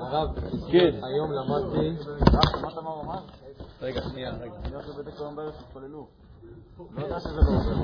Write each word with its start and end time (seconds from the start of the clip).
הרב, 0.00 0.28
כן. 0.72 0.94
היום 1.02 1.32
למדתי... 1.32 1.96
שמעת 2.60 2.76
מה 2.84 2.90
הוא 2.90 3.02
אמר? 3.02 3.18
רגע, 3.82 4.00
שנייה, 4.02 4.30
רגע. 4.30 4.52
אני 4.64 4.74
הולך 4.74 4.88
לבית 4.88 5.14
הקרון 5.14 5.36
בערב 5.36 5.52
תתפללו. 5.52 6.06
לא 6.96 7.02
יודע 7.02 7.20
שזה 7.20 7.40
לא 7.40 7.40
עוזר. 7.56 7.74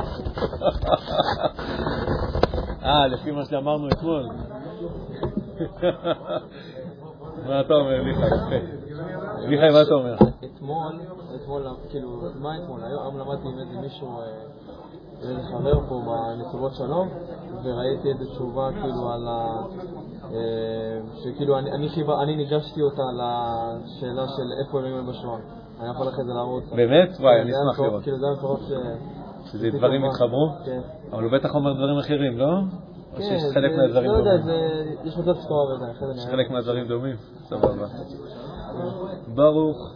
אה, 2.84 3.06
לפי 3.06 3.30
מה 3.30 3.44
שאמרנו 3.44 3.88
אתמול. 3.88 4.28
מה 7.48 7.60
אתה 7.60 7.74
אומר, 7.74 8.02
מיכאי? 8.02 8.30
מיכאי, 9.48 9.70
מה 9.72 9.82
אתה 9.82 9.94
אומר? 9.94 10.14
אתמול, 10.44 11.00
אתמול, 11.36 11.66
כאילו, 11.90 12.22
מה 12.40 12.56
אתמול? 12.58 12.84
היום 12.84 13.18
למדתי 13.18 13.48
עם 13.48 13.58
איזה 13.58 13.80
מישהו, 13.80 14.20
אה, 14.20 14.26
איזה 15.22 15.42
חבר 15.42 15.88
פה 15.88 16.02
בנתיבות 16.06 16.74
שלום, 16.74 17.08
וראיתי 17.64 18.08
איזה 18.08 18.26
תשובה 18.26 18.70
כאילו 18.82 19.12
על 19.12 19.28
ה... 19.28 19.62
אה, 20.32 20.38
שכאילו 21.22 21.58
אני, 21.58 21.72
אני, 21.72 21.88
חיבה, 21.88 22.22
אני 22.22 22.36
ניגשתי 22.36 22.82
אותה 22.82 23.02
לשאלה 23.12 24.28
של 24.28 24.52
איפה 24.66 24.78
אלוהים 24.78 24.96
הם 24.96 25.06
בשואה. 25.06 25.38
אני 25.80 25.90
יכול 25.90 26.08
אחרי 26.08 26.24
זה 26.24 26.32
להראות. 26.32 26.62
באמת? 26.76 27.08
וואי, 27.20 27.40
אני 27.42 27.50
אשמח 27.52 27.80
לראות. 27.80 28.02
כאילו 28.02 28.18
זה 28.18 28.26
היה 28.26 28.34
מטורף 28.34 28.60
ש... 28.60 28.72
שזה 29.52 29.70
דברים 29.70 30.04
התחברו? 30.04 30.48
כן. 30.64 30.80
אבל 31.12 31.22
הוא 31.22 31.32
בטח 31.32 31.54
אומר 31.54 31.72
דברים 31.72 31.98
אחרים, 31.98 32.38
לא? 32.38 32.46
או 33.12 33.16
כן, 33.16 33.22
שיש 33.22 33.42
חלק 33.54 33.70
זה- 33.70 33.76
מהדברים 33.76 34.10
לא 34.10 34.16
יודע, 34.16 34.30
דומים? 34.36 34.44
זה- 34.44 35.08
יש 35.08 35.16
מצב 35.18 35.34
שאתה 35.42 35.54
אוהב 35.54 35.70
את 35.74 35.86
זה, 35.86 35.90
אחרי 35.98 36.14
זה. 36.14 36.30
חלק 36.30 36.50
מהדברים 36.50 36.88
דומים? 36.88 37.16
סבבה. 37.48 37.86
ברוך. 39.34 39.90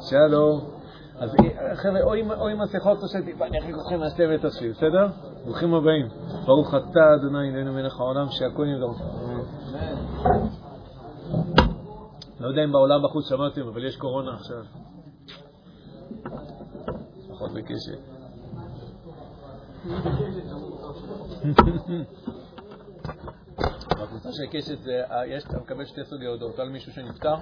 שלום. 0.00 0.60
אז 1.18 1.30
חבר'ה, 1.74 2.02
או 2.02 2.14
עם- 2.48 2.60
מסכות 2.62 2.98
או 3.02 3.08
שטיפה, 3.08 3.46
אני 3.46 3.58
אחליק 3.58 3.76
אתכם 3.76 4.00
ואת 4.30 4.44
השיר, 4.44 4.72
בסדר? 4.72 5.06
ברוכים 5.44 5.74
הבאים. 5.74 6.08
ברוך 6.46 6.74
אתה, 6.74 7.14
אדוני 7.20 7.48
אלוהינו 7.50 7.72
מלך 7.72 8.00
העולם, 8.00 8.26
נהיה 8.64 8.76
בדרכו. 8.76 9.04
לא 12.40 12.48
יודע 12.48 12.64
אם 12.64 12.72
בעולם 12.72 13.02
בחוץ 13.04 13.28
שמעתם, 13.28 13.68
אבל 13.68 13.84
יש 13.84 13.96
קורונה 13.96 14.34
עכשיו. 14.34 14.62
פחות 17.30 17.50
בקשת. 17.52 17.98
בקבוצה 24.04 24.28
של 24.32 24.58
קשת 24.58 24.78
זה, 24.82 25.02
אה, 25.10 25.26
יש, 25.26 25.44
אתה 25.44 25.58
מקבל 25.58 25.84
שתי 25.84 26.04
סוגי 26.04 26.26
הודעות, 26.26 26.58
על 26.58 26.68
מישהו 26.68 26.92
שנפטר 26.92 27.34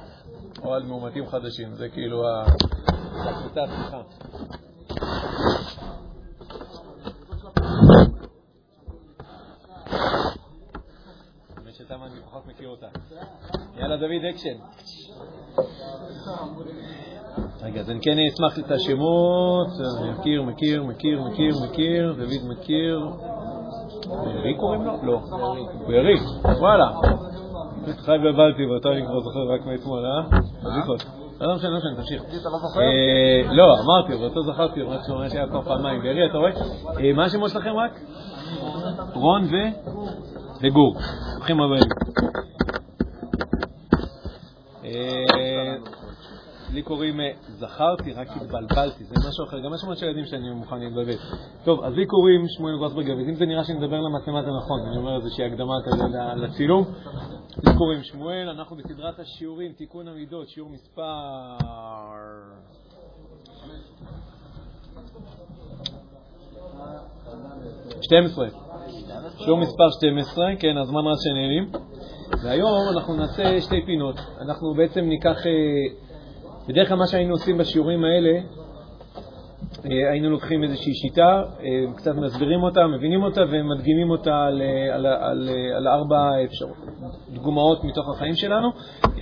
או 0.65 0.75
על 0.75 0.83
מאומתים 0.83 1.27
חדשים, 1.27 1.75
זה 1.75 1.89
כאילו 1.89 2.23
הקבוצה 3.29 3.61
שתמה 11.73 12.07
אני 12.07 12.21
פחות 12.27 12.47
מכיר 12.47 12.69
אותה. 12.69 12.87
יאללה 13.77 13.97
דוד 13.97 14.25
אקשן. 14.31 14.59
רגע, 17.63 17.81
אז 17.81 17.91
אני 17.91 18.01
כן 18.03 18.17
אשמח 18.19 18.59
את 18.59 18.71
השמות, 18.71 19.69
מכיר, 20.19 20.43
מכיר, 20.43 20.83
מכיר, 20.83 21.21
מכיר, 21.23 21.55
מכיר, 21.65 22.13
דוד 22.13 22.59
מכיר. 22.59 23.01
בארי 24.09 24.55
קוראים 24.55 24.85
לו? 24.85 24.93
לא. 25.03 25.21
בארי, 25.87 26.15
וואלה. 26.59 26.91
חי 28.05 28.17
ובלתי, 28.25 28.67
ואותו 28.67 28.93
אני 28.93 29.07
כבר 29.07 29.21
זוכר 29.21 29.53
רק 29.55 29.67
מאתמול, 29.67 30.07
אה? 30.07 30.39
בדיחות. 30.65 31.05
לא 31.41 31.55
משנה, 31.55 31.71
לא 31.71 31.79
משנה, 31.79 31.97
תמשיך. 31.97 32.23
לא? 32.45 32.81
אה, 32.81 33.53
לא, 33.53 33.81
אמרתי, 33.81 34.15
אבל 34.15 34.25
אותו 34.25 34.43
זכרתי, 34.43 34.83
רק 34.83 35.01
שהוא 35.07 35.17
אומר 35.17 35.29
שהיה 35.29 35.47
כבר 35.47 35.63
פעמיים. 35.63 36.03
בארי, 36.03 36.27
אתה 36.31 36.39
רואה? 36.39 36.51
אה, 37.01 37.13
מה 37.13 37.25
השמות 37.25 37.51
שלכם 37.51 37.77
רק? 37.77 38.01
רון 39.15 39.45
ו... 39.45 39.57
וגור. 40.63 40.97
ברוכים 41.37 41.61
הבאים. 41.61 41.83
לי 46.73 46.83
קוראים 46.83 47.21
אה, 47.21 47.31
זכרתי, 47.49 48.13
רק 48.13 48.29
התבלבלתי, 48.37 49.05
זה 49.05 49.15
משהו 49.29 49.45
אחר, 49.45 49.59
גם 49.59 49.73
השמות 49.73 49.99
של 49.99 50.07
הילדים 50.07 50.27
שאני 50.27 50.51
מוכן 50.51 50.79
להתבלבל. 50.79 51.17
טוב, 51.65 51.85
אז 51.85 51.95
לי 51.95 52.07
קוראים 52.07 52.49
שמואל 52.49 52.79
גוסברג, 52.79 53.09
ואם 53.09 53.35
זה 53.35 53.47
נראה 53.47 53.65
שאני 53.65 53.79
מדבר 53.79 54.01
למצלמה 54.01 54.43
זה 54.43 54.51
נכון, 54.63 54.81
אני 54.89 54.97
אומר 54.97 55.17
איזושהי 55.17 55.45
הקדמה 55.45 55.75
כזה 55.85 56.05
לצילום. 56.37 56.85
לי 57.67 57.75
קוראים 57.77 58.03
שמואל, 58.03 58.49
אנחנו 58.49 58.77
בסדרת 58.77 59.21
השיעורים, 59.21 59.73
תיקון 59.73 60.09
המידות, 60.09 60.49
שיעור 60.49 60.71
מספר... 60.71 61.03
שתים 68.03 68.25
עשרה. 68.25 68.49
שיעור 69.39 69.59
מספר 69.59 69.91
12, 69.91 70.45
כן, 70.59 70.77
הזמן 70.77 71.07
רץ 71.07 71.19
שנהנים. 71.25 71.71
והיום 72.45 72.71
אנחנו 72.97 73.17
נעשה 73.17 73.61
שתי 73.61 73.87
פינות. 73.87 74.17
אנחנו 74.41 74.75
בעצם 74.75 75.01
ניקח, 75.01 75.47
אה, 75.47 76.12
בדרך 76.69 76.89
כלל 76.89 76.97
מה 76.97 77.07
שהיינו 77.07 77.33
עושים 77.33 77.59
בשיעורים 77.59 78.05
האלה, 78.05 78.41
אה, 79.85 80.11
היינו 80.11 80.31
לוקחים 80.31 80.65
איזושהי 80.65 80.95
שיטה, 80.95 81.43
אה, 81.61 81.93
קצת 81.97 82.15
מסבירים 82.15 82.63
אותה, 82.63 82.87
מבינים 82.87 83.23
אותה 83.23 83.41
ומדגימים 83.51 84.11
אותה 84.11 84.45
על, 84.45 84.63
אה, 84.63 84.95
על, 84.95 85.07
על, 85.07 85.49
אה, 85.49 85.77
על 85.77 85.89
ארבע 85.89 86.45
אפשרות, 86.45 86.77
דוגמאות 87.29 87.85
מתוך 87.85 88.09
החיים 88.15 88.35
שלנו. 88.35 88.69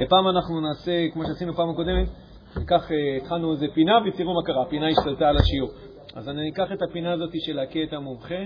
הפעם 0.01 0.29
אנחנו 0.29 0.61
נעשה, 0.61 1.09
כמו 1.13 1.23
שעשינו 1.27 1.55
פעם 1.55 1.71
הקודמת, 1.71 2.09
ניקח, 2.57 2.89
התחלנו 3.17 3.53
איזה 3.53 3.67
פינה 3.75 3.93
ותראו 4.07 4.35
מה 4.35 4.43
קרה, 4.43 4.63
הפינה 4.63 4.89
השתלטה 4.89 5.29
על 5.29 5.37
השיעור. 5.37 5.71
אז 6.15 6.29
אני 6.29 6.51
אקח 6.51 6.73
את 6.73 6.83
הפינה 6.83 7.13
הזאת 7.13 7.31
של 7.35 7.57
להכה 7.57 7.83
את 7.89 7.93
המומחה, 7.93 8.45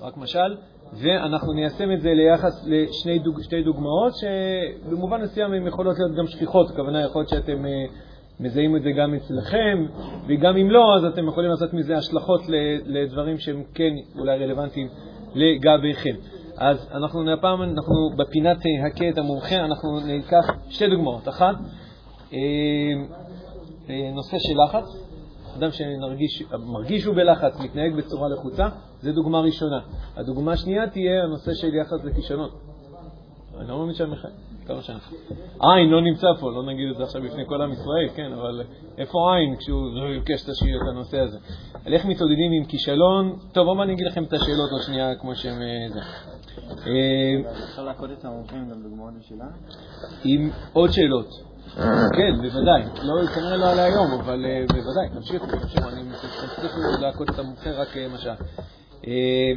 רק 0.00 0.16
משל, 0.16 0.56
ואנחנו 0.92 1.52
ניישם 1.52 1.92
את 1.92 2.00
זה 2.00 2.14
ליחס 2.14 2.66
לשתי 2.66 3.18
דוג, 3.18 3.40
דוגמאות 3.64 4.12
שבמובן 4.16 5.22
מסוים 5.22 5.52
הן 5.52 5.66
יכולות 5.66 5.96
להיות 5.98 6.18
גם 6.18 6.26
שכיחות, 6.26 6.70
הכוונה 6.70 7.04
יכול 7.04 7.20
להיות 7.20 7.28
שאתם 7.28 7.66
אה, 7.66 7.70
מזהים 8.40 8.76
את 8.76 8.82
זה 8.82 8.90
גם 8.90 9.14
אצלכם, 9.14 9.86
וגם 10.26 10.56
אם 10.56 10.70
לא, 10.70 10.96
אז 10.96 11.04
אתם 11.04 11.28
יכולים 11.28 11.50
לעשות 11.50 11.74
מזה 11.74 11.96
השלכות 11.96 12.40
לדברים 12.86 13.38
שהם 13.38 13.62
כן 13.74 13.92
אולי 14.18 14.38
רלוונטיים 14.38 14.88
לגביכם. 15.34 16.14
אז 16.56 16.88
אנחנו 16.92 17.32
הפעם, 17.32 17.62
אנחנו 17.62 18.10
בפינת 18.16 18.56
אה, 18.66 19.08
את 19.08 19.18
המומחה, 19.18 19.56
אנחנו 19.56 20.00
ניקח 20.00 20.54
שתי 20.70 20.88
דוגמאות. 20.88 21.28
אחת, 21.28 21.54
אה, 22.32 22.38
נושא 24.14 24.36
של 24.38 24.54
לחץ, 24.64 25.08
אדם 25.58 25.70
שמרגיש 25.72 27.02
שהוא 27.02 27.14
בלחץ, 27.14 27.60
מתנהג 27.60 27.94
בצורה 27.94 28.28
לחוצה, 28.28 28.68
זו 29.02 29.12
דוגמה 29.12 29.40
ראשונה. 29.40 29.80
הדוגמה 30.16 30.52
השנייה 30.52 30.90
תהיה 30.90 31.22
הנושא 31.22 31.54
של 31.54 31.74
יחס 31.74 32.04
לכישלון. 32.04 32.50
אני 33.58 33.68
לא 33.68 33.78
מאמין 33.78 33.94
שאני 33.94 34.10
מחייב, 34.10 34.34
כמה 34.66 34.82
שנה. 34.82 34.98
עין 35.60 35.90
לא 35.90 36.00
נמצא 36.02 36.26
פה, 36.40 36.50
לא 36.50 36.66
נגיד 36.66 36.90
את 36.90 36.96
זה 36.96 37.02
עכשיו 37.02 37.22
בפני 37.22 37.46
כל 37.46 37.62
עם 37.62 37.72
ישראל, 37.72 38.08
כן, 38.14 38.32
אבל 38.32 38.62
איפה 38.98 39.34
עין 39.34 39.56
כשהוא 39.56 39.80
ביקש 40.18 40.44
את 40.44 40.48
השיר, 40.48 40.76
את 40.82 40.88
הנושא 40.88 41.20
הזה? 41.20 41.38
על 41.84 41.94
איך 41.94 42.04
מתמודדים 42.04 42.52
עם 42.52 42.64
כישלון, 42.64 43.36
טוב, 43.52 43.64
בואו 43.64 43.82
אני 43.82 43.92
אגיד 43.92 44.06
לכם 44.06 44.24
את 44.24 44.32
השאלות 44.32 44.70
עוד 44.70 44.82
שנייה 44.82 45.14
כמו 45.14 45.34
שהן 45.34 45.62
אה, 45.62 45.88
זה. 45.92 46.00
אה, 46.86 47.52
אפשר 47.70 47.84
להקוד 47.84 48.10
את 48.10 48.24
המומחים 48.24 48.70
גם 48.70 48.82
דוגמאות 48.82 49.14
משלנו? 49.18 49.42
עם 50.24 50.50
עוד 50.72 50.90
שאלות. 50.90 51.47
כן, 52.16 52.36
בוודאי. 52.42 52.82
לא, 53.02 53.26
כנראה 53.26 53.56
לא 53.56 53.70
עלה 53.70 53.84
היום, 53.84 54.12
אבל 54.20 54.44
אה, 54.46 54.64
בוודאי, 54.68 55.08
תמשיכו, 55.14 55.46
תמשיכו. 55.46 55.88
אני 55.88 56.02
תצליחו 56.52 56.78
להכות 57.00 57.30
את 57.30 57.38
המומחה 57.38 57.70
רק 57.70 57.96
אה, 57.96 58.08
משל. 58.14 58.30
אה, 59.06 59.52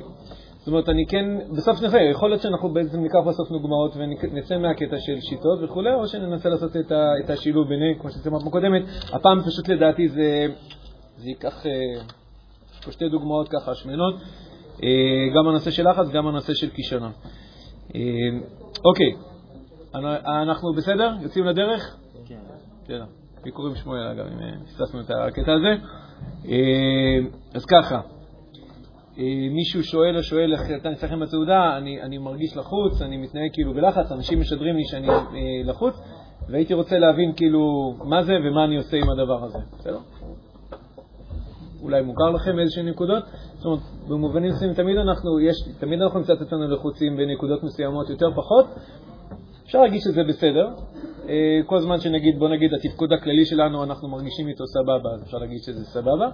זאת 0.59 0.67
אומרת, 0.67 0.89
אני 0.89 1.05
כן, 1.05 1.25
בסוף 1.57 1.81
נראה, 1.81 2.01
יכול 2.01 2.29
להיות 2.29 2.41
שאנחנו 2.41 2.73
בעצם 2.73 3.01
ניקח 3.01 3.19
בסוף 3.27 3.49
דוגמאות 3.49 3.95
ונצא 3.95 4.57
מהקטע 4.57 4.97
של 4.99 5.19
שיטות 5.21 5.59
וכולי, 5.63 5.93
או 5.93 6.07
שננסה 6.07 6.49
לעשות 6.49 6.77
את, 6.77 6.91
ה, 6.91 7.11
את 7.25 7.29
השילוב 7.29 7.67
ביניהם, 7.67 7.99
כמו 7.99 8.11
שעשינו 8.11 8.37
בפעם 8.37 8.47
הקודמת. 8.47 8.81
הפעם 9.13 9.41
פשוט 9.41 9.69
לדעתי 9.69 10.07
זה, 10.07 10.45
זה 11.17 11.29
ייקח, 11.29 11.65
יש 12.73 12.85
פה 12.85 12.91
שתי 12.91 13.09
דוגמאות 13.09 13.49
ככה 13.49 13.75
שמנות, 13.75 14.15
גם 15.35 15.47
הנושא 15.47 15.71
של 15.71 15.89
לחץ, 15.89 16.09
גם 16.09 16.27
הנושא 16.27 16.53
של 16.53 16.69
כישלון. 16.69 17.11
אוקיי, 18.85 19.13
אנחנו 20.43 20.73
בסדר? 20.73 21.13
יוצאים 21.21 21.45
לדרך? 21.45 21.97
בסדר. 22.91 23.05
לי 23.45 23.51
קוראים 23.51 23.75
שמואל, 23.75 24.07
אגב, 24.07 24.25
אם 24.25 24.39
אה, 24.39 24.65
פספסנו 24.65 25.01
את 25.01 25.09
הקטע 25.09 25.53
הזה. 25.53 25.75
אה, 26.45 27.29
אז 27.53 27.65
ככה, 27.65 28.01
אה, 29.17 29.47
מישהו 29.51 29.83
שואל 29.83 30.17
או 30.17 30.23
שואל 30.23 30.53
איך 30.53 30.61
אתה 30.81 30.91
אצלכם 30.91 31.19
בסעודה, 31.19 31.77
אני, 31.77 32.01
אני 32.01 32.17
מרגיש 32.17 32.57
לחוץ, 32.57 33.01
אני 33.01 33.17
מתנהג 33.17 33.49
כאילו 33.53 33.73
בלחץ, 33.73 34.11
אנשים 34.11 34.39
משדרים 34.39 34.75
לי 34.75 34.83
שאני 34.85 35.07
לחוץ, 35.63 35.93
והייתי 36.49 36.73
רוצה 36.73 36.99
להבין 36.99 37.33
כאילו 37.35 37.93
מה 38.03 38.23
זה 38.23 38.33
ומה 38.45 38.65
אני 38.65 38.77
עושה 38.77 38.97
עם 38.97 39.09
הדבר 39.09 39.43
הזה. 39.43 39.59
בסדר? 39.79 39.99
אולי 41.81 42.01
מוכר 42.01 42.29
לכם 42.29 42.59
איזשהן 42.59 42.87
נקודות? 42.87 43.23
זאת 43.53 43.65
אומרת, 43.65 43.79
במובנים 44.07 44.49
מסוימים 44.49 44.75
תמיד 44.75 44.97
אנחנו, 44.97 45.39
יש, 45.39 45.55
תמיד 45.79 46.01
אנחנו 46.01 46.19
נמצא 46.19 46.33
את 46.33 46.41
עצמנו 46.41 46.67
לחוצים 46.67 47.17
בנקודות 47.17 47.63
מסוימות 47.63 48.09
יותר 48.09 48.31
פחות. 48.35 48.65
אפשר 49.65 49.81
להגיד 49.81 49.99
שזה 50.01 50.23
בסדר, 50.23 50.67
כל 51.65 51.79
זמן 51.79 51.99
שנגיד, 51.99 52.39
בוא 52.39 52.49
נגיד, 52.49 52.73
התפקוד 52.73 53.13
הכללי 53.13 53.45
שלנו, 53.45 53.83
אנחנו 53.83 54.07
מרגישים 54.07 54.47
איתו 54.47 54.63
סבבה, 54.67 55.09
אז 55.13 55.23
אפשר 55.23 55.37
להגיד 55.37 55.57
שזה 55.61 55.85
סבבה. 55.85 56.27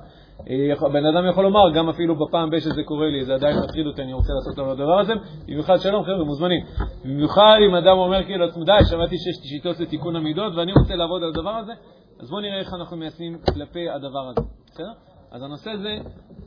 אה, 0.49 0.89
בן 0.89 1.05
אדם 1.05 1.29
יכול 1.29 1.43
לומר, 1.43 1.71
גם 1.75 1.89
אפילו 1.89 2.15
בפעם 2.15 2.49
ב- 2.49 2.59
שזה 2.59 2.83
קורה 2.83 3.07
לי, 3.07 3.25
זה 3.25 3.33
עדיין 3.33 3.57
מטריד 3.63 3.85
אותי, 3.87 4.01
אני 4.01 4.13
רוצה 4.13 4.33
לעשות 4.33 4.57
לנו 4.57 4.71
הדבר 4.71 4.99
הזה. 4.99 5.13
במיוחד, 5.47 5.77
שלום 5.77 6.03
חבר'ה, 6.03 6.23
מוזמנים. 6.23 6.61
במיוחד 7.05 7.57
אם 7.69 7.75
אדם 7.75 7.97
אומר 7.97 8.23
כאילו 8.23 8.45
לעצמו, 8.45 8.63
די, 8.63 8.71
שמעתי 8.89 9.17
שיש 9.17 9.35
שיטות 9.49 9.79
לתיקון 9.79 10.15
המידות 10.15 10.53
ואני 10.55 10.71
רוצה 10.73 10.95
לעבוד 10.95 11.23
על 11.23 11.29
הדבר 11.29 11.55
הזה, 11.55 11.71
אז 12.19 12.29
בואו 12.29 12.41
נראה 12.41 12.59
איך 12.59 12.73
אנחנו 12.73 12.97
מיישמים 12.97 13.37
כלפי 13.53 13.89
הדבר 13.89 14.29
הזה, 14.29 14.41
בסדר? 14.71 14.91
אז 15.31 15.43
הנושא 15.43 15.71
זה 15.77 15.97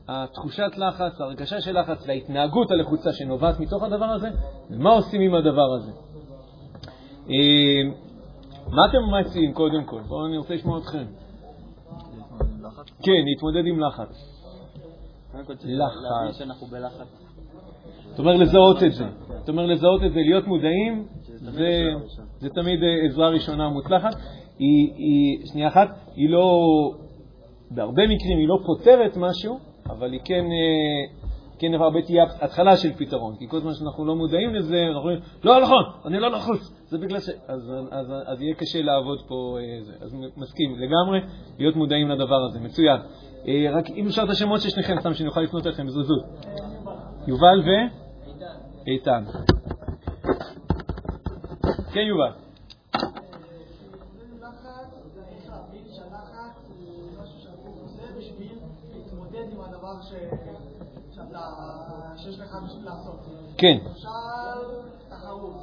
התחושת 0.09 0.71
לחץ, 0.77 1.21
ההרגשה 1.21 1.61
של 1.61 1.81
לחץ 1.81 2.05
וההתנהגות 2.09 2.71
הלחוצה 2.71 3.13
שנובעת 3.13 3.61
מתוך 3.61 3.83
הדבר 3.83 4.05
הזה, 4.05 4.29
ומה 4.71 4.91
עושים 4.91 5.21
עם 5.21 5.35
הדבר 5.35 5.75
הזה. 5.75 5.93
מה 8.71 8.83
אתם 8.87 8.99
מציעים 9.21 9.53
קודם 9.53 9.85
כל? 9.85 10.01
בואו, 10.09 10.27
אני 10.27 10.37
רוצה 10.37 10.55
לשמוע 10.55 10.79
אתכם. 10.79 11.05
כן, 13.03 13.23
להתמודד 13.25 13.67
עם 13.67 13.81
לחץ. 13.81 14.41
לחץ. 16.79 17.09
זאת 18.11 18.19
אומרת, 18.19 18.39
לזהות 18.41 18.83
את 18.83 18.93
זה. 18.93 19.05
זאת 19.39 19.49
אומרת, 19.49 19.69
לזהות 19.69 20.05
את 20.05 20.13
זה, 20.13 20.21
להיות 20.21 20.47
מודעים, 20.47 21.07
שזה 21.23 21.51
תמיד 21.51 21.55
זה, 21.55 21.87
עזרה 21.91 21.99
ראשונה. 22.03 22.29
זה 22.39 22.49
תמיד 22.49 22.83
אה, 22.83 23.07
עזרה 23.07 23.29
ראשונה 23.29 23.69
מוצלחת. 23.69 24.15
היא, 24.59 24.93
היא, 24.95 25.47
שנייה 25.47 25.69
אחת, 25.69 25.89
היא 26.15 26.31
לא, 26.31 26.67
בהרבה 27.71 28.03
מקרים 28.03 28.39
היא 28.39 28.49
לא 28.49 28.59
פותרת 28.67 29.17
משהו, 29.17 29.59
אבל 29.87 30.13
היא 30.13 30.21
כן, 30.25 30.45
אה, 30.45 31.20
כן 31.61 31.75
הרבה 31.75 32.03
תהיה 32.03 32.25
התחלה 32.41 32.77
של 32.77 32.93
פתרון. 32.93 33.37
כי 33.37 33.49
כל 33.49 33.61
זמן 33.61 33.75
שאנחנו 33.75 34.05
לא 34.05 34.17
מודעים 34.17 34.55
לזה, 34.55 34.77
אנחנו 34.87 34.99
אומרים, 34.99 35.21
לא 35.45 35.63
נכון, 35.63 35.85
אני 36.05 36.21
לא 36.21 36.31
לחוץ. 36.31 36.73
זה 36.87 36.99
בגלל 36.99 37.21
ש... 37.21 37.29
אז, 37.49 37.73
אז, 37.91 38.13
אז 38.27 38.43
יהיה 38.43 38.55
קשה 38.55 38.83
לעבוד 38.83 39.19
פה. 39.29 39.59
אה, 39.61 39.85
זה. 39.85 39.93
אז 40.01 40.15
מסכים 40.37 40.77
לגמרי, 40.79 41.21
להיות 41.59 41.77
מודעים 41.77 42.09
לדבר 42.09 42.45
הזה. 42.49 42.61
מצוין. 42.61 43.01
אה, 43.49 43.67
רק 43.73 43.91
אם 43.91 44.07
אפשר 44.07 44.23
את 44.23 44.31
השמות 44.31 44.61
של 44.61 44.69
שניכם, 44.69 45.01
סתם 45.01 45.15
שאני 45.15 45.29
אוכל 45.29 45.41
לפנות 45.41 45.67
אליכם 45.67 45.87
בזריזות. 45.87 46.25
יובל 47.27 47.63
ואיתן. 48.87 49.25
כן, 51.93 52.01
יובל. 52.01 52.33
להתמודד 58.95 59.53
עם 59.53 59.61
שיש 62.17 62.39
לך 62.39 62.57
בשביל 62.65 62.85
לעשות. 62.85 63.21
כן. 63.59 63.79
למשל, 63.85 64.09
תחרות. 65.09 65.55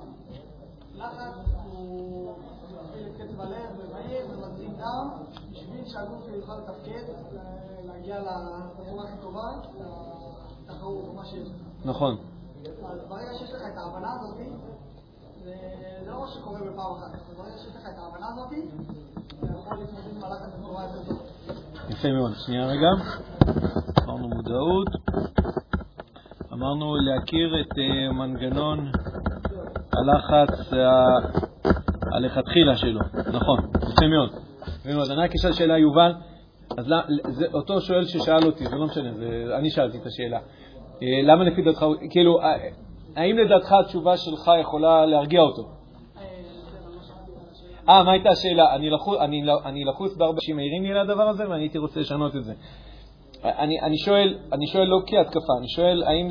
לחץ 0.95 1.33
הוא 1.63 2.33
מפעיל 2.71 3.07
את 3.07 3.21
קצב 3.21 3.41
הלב 3.41 3.69
ומהיר 3.79 4.25
ומזרים 4.31 4.73
דם 4.77 5.09
בשביל 5.51 5.85
שהגוף 5.87 6.23
יוכל 6.27 6.55
לתפקד, 6.57 7.03
לה- 7.31 7.41
להגיע 7.83 8.19
לצורה 8.19 9.03
הכי 9.03 9.17
טובה, 9.21 9.51
לתחרות, 10.65 11.13
מה 11.15 11.25
שיש. 11.25 11.47
נכון. 11.85 12.17
אז 12.85 12.99
ברגע 13.09 13.33
שיש 13.39 13.51
לך 13.51 13.61
את 13.73 13.77
ההבנה 13.77 14.13
הזאת, 14.13 14.37
זה 15.43 16.11
לא 16.11 16.19
מה 16.21 16.27
שקורה 16.27 16.59
בפעם 16.59 16.91
אחת, 16.95 17.11
ברגע 17.37 17.57
שיש 17.57 17.75
לך 17.75 17.85
את 17.93 17.97
ההבנה 17.97 18.27
הזאת, 18.27 18.47
אתה 19.39 19.59
יכול 19.59 19.77
להתמודד 19.77 20.15
עם 20.15 20.23
הלחץ 20.23 20.49
בצורה 20.59 20.83
יותר 20.83 21.03
טובה. 21.05 21.21
יפה 21.89 22.11
מאוד. 22.11 22.31
שנייה 22.45 22.65
רגע. 22.67 22.87
אמרנו 24.03 24.27
מודעות. 24.27 24.87
אמרנו 26.53 26.95
להכיר 26.95 27.61
את 27.61 27.77
אה, 27.77 28.11
מנגנון 28.13 28.91
הלחץ 29.93 30.73
ה- 30.73 31.67
הלכתחילה 32.15 32.75
שלו. 32.75 32.99
נכון, 33.33 33.59
יפה 33.75 34.07
מאוד. 34.07 34.29
יפה 34.79 34.93
מאוד. 34.93 35.11
אני 35.11 35.21
רק 35.21 35.31
אשאל 35.35 35.51
שאלה, 35.51 35.77
יובל. 35.77 36.13
אז 36.77 36.85
זה 37.29 37.45
אותו 37.53 37.81
שואל 37.81 38.05
ששאל 38.05 38.45
אותי, 38.45 38.65
זה 38.65 38.75
לא 38.75 38.85
משנה, 38.85 39.13
זה, 39.13 39.25
אני 39.59 39.69
שאלתי 39.69 39.97
את 39.97 40.05
השאלה. 40.05 40.37
אה, 41.03 41.21
למה 41.23 41.43
לפי 41.43 41.61
דעתך, 41.61 41.85
כאילו, 42.09 42.41
אה, 42.41 42.55
האם 43.15 43.37
לדעתך 43.37 43.71
התשובה 43.71 44.17
שלך 44.17 44.51
יכולה 44.61 45.05
להרגיע 45.05 45.41
אותו? 45.41 45.69
אה, 47.89 48.03
מה 48.03 48.11
הייתה 48.11 48.29
השאלה? 48.29 48.75
אני 48.75 48.89
לחוץ, 48.89 49.19
אני, 49.19 49.43
אני 49.65 49.85
לחוץ 49.85 50.17
בהרבה 50.17 50.35
אנשים 50.35 50.55
מעירים 50.55 50.83
לי 50.83 50.91
על 50.91 50.97
הדבר 50.97 51.29
הזה 51.29 51.49
ואני 51.49 51.63
הייתי 51.63 51.77
רוצה 51.77 51.99
לשנות 51.99 52.35
את 52.35 52.43
זה. 52.43 52.53
אני, 53.43 53.81
אני, 53.81 53.97
שואל, 53.97 54.39
אני 54.51 54.67
שואל 54.67 54.83
לא 54.83 54.97
כהתקפה, 55.07 55.53
אני 55.59 55.69
שואל 55.69 56.03
האם, 56.03 56.27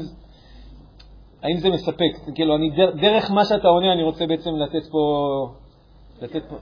האם 1.42 1.56
זה 1.58 1.70
מספק. 1.70 2.34
כאילו, 2.34 2.56
אני, 2.56 2.70
דר, 2.70 2.90
דרך 2.90 3.30
מה 3.30 3.44
שאתה 3.44 3.68
עונה 3.68 3.92
אני 3.92 4.02
רוצה 4.02 4.26
בעצם 4.26 4.50
לתת 4.56 4.90
פה... 4.90 5.02
לתת 6.22 6.42
פה... 6.48 6.56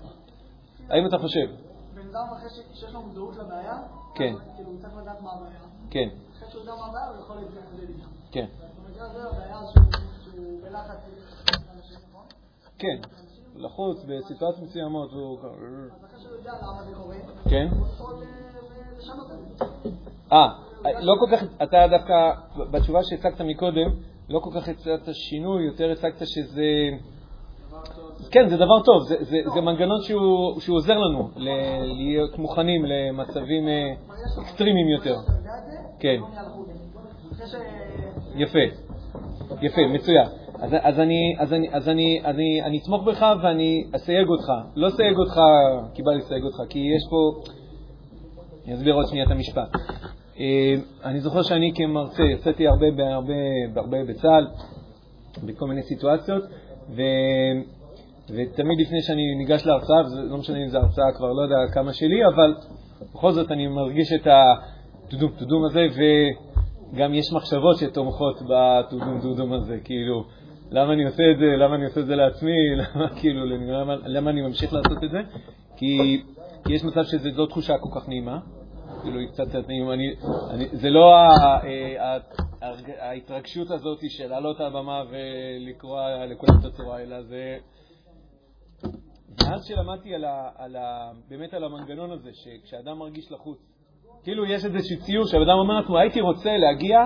האם 0.91 1.07
אתה 1.07 1.19
חושב? 1.19 1.47
בן 1.95 2.01
אדם 2.01 2.27
אחרי 2.37 2.49
שיש 2.51 2.93
לו 2.93 3.03
מודעות 3.03 3.37
לבעיה, 3.37 3.77
כן. 4.15 4.35
כאילו 4.57 4.71
הוא 4.71 4.79
צריך 4.81 4.97
לדעת 5.03 5.23
מה 5.23 5.31
הבעיה. 5.33 5.61
כן, 5.91 6.09
אחרי 6.37 6.51
שהוא 6.51 6.61
יודע 6.61 6.73
מה 6.75 6.87
הבעיה, 6.87 7.07
הוא 7.09 7.21
יכול 7.21 7.37
להתמודד 7.37 7.89
איתה. 7.89 8.07
כן? 8.33 8.47
כן. 12.79 13.24
לחוץ 13.57 14.05
בסיטואציות 14.05 14.63
מסוימות 14.63 15.13
הוא... 15.13 15.39
אז 15.39 16.05
אחרי 16.05 16.21
שהוא 16.21 16.37
יודע 16.37 16.53
למה 16.63 16.83
זה 16.85 16.95
קורה, 16.95 17.17
כן. 17.51 17.69
הוא 17.79 17.87
יכול 17.87 18.23
אה, 18.23 18.99
לשנות 18.99 19.27
את 19.31 19.59
זה. 19.59 19.91
אה, 20.33 20.49
לא 21.01 21.15
כל 21.21 21.37
כך, 21.37 21.45
אתה 21.63 21.87
דווקא, 21.91 22.33
בתשובה 22.71 22.99
שהצגת 23.03 23.41
מקודם, 23.41 23.91
לא 24.29 24.39
כל 24.39 24.51
כך 24.55 24.69
הצגת 24.69 25.09
שינוי, 25.13 25.65
יותר 25.67 25.91
הצגת 25.91 26.27
שזה... 26.27 26.65
כן, 28.31 28.49
זה 28.49 28.57
דבר 28.57 28.83
טוב, 28.85 29.03
זה, 29.09 29.17
זה, 29.21 29.37
זה 29.55 29.61
מנגנון 29.61 30.03
שהוא, 30.03 30.61
שהוא 30.61 30.77
עוזר 30.77 30.99
לנו 30.99 31.31
להיות 31.85 32.39
מוכנים 32.39 32.85
למצבים 32.85 33.69
אה, 33.69 33.95
אקסטרימיים 34.43 34.89
יותר. 34.89 35.17
כן. 35.99 36.21
לא. 36.21 36.27
יפה, 38.37 38.59
יפה, 39.63 39.81
מצוין. 39.95 40.44
אז, 40.61 40.71
אז, 40.83 41.01
אני, 41.01 41.37
אז, 41.39 41.53
אני, 41.53 41.69
אז 41.73 41.89
אני, 41.89 42.21
אני, 42.25 42.63
אני 42.63 42.79
אתמוך 42.79 43.05
בך 43.05 43.27
ואני 43.43 43.85
אסייג 43.97 44.29
אותך. 44.29 44.53
לא 44.77 44.89
אסייג 44.89 45.17
אותך 45.17 45.41
כי 45.95 46.03
בא 46.03 46.13
לסייג 46.13 46.43
אותך, 46.43 46.57
כי 46.71 46.79
יש 46.79 47.03
פה... 47.11 47.51
אני 48.67 48.75
אסביר 48.75 48.95
עוד 48.95 49.07
שנייה 49.09 49.25
את 49.25 49.31
המשפט. 49.31 49.69
אה, 50.41 50.75
אני 51.05 51.21
זוכר 51.21 51.43
שאני 51.43 51.73
כמרצה 51.75 52.23
יצאתי 52.23 52.67
הרבה, 52.67 52.91
בהרבה, 52.91 53.35
בהרבה 53.75 54.05
בצה"ל, 54.05 54.47
בכל 55.47 55.67
מיני 55.67 55.83
סיטואציות, 55.83 56.43
ו... 56.97 57.03
ותמיד 58.31 58.81
לפני 58.81 59.03
שאני 59.03 59.35
ניגש 59.35 59.67
להרצאה, 59.67 59.97
לא 60.31 60.37
משנה 60.37 60.59
אם 60.59 60.69
זו 60.69 60.79
הרצאה 60.79 61.13
כבר 61.17 61.33
לא 61.33 61.43
יודע 61.43 61.57
כמה 61.73 61.93
שלי, 61.93 62.27
אבל 62.27 62.55
בכל 63.15 63.33
זאת 63.33 63.51
אני 63.51 63.67
מרגיש 63.67 64.13
את 64.13 64.27
הטודום 64.27 65.31
טודום 65.39 65.65
הזה, 65.65 65.87
וגם 66.95 67.15
יש 67.15 67.33
מחשבות 67.33 67.77
שתומכות 67.77 68.43
בטודום 68.43 69.21
טודום 69.23 69.53
הזה, 69.53 69.79
כאילו, 69.85 70.25
למה 70.71 70.93
אני 70.93 71.05
עושה 71.05 71.23
את 71.33 71.39
זה, 71.39 71.45
למה 71.45 71.75
אני 71.75 71.85
עושה 71.85 72.01
את 72.01 72.07
זה 72.07 72.17
לעצמי, 72.17 72.53
למה, 72.81 73.09
כאילו, 73.21 73.45
למה, 73.47 73.95
למה 73.97 74.31
אני 74.31 74.43
ממשיך 74.43 74.73
לעשות 74.73 75.05
את 75.05 75.11
זה? 75.11 75.21
כי, 75.77 76.23
כי 76.67 76.73
יש 76.73 76.85
מצב 76.85 77.03
שזו 77.05 77.31
לא 77.35 77.47
תחושה 77.47 77.75
כל 77.79 78.01
כך 78.01 78.09
נעימה, 78.09 78.39
כאילו 79.03 79.19
היא 79.19 79.29
קצת 79.29 79.69
נעימה, 79.69 79.95
אני, 79.95 80.15
אני, 80.51 80.69
זה 80.73 80.91
לא 80.91 81.15
ה, 81.15 81.29
ה, 81.99 82.17
ה, 82.63 82.73
ההתרגשות 82.99 83.71
הזאת 83.71 83.99
של 84.09 84.27
לעלות 84.27 84.61
על 84.61 84.67
הבמה 84.67 85.03
ולקרוע 85.11 86.27
לכולם 86.27 86.59
את 86.61 86.65
הצורה, 86.65 87.01
אלא 87.01 87.23
זה... 87.23 87.57
מאז 89.43 89.65
שלמדתי 89.65 90.15
על 90.15 90.25
ה, 90.25 90.49
על 90.57 90.77
ה, 90.77 91.11
באמת 91.29 91.55
על 91.55 91.65
המנגנון 91.65 92.11
הזה, 92.11 92.31
שכשאדם 92.33 92.99
מרגיש 92.99 93.33
לחוץ, 93.33 93.74
כאילו 94.25 94.47
יש 94.47 94.65
איזשהו 94.65 95.01
ציור 95.01 95.27
שהאדם 95.27 95.59
אומר 95.59 95.75
לעצמו, 95.81 95.99
הייתי 95.99 96.21
רוצה 96.21 96.57
להגיע 96.57 96.99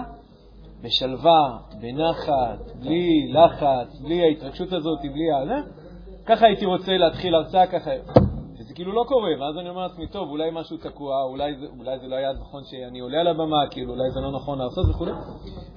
בשלווה, 0.82 1.58
בנחת, 1.80 2.76
בלי 2.80 3.32
לחץ, 3.32 4.00
בלי 4.00 4.22
ההתרגשות 4.22 4.72
הזאת, 4.72 4.98
בלי 5.00 5.30
ה... 5.30 5.62
ככה 6.26 6.46
הייתי 6.46 6.66
רוצה 6.66 6.96
להתחיל 6.96 7.34
הרצאה 7.34 7.66
ככה. 7.66 7.90
וזה 8.58 8.74
כאילו 8.74 8.92
לא 8.92 9.04
קורה, 9.08 9.30
ואז 9.40 9.58
אני 9.58 9.68
אומר 9.68 9.82
לעצמי, 9.82 10.06
טוב, 10.06 10.28
אולי 10.30 10.50
משהו 10.52 10.76
תקוע, 10.76 11.22
אולי 11.22 11.54
זה, 11.54 11.66
אולי 11.78 11.98
זה 11.98 12.06
לא 12.06 12.16
היה 12.16 12.32
נכון 12.32 12.62
שאני 12.64 13.00
עולה 13.00 13.20
על 13.20 13.26
הבמה, 13.26 13.66
כאילו 13.70 13.92
אולי 13.92 14.10
זה 14.10 14.20
לא 14.20 14.32
נכון 14.32 14.58
לעשות 14.58 14.86
וכו'. 14.90 15.06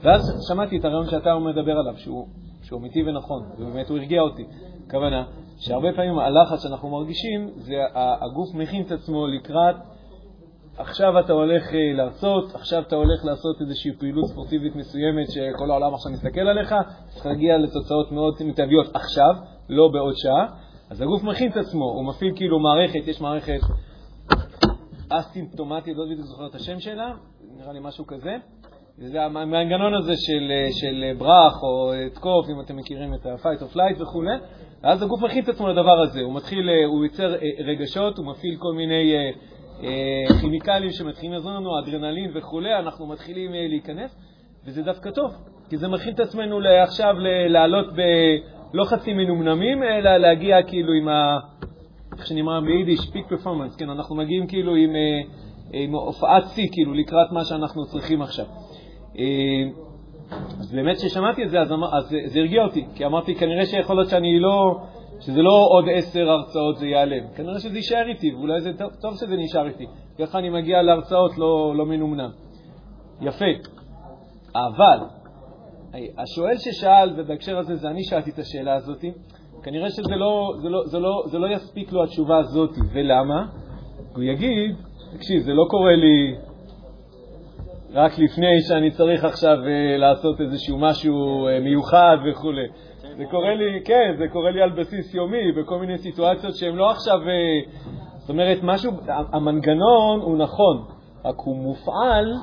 ואז 0.02 0.46
שמעתי 0.48 0.78
את 0.78 0.86
הרעיון 0.86 1.10
שאתה 1.10 1.40
מדבר 1.40 1.80
עליו, 1.80 1.98
שהוא, 1.98 2.28
שהוא 2.64 2.80
אמיתי 2.80 3.04
ונכון, 3.04 3.44
ובאמת 3.58 3.90
הוא 3.90 3.98
הרגיע 3.98 4.22
אותי. 4.22 4.46
הכוונה, 4.88 5.24
שהרבה 5.58 5.94
פעמים 5.96 6.20
הלחץ 6.20 6.64
שאנחנו 6.64 6.90
מרגישים, 6.90 7.50
זה 7.56 7.74
הגוף 7.94 8.56
מכין 8.56 8.84
את 8.86 8.92
עצמו 8.92 9.28
לקראת, 9.28 9.76
עכשיו 10.78 11.20
אתה 11.20 11.34
הולך 11.34 11.74
אה, 11.74 11.94
להרצות, 11.94 12.56
עכשיו 12.56 12.82
אתה 12.82 12.96
הולך 12.96 13.26
לעשות 13.26 13.62
איזושהי 13.62 13.92
פעילות 14.00 14.26
ספורטיבית 14.26 14.76
מסוימת 14.76 15.32
שכל 15.32 15.72
העולם 15.72 15.94
עכשיו 15.94 16.12
מסתכל 16.12 16.40
עליך, 16.40 16.76
צריך 17.10 17.26
להגיע 17.26 17.58
לתוצאות 17.58 18.12
מאוד 18.12 18.34
מיטביות 18.46 18.96
עכשיו, 18.96 19.36
לא 19.70 19.88
בעוד 19.88 20.14
שעה. 20.16 20.46
אז 20.90 21.02
הגוף 21.02 21.24
מכין 21.24 21.52
את 21.52 21.58
עצמו, 21.58 21.86
הוא 21.86 22.06
מפעיל 22.06 22.36
כאילו 22.36 22.60
מערכת, 22.60 23.08
יש 23.08 23.22
מערכת 23.22 23.60
אסימפטומטית, 25.10 25.98
לא 25.98 26.06
בדיוק 26.06 26.22
זוכר 26.22 26.48
את 26.48 26.56
השם 26.56 26.80
שלה, 26.80 27.14
נראה 27.58 27.74
לי 27.74 27.80
משהו 27.82 28.08
כזה, 28.08 28.38
זה 28.98 29.24
המנגנון 29.24 29.94
הזה 29.94 30.14
של, 30.18 30.52
של 30.72 31.14
ברח 31.18 31.64
או 31.64 31.94
תקוף, 32.14 32.50
אם 32.50 32.62
אתם 32.62 32.76
מכירים 32.76 33.14
את 33.14 33.26
ה-fight 33.26 33.62
or 33.62 33.76
flight 33.76 34.02
וכו', 34.02 34.24
ואז 34.84 35.04
הגוף 35.04 35.22
מכין 35.22 35.44
את 35.44 35.50
עצמו 35.50 35.68
לדבר 35.68 36.02
הזה, 36.02 36.22
הוא 36.22 36.36
מתחיל, 36.36 36.70
הוא 36.88 37.06
יוצר 37.06 37.36
רגשות, 37.66 38.18
הוא 38.18 38.26
מפעיל 38.26 38.56
כל 38.60 38.74
מיני 38.74 39.14
כימיקלים 40.42 40.92
שמתחילים 40.92 41.34
לעזור 41.34 41.52
לנו, 41.52 41.80
אדרנלין 41.80 42.32
וכו', 42.34 42.62
אנחנו 42.80 43.08
מתחילים 43.08 43.52
להיכנס, 43.54 44.18
וזה 44.66 44.84
דווקא 44.84 45.12
טוב, 45.12 45.32
כי 45.70 45.78
זה 45.78 45.88
מכין 45.88 46.14
את 46.14 46.20
עצמנו 46.20 46.60
עכשיו 46.84 47.16
לעלות 47.50 47.94
בלא 47.94 48.84
חצי 48.86 49.14
מנומנמים, 49.14 49.84
אלא 49.84 50.18
להגיע 50.18 50.64
כאילו 50.64 50.94
עם 50.94 51.08
ה... 51.08 51.40
איך 52.18 52.28
שנאמר 52.28 52.62
ביידיש, 52.62 53.10
פיק 53.12 53.28
פרפורמנס, 53.30 53.76
כן, 53.76 53.90
אנחנו 53.90 54.16
מגיעים 54.16 54.48
כאילו 54.48 54.76
עם, 54.76 54.90
עם 55.74 55.96
הופעת 55.96 56.44
שיא, 56.48 56.68
כאילו 56.72 56.94
לקראת 56.94 57.32
מה 57.32 57.46
שאנחנו 57.46 57.86
צריכים 57.86 58.22
עכשיו. 58.22 58.46
אז 60.60 60.72
באמת 60.74 60.98
כששמעתי 60.98 61.44
את 61.44 61.50
זה, 61.50 61.62
אז, 61.62 61.72
אז 61.72 62.16
זה 62.26 62.40
הרגיע 62.40 62.64
אותי, 62.64 62.86
כי 62.96 63.06
אמרתי, 63.06 63.36
כנראה 63.36 63.66
שיכול 63.66 63.96
להיות 63.96 64.10
שאני 64.10 64.40
לא, 64.40 64.82
שזה 65.22 65.42
לא 65.42 65.68
עוד 65.70 65.86
עשר 65.94 66.30
הרצאות 66.30 66.78
זה 66.78 66.86
ייעלם, 66.86 67.28
כנראה 67.36 67.60
שזה 67.60 67.76
יישאר 67.76 68.08
איתי, 68.08 68.34
ואולי 68.34 68.62
זה 68.62 68.72
טוב, 68.78 68.90
טוב 69.02 69.14
שזה 69.16 69.36
נשאר 69.36 69.68
איתי, 69.68 69.86
ככה 70.20 70.40
אני 70.40 70.50
מגיע 70.50 70.82
להרצאות 70.82 71.38
לא, 71.38 71.76
לא 71.76 71.86
מנומנם. 71.86 72.30
יפה. 73.22 73.46
אבל, 74.56 75.00
השואל 76.18 76.58
ששאל, 76.58 77.14
ובהקשר 77.18 77.58
הזה 77.58 77.76
זה 77.76 77.90
אני 77.90 78.04
שאלתי 78.04 78.30
את 78.30 78.40
השאלה 78.40 78.74
הזאת, 78.76 79.06
כנראה 79.64 79.90
שזה 79.90 80.16
לא, 80.16 80.54
זה 80.62 80.70
לא, 80.70 80.84
זה 80.86 81.00
לא, 81.00 81.24
זה 81.26 81.40
לא 81.40 81.48
יספיק 81.48 81.92
לו 81.92 82.04
התשובה 82.04 82.38
הזאת, 82.38 82.72
ולמה? 82.94 83.46
הוא 84.16 84.24
יגיד, 84.24 84.76
תקשיב, 85.14 85.42
זה 85.42 85.54
לא 85.54 85.66
קורה 85.70 85.96
לי 85.96 86.36
רק 87.94 88.12
לפני 88.20 88.62
שאני 88.62 88.92
צריך 88.92 89.24
עכשיו 89.24 89.58
uh, 89.58 90.00
לעשות 90.00 90.42
איזשהו 90.42 90.78
משהו 90.78 91.48
uh, 91.48 91.64
מיוחד 91.64 92.18
וכו'. 92.32 92.52
זה 93.18 93.26
קורה 93.32 93.56
לי, 93.56 93.82
כן, 93.86 94.16
זה 94.18 94.28
קורה 94.28 94.52
לי 94.52 94.62
על 94.62 94.70
בסיס 94.70 95.14
יומי, 95.14 95.52
בכל 95.52 95.80
מיני 95.80 95.98
סיטואציות 95.98 96.56
שהן 96.56 96.76
לא 96.76 96.92
עכשיו, 96.92 97.20
uh, 97.20 97.70
זאת 98.18 98.30
אומרת, 98.30 98.58
משהו, 98.64 98.92
המנגנון 99.34 100.20
הוא 100.22 100.38
נכון, 100.38 100.86
רק 101.26 101.36
הוא 101.38 101.56
מופעל 101.56 102.34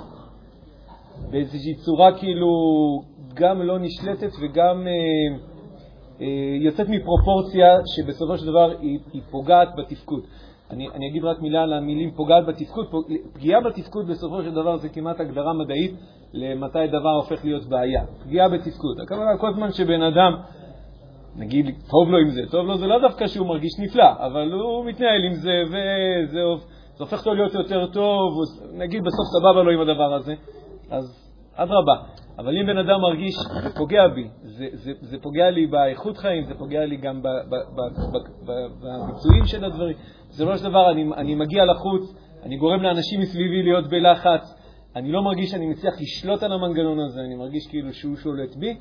באיזושהי 1.31 1.75
צורה 1.75 2.19
כאילו 2.19 2.49
גם 3.35 3.63
לא 3.63 3.79
נשלטת 3.79 4.31
וגם 4.43 4.87
uh, 4.87 5.41
uh, 6.19 6.23
יוצאת 6.61 6.87
מפרופורציה 6.89 7.79
שבסופו 7.97 8.39
של 8.39 8.47
דבר 8.47 8.71
היא, 8.81 8.99
היא 9.13 9.23
פוגעת 9.31 9.69
בתפקוד. 9.77 10.21
אני, 10.71 10.89
אני 10.95 11.09
אגיד 11.09 11.25
רק 11.25 11.41
מילה 11.41 11.63
על 11.63 11.73
המילים 11.73 12.11
פוגעת 12.11 12.47
בתפקוד. 12.47 12.87
פגיעה 13.33 13.61
בתפקוד 13.61 14.09
בסופו 14.09 14.43
של 14.43 14.51
דבר 14.51 14.77
זה 14.77 14.89
כמעט 14.89 15.21
הגדרה 15.21 15.53
מדעית 15.53 15.95
למתי 16.33 16.87
דבר 16.87 17.15
הופך 17.23 17.45
להיות 17.45 17.67
בעיה. 17.67 18.05
פגיעה 18.25 18.49
בתפקוד. 18.49 19.01
הכוונה, 19.03 19.37
כל 19.39 19.55
זמן 19.55 19.73
שבן 19.73 20.03
אדם, 20.03 20.33
נגיד, 21.39 21.67
טוב 21.67 22.11
לו 22.11 22.19
עם 22.19 22.31
זה, 22.31 22.41
טוב 22.51 22.67
לו 22.67 22.77
זה 22.77 22.87
לא 22.87 23.01
דווקא 23.01 23.27
שהוא 23.27 23.47
מרגיש 23.47 23.73
נפלא, 23.79 24.11
אבל 24.27 24.53
הוא 24.53 24.85
מתנהל 24.85 25.25
עם 25.25 25.35
זה 25.35 25.63
וזה 25.67 26.41
זה 26.99 27.05
הופך 27.05 27.27
לו 27.27 27.35
להיות 27.35 27.55
יותר 27.55 27.87
טוב, 27.87 28.33
נגיד 28.73 29.01
בסוף 29.01 29.27
סבבה 29.39 29.63
לו 29.63 29.71
עם 29.71 29.81
הדבר 29.81 30.15
הזה, 30.15 30.35
אז 30.91 31.33
אדרבה. 31.55 31.95
אבל 32.39 32.57
אם 32.57 32.67
בן 32.67 32.79
אדם 32.79 33.01
מרגיש, 33.01 33.35
זה 33.63 33.75
פוגע 33.77 34.09
בי, 34.09 34.29
זה, 34.43 34.67
זה, 34.73 34.93
זה 35.01 35.17
פוגע 35.23 35.51
לי 35.51 35.67
באיכות 35.67 36.17
חיים, 36.17 36.45
זה 36.45 36.55
פוגע 36.55 36.85
לי 36.85 36.97
גם 36.97 37.23
בביצועים 38.43 39.45
של 39.47 39.65
הדברים. 39.65 39.97
בסופו 40.29 40.59
של 40.59 40.65
דבר 40.65 40.91
אני, 40.91 41.05
אני 41.17 41.35
מגיע 41.35 41.65
לחוץ, 41.65 42.15
אני 42.43 42.57
גורם 42.57 42.83
לאנשים 42.83 43.21
מסביבי 43.21 43.63
להיות 43.63 43.89
בלחץ, 43.91 44.55
אני 44.97 45.13
לא 45.13 45.23
מרגיש 45.23 45.51
שאני 45.51 45.67
מצליח 45.67 45.95
לשלוט 46.01 46.43
על 46.43 46.53
המנגנון 46.53 47.01
הזה, 47.01 47.21
אני 47.21 47.35
מרגיש 47.35 47.67
כאילו 47.69 47.93
שהוא 47.93 48.17
שולט 48.17 48.57
בי, 48.57 48.77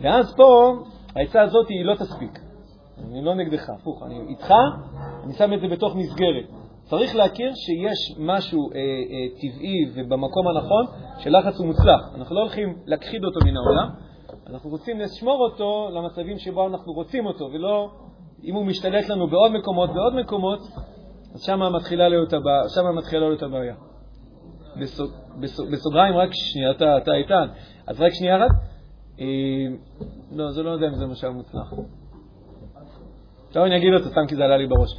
ואז 0.00 0.34
פה 0.36 0.72
העצה 1.16 1.42
הזאת 1.42 1.68
היא 1.68 1.84
לא 1.84 1.94
תספיק. 1.94 2.38
אני 2.98 3.24
לא 3.24 3.34
נגדך, 3.34 3.70
הפוך, 3.70 4.02
אני 4.02 4.20
איתך, 4.28 4.54
אני 5.24 5.32
שם 5.32 5.52
את 5.52 5.60
זה 5.60 5.68
בתוך 5.68 5.96
מסגרת. 5.96 6.44
צריך 6.82 7.16
להכיר 7.16 7.52
שיש 7.54 8.18
משהו 8.18 8.70
אה, 8.70 8.78
אה, 8.78 8.82
טבעי 9.40 9.90
ובמקום 9.94 10.48
הנכון 10.48 10.86
שלחץ 11.18 11.58
הוא 11.58 11.66
מוצלח. 11.66 12.00
אנחנו 12.14 12.34
לא 12.34 12.40
הולכים 12.40 12.76
להכחיד 12.86 13.24
אותו 13.24 13.40
מן 13.46 13.56
העולם, 13.56 13.88
אנחנו 14.46 14.70
רוצים 14.70 15.00
לשמור 15.00 15.48
אותו 15.50 15.88
למצבים 15.92 16.38
שבו 16.38 16.66
אנחנו 16.66 16.92
רוצים 16.92 17.26
אותו, 17.26 17.44
ולא 17.52 17.90
אם 18.44 18.54
הוא 18.54 18.64
משתלט 18.64 19.08
לנו 19.08 19.26
בעוד 19.26 19.52
מקומות, 19.52 19.90
בעוד 19.94 20.14
מקומות, 20.14 20.60
אז 21.34 21.42
שם 21.42 21.60
מתחילה 21.76 22.08
להיות. 22.08 22.30
שם 22.74 22.96
מתחילה 22.96 23.28
להיות 23.28 23.42
הבעיה. 23.42 23.74
בסוג, 24.80 25.10
בסוג, 25.40 25.70
בסוגריים, 25.72 26.16
רק 26.16 26.28
שנייה, 26.32 26.70
אתה, 26.70 26.98
אתה 26.98 27.14
איתן. 27.14 27.46
אז 27.86 28.00
רק 28.00 28.12
שנייה 28.12 28.36
אחת. 28.36 28.54
אה, 29.20 29.26
לא, 30.32 30.50
זה 30.50 30.62
לא 30.62 30.70
יודע 30.70 30.86
אם 30.88 30.94
זה 30.94 31.06
משל 31.06 31.28
מוצלח. 31.28 31.72
עכשיו 33.48 33.64
אני 33.64 33.76
אגיד 33.76 33.92
אותו 33.94 34.08
סתם 34.10 34.26
כי 34.28 34.36
זה 34.36 34.44
עלה 34.44 34.56
לי 34.56 34.66
בראש. 34.66 34.90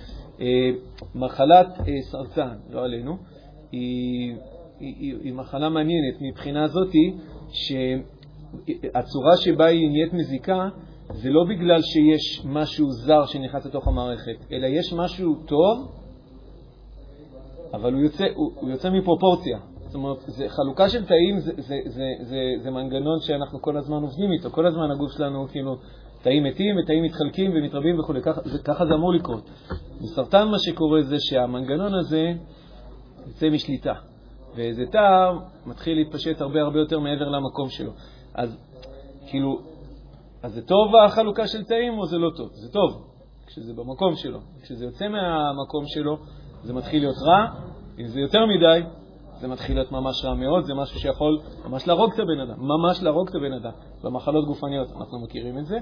אה, 0.41 0.69
מחלת 1.15 1.67
אה, 1.79 2.01
סרטן, 2.11 2.55
לא 2.69 2.83
עלינו, 2.83 3.17
היא, 3.71 5.33
מחלה 5.33 5.69
מעניינת 5.69 6.21
מבחינה 6.21 6.67
זאתי 6.67 7.17
שהצורה 7.51 9.37
שבה 9.37 9.65
היא 9.65 9.89
נהיית 9.89 10.13
מזיקה 10.13 10.69
זה 11.13 11.29
לא 11.29 11.43
בגלל 11.49 11.81
שיש 11.81 12.45
משהו 12.45 12.91
זר 12.91 13.25
שנכנס 13.25 13.65
לתוך 13.65 13.87
המערכת, 13.87 14.51
אלא 14.51 14.67
יש 14.67 14.93
משהו 14.93 15.35
טוב, 15.35 15.91
אבל 17.73 17.93
הוא 17.93 18.01
יוצא, 18.01 18.25
הוא, 18.35 18.51
הוא 18.55 18.69
יוצא 18.69 18.89
מפרופורציה. 18.89 19.70
זאת 19.91 19.95
אומרת, 19.95 20.17
זה, 20.27 20.49
חלוקה 20.49 20.89
של 20.89 21.05
תאים 21.05 21.39
זה, 21.39 21.51
זה, 21.57 21.79
זה, 21.85 22.03
זה, 22.21 22.37
זה 22.63 22.71
מנגנון 22.71 23.19
שאנחנו 23.19 23.61
כל 23.61 23.77
הזמן 23.77 24.01
עובדים 24.01 24.31
איתו. 24.31 24.49
כל 24.49 24.65
הזמן 24.65 24.91
הגוף 24.91 25.11
שלנו, 25.11 25.47
כאילו, 25.47 25.77
תאים 26.21 26.43
מתים 26.43 26.75
ותאים 26.77 27.03
מתחלקים 27.03 27.51
ומתרבים 27.55 27.99
וכו', 27.99 28.13
ככה, 28.23 28.41
ככה 28.63 28.85
זה 28.85 28.93
אמור 28.93 29.13
לקרות. 29.13 29.49
בסרטן 30.01 30.47
מה 30.47 30.59
שקורה 30.59 31.01
זה 31.01 31.15
שהמנגנון 31.19 31.93
הזה 31.93 32.33
יוצא 33.27 33.49
משליטה, 33.49 33.93
ואיזה 34.55 34.83
תא 34.91 35.31
מתחיל 35.65 35.97
להתפשט 35.97 36.41
הרבה 36.41 36.61
הרבה 36.61 36.79
יותר 36.79 36.99
מעבר 36.99 37.29
למקום 37.29 37.69
שלו. 37.69 37.91
אז 38.33 38.57
כאילו, 39.27 39.59
אז 40.43 40.53
זה 40.53 40.61
טוב 40.61 40.95
החלוקה 40.95 41.47
של 41.47 41.63
תאים 41.63 41.99
או 41.99 42.05
זה 42.05 42.17
לא 42.17 42.29
טוב? 42.37 42.49
זה 42.53 42.71
טוב, 42.71 43.07
כשזה 43.47 43.73
במקום 43.73 44.15
שלו. 44.15 44.39
כשזה 44.61 44.85
יוצא 44.85 45.07
מהמקום 45.07 45.83
שלו, 45.87 46.17
זה 46.63 46.73
מתחיל 46.73 47.01
להיות 47.01 47.17
רע. 47.25 47.45
אם 47.99 48.07
זה 48.07 48.19
יותר 48.19 48.45
מדי, 48.45 48.81
זה 49.41 49.47
מתחיל 49.47 49.75
להיות 49.75 49.91
ממש 49.91 50.25
רע 50.25 50.33
מאוד, 50.33 50.63
זה 50.63 50.73
משהו 50.73 50.99
שיכול 50.99 51.39
ממש 51.65 51.87
להרוג 51.87 52.11
את 52.13 52.19
הבן 52.19 52.39
אדם, 52.39 52.55
ממש 52.59 53.03
להרוג 53.03 53.29
את 53.29 53.35
הבן 53.35 53.53
אדם. 53.53 53.71
במחלות 54.03 54.45
גופניות 54.45 54.87
אנחנו 54.99 55.19
מכירים 55.19 55.57
את 55.57 55.65
זה. 55.65 55.77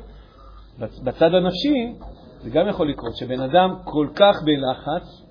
בצד 0.79 1.33
הנפשי, 1.33 1.93
זה 2.41 2.49
גם 2.49 2.67
יכול 2.67 2.89
לקרות, 2.89 3.15
שבן 3.15 3.41
אדם 3.41 3.75
כל 3.83 4.07
כך 4.15 4.35
בלחץ, 4.43 5.25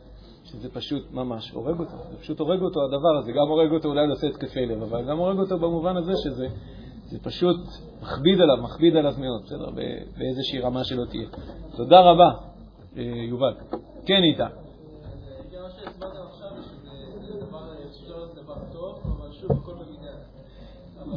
שזה 0.45 0.69
פשוט 0.71 1.13
ממש 1.13 1.51
הורג 1.51 1.81
אותו. 1.81 1.97
זה 2.11 2.19
פשוט 2.19 2.41
הורג 2.41 2.61
אותו, 2.61 2.81
הדבר 2.85 3.19
הזה. 3.19 3.33
גם 3.33 3.49
הורג 3.49 3.73
אותו, 3.73 3.89
אולי 3.89 4.07
לעשות 4.07 4.31
התקפי 4.35 4.67
לב, 4.67 4.83
אבל 4.83 5.05
גם 5.11 5.19
הורג 5.19 5.39
אותו 5.39 5.59
במובן 5.59 5.97
הזה 5.97 6.13
שזה 6.25 6.47
זה 7.11 7.19
פשוט 7.23 7.57
מכביד 8.03 8.41
עליו, 8.41 8.57
מכביד 8.63 8.97
עליו 8.97 9.15
מאוד, 9.19 9.43
בסדר? 9.45 9.71
באיזושהי 10.19 10.61
רמה 10.61 10.85
שלא 10.85 11.05
תהיה. 11.05 11.29
תודה 11.77 12.01
רבה, 12.01 12.31
אה, 12.97 13.03
יובל. 13.03 13.55
כן, 14.07 14.23
איתה. 14.23 14.47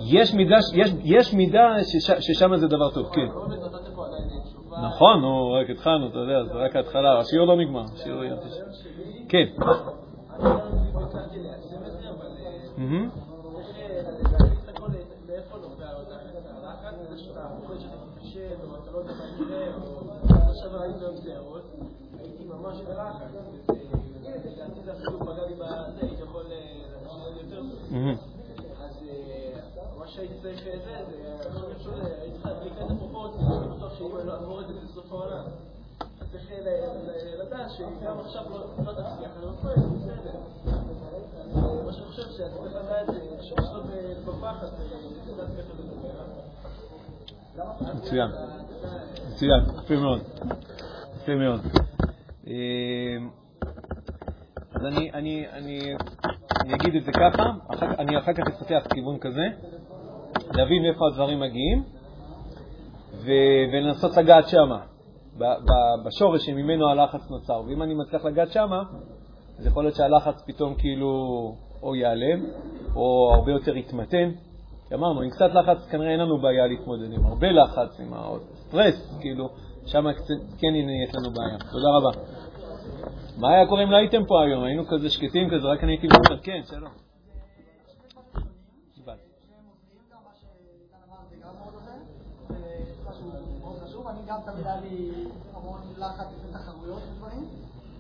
יש 0.06 0.34
מידה, 0.34 0.58
יש, 0.74 0.94
יש 1.04 1.34
מידה 1.34 1.84
שש, 1.84 2.12
ששם 2.20 2.56
זה 2.56 2.68
דבר 2.68 2.92
טוב, 2.92 3.10
כן. 3.14 3.28
נכון, 4.84 5.22
נו, 5.22 5.52
רק 5.52 5.70
התחלנו, 5.70 6.08
אתה 6.08 6.18
יודע, 6.18 6.44
זה 6.44 6.54
רק 6.54 6.76
ההתחלה, 6.76 7.20
השיעור 7.20 7.48
לא 7.48 7.58
נגמר. 7.58 7.86
כן. 9.30 9.46
הייתי 22.20 22.44
ממש 22.44 22.82
בלחץ, 22.82 23.32
לדעתי 24.46 24.82
זה 24.86 24.94
אפילו 24.94 25.20
פגע 25.20 25.46
לי 25.48 25.54
בזה, 25.54 26.02
הייתי 26.02 26.24
יכול 26.24 26.44
לשלם 26.44 27.38
יותר 27.38 27.62
טוב. 27.62 27.66
אז 28.80 29.04
מה 30.00 30.08
שהייתי 30.08 30.34
צריך 30.42 30.64
זה, 30.64 30.72
זה 30.84 31.36
הייתי 32.22 32.38
צריך 32.38 32.46
להדליק 32.46 32.74
את 32.78 32.92
הפרופורציה, 32.92 33.42
אני 33.42 33.68
בטוח 33.78 33.98
שאם 33.98 34.18
אני 34.18 34.28
לא 34.28 34.34
אעבור 34.34 34.62
את 34.62 34.68
זה 34.68 34.74
בסוף 34.74 35.01
אני. 35.12 35.48
מצוין. 47.96 48.30
מצוין, 49.32 49.62
יפה 49.84 49.96
מאוד. 49.96 50.22
יפה 51.16 51.36
מאוד. 51.36 51.62
אז 54.76 54.86
אני, 54.86 55.12
אני, 55.14 55.46
אני 55.52 55.96
אני 56.62 56.74
אגיד 56.74 56.96
את 56.96 57.04
זה 57.04 57.12
ככה, 57.12 57.44
אחר, 57.68 57.86
אני 57.86 58.18
אחר 58.18 58.34
כך 58.34 58.48
אפתח 58.48 58.84
כיוון 58.94 59.18
כזה, 59.20 59.46
להבין 60.54 60.82
מאיפה 60.82 61.08
הדברים 61.12 61.40
מגיעים, 61.40 61.84
ו- 63.14 63.64
ולנסות 63.74 64.18
לגעת 64.18 64.48
שמה, 64.48 64.82
בשורש 66.06 66.46
שממנו 66.46 66.90
הלחץ 66.90 67.30
נוצר. 67.30 67.62
ואם 67.68 67.84
אני 67.84 67.94
מצליח 67.94 68.26
לגעת 68.26 68.52
שמה, 68.52 68.84
אז 69.60 69.66
יכול 69.66 69.84
להיות 69.84 69.96
שהלחץ 69.96 70.44
פתאום 70.48 70.76
כאילו 70.76 71.12
או 71.84 71.96
ייעלם, 71.96 72.46
או 72.96 73.32
הרבה 73.36 73.52
יותר 73.52 73.78
יתמתן. 73.78 74.32
אמרנו, 74.94 75.22
עם 75.22 75.30
קצת 75.30 75.50
לחץ 75.54 75.88
כנראה 75.90 76.12
אין 76.12 76.20
לנו 76.20 76.38
בעיה 76.38 76.68
להתמודד, 76.68 77.14
עם 77.14 77.26
הרבה 77.26 77.48
לחץ, 77.52 78.00
עם 78.00 78.14
הסטרס, 78.14 79.18
כאילו, 79.22 79.50
שם 79.86 80.06
כן 80.58 80.68
נהיית 80.72 81.14
לנו 81.14 81.32
בעיה. 81.32 81.58
תודה 81.72 81.88
רבה. 81.98 82.10
מה 83.38 83.50
היה 83.54 83.68
קורה 83.68 83.84
אם 83.84 83.92
לא 83.92 83.98
הייתם 83.98 84.26
פה 84.26 84.44
היום? 84.44 84.64
היינו 84.64 84.84
כזה 84.88 85.10
שקטים 85.10 85.50
כזה, 85.50 85.68
רק 85.68 85.84
אני 85.84 85.92
הייתי 85.92 86.08
מדבר. 86.08 86.38
כן, 86.38 86.62
שלום. 86.66 86.92
אני 94.12 94.21
גם 94.32 94.40
תמיד 94.46 94.68
היה 94.68 94.80
לי 94.80 95.26
המון 95.54 95.82
לחץ 95.98 96.28
ותחרויות 96.50 97.02
ודברים, 97.12 97.50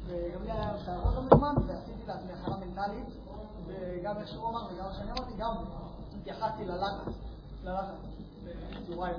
וגם 0.07 0.43
לי 0.43 0.51
היה 0.51 0.73
שערות 0.85 1.15
לא 1.15 1.21
מזמן, 1.21 1.55
ועשיתי 1.67 2.07
לעצמי 2.07 2.31
הכנה 2.33 2.55
מנטלית, 2.57 3.07
וגם 3.67 4.17
איך 4.17 4.27
שהוא 4.27 4.50
אמר 4.50 4.67
וגם 4.73 4.85
איך 4.85 4.97
שאני 4.97 5.11
אמרתי, 5.11 5.33
גם 5.38 5.55
התייחסתי 6.21 6.65
ללחץ, 6.65 7.13
ללחץ, 7.63 7.95
בצורה, 8.83 9.09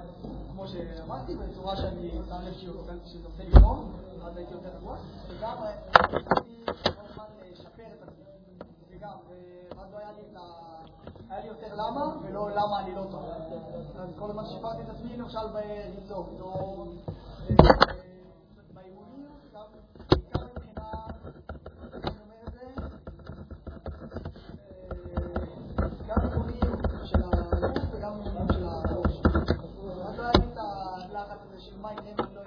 כמו 0.53 0.69
שאמרתי, 0.69 1.35
בצורה 1.35 1.77
שאני 1.77 2.11
שם 2.29 2.43
לב 2.43 2.55
שזה 2.55 3.27
עושה 3.27 3.45
לי 3.45 3.61
טוב, 3.61 3.93
אז 4.25 4.37
הייתי 4.37 4.53
יותר 4.53 4.69
רגוע, 4.77 4.97
וגם 5.29 5.57
רציתי 5.63 6.65
כל 6.67 7.03
הזמן 7.11 7.25
לשפר 7.53 7.83
את 7.99 8.09
עצמי, 8.09 8.25
וגם, 8.91 9.17
יותר 11.53 11.75
למה, 11.75 12.05
ולא 12.23 12.51
למה 12.51 12.81
אני 12.81 12.95
לא 12.95 13.03
טוב. 13.11 13.25
אז 13.97 14.09
כל 14.19 14.31
הזמן 14.31 14.45
שיפרתי 14.47 14.83
את 14.83 14.89
עצמי, 14.89 15.17
למשל 15.17 15.47
בריצות, 15.53 16.27
או 16.41 16.85
לא 16.87 16.87
מה 31.83 31.93
יקרה 31.93 32.07
אם 32.09 32.19
לא. 32.25 32.43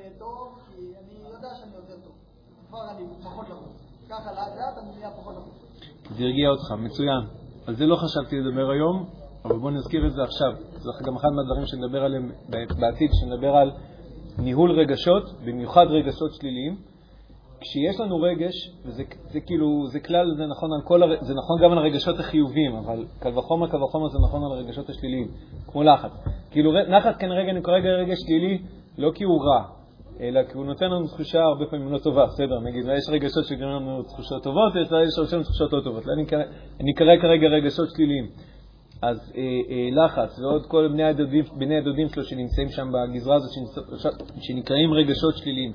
כבר 2.69 2.91
אני 2.91 3.05
פחות 3.23 3.49
לחוץ. 3.49 3.81
ככה 4.09 4.31
לאט 4.31 4.57
לאט 4.57 4.77
אני 4.77 4.95
נהיה 4.95 5.11
פחות 5.11 5.35
לחוץ. 5.35 5.53
זה 6.17 6.23
הרגיע 6.23 6.49
אותך, 6.49 6.71
מצוין. 6.71 7.44
על 7.67 7.75
זה 7.75 7.85
לא 7.85 7.95
חשבתי 7.95 8.39
לדבר 8.39 8.69
היום, 8.69 9.05
אבל 9.45 9.57
בואו 9.57 9.71
נזכיר 9.71 10.07
את 10.07 10.13
זה 10.13 10.23
עכשיו. 10.23 10.51
זה 10.71 10.89
גם 11.05 11.15
אחד 11.15 11.29
מהדברים 11.29 11.65
שנדבר 11.65 12.03
עליהם 12.03 12.31
בעתיד, 12.49 13.09
שנדבר 13.13 13.55
על 13.55 13.71
ניהול 14.37 14.71
רגשות, 14.71 15.23
במיוחד 15.45 15.85
רגשות 15.89 16.33
שליליים. 16.33 16.77
כשיש 17.61 17.99
לנו 17.99 18.21
רגש, 18.21 18.53
וזה 18.85 19.03
זה 19.31 19.39
כאילו, 19.39 19.87
זה 19.87 19.99
כלל, 19.99 20.27
זה 20.37 20.45
נכון, 20.45 20.69
על 20.73 20.81
כל, 20.87 21.03
הר... 21.03 21.09
זה 21.21 21.33
נכון 21.33 21.61
גם 21.63 21.71
על 21.71 21.77
הרגשות 21.77 22.19
החיוביים, 22.19 22.75
אבל 22.75 23.05
קל 23.19 23.37
וחומר, 23.37 23.67
קל 23.67 23.83
וחומר 23.83 24.09
זה 24.09 24.17
נכון 24.27 24.43
על 24.43 24.51
הרגשות 24.51 24.89
השליליים, 24.89 25.27
כמו 25.67 25.83
לחץ. 25.83 26.11
כאילו 26.51 26.71
לחץ 26.73 27.17
כנראה 27.17 27.51
אני 27.51 27.61
קורא 27.61 27.77
רגש 27.77 28.17
שלילי, 28.27 28.57
לא 28.97 29.11
כי 29.15 29.23
הוא 29.23 29.41
רע, 29.45 29.65
אלא 30.21 30.43
כי 30.43 30.57
הוא 30.57 30.65
נותן 30.65 30.85
לנו 30.85 31.07
תחושה 31.07 31.41
הרבה 31.41 31.65
פעמים 31.65 31.91
לא 31.91 31.97
טובה, 31.97 32.25
בסדר, 32.25 32.59
נגיד, 32.59 32.85
יש 32.97 33.09
רגשות 33.09 33.45
שגורמים 33.45 33.75
לנו 33.75 34.03
תחושות 34.03 34.43
טובות, 34.43 34.73
יש 34.75 34.91
רגשות 34.91 35.43
תחושות 35.43 35.73
לא 35.73 35.81
טובות. 35.83 36.03
אני 36.79 36.91
אקרא 36.91 37.15
כרגע 37.21 37.47
רגשות 37.47 37.89
שליליים. 37.95 38.27
אז 39.01 39.33
אה, 39.37 39.41
אה, 39.41 40.05
לחץ 40.05 40.39
ועוד 40.39 40.65
כל 40.65 40.87
בני 40.87 41.03
הדודים, 41.03 41.43
בני 41.57 41.77
הדודים 41.77 42.09
שלו 42.09 42.23
שנמצאים 42.23 42.69
שם 42.69 42.91
בגזרה 42.91 43.35
הזאת, 43.35 43.49
שנקראים 44.41 44.93
רגשות 44.93 45.37
שליליים. 45.37 45.71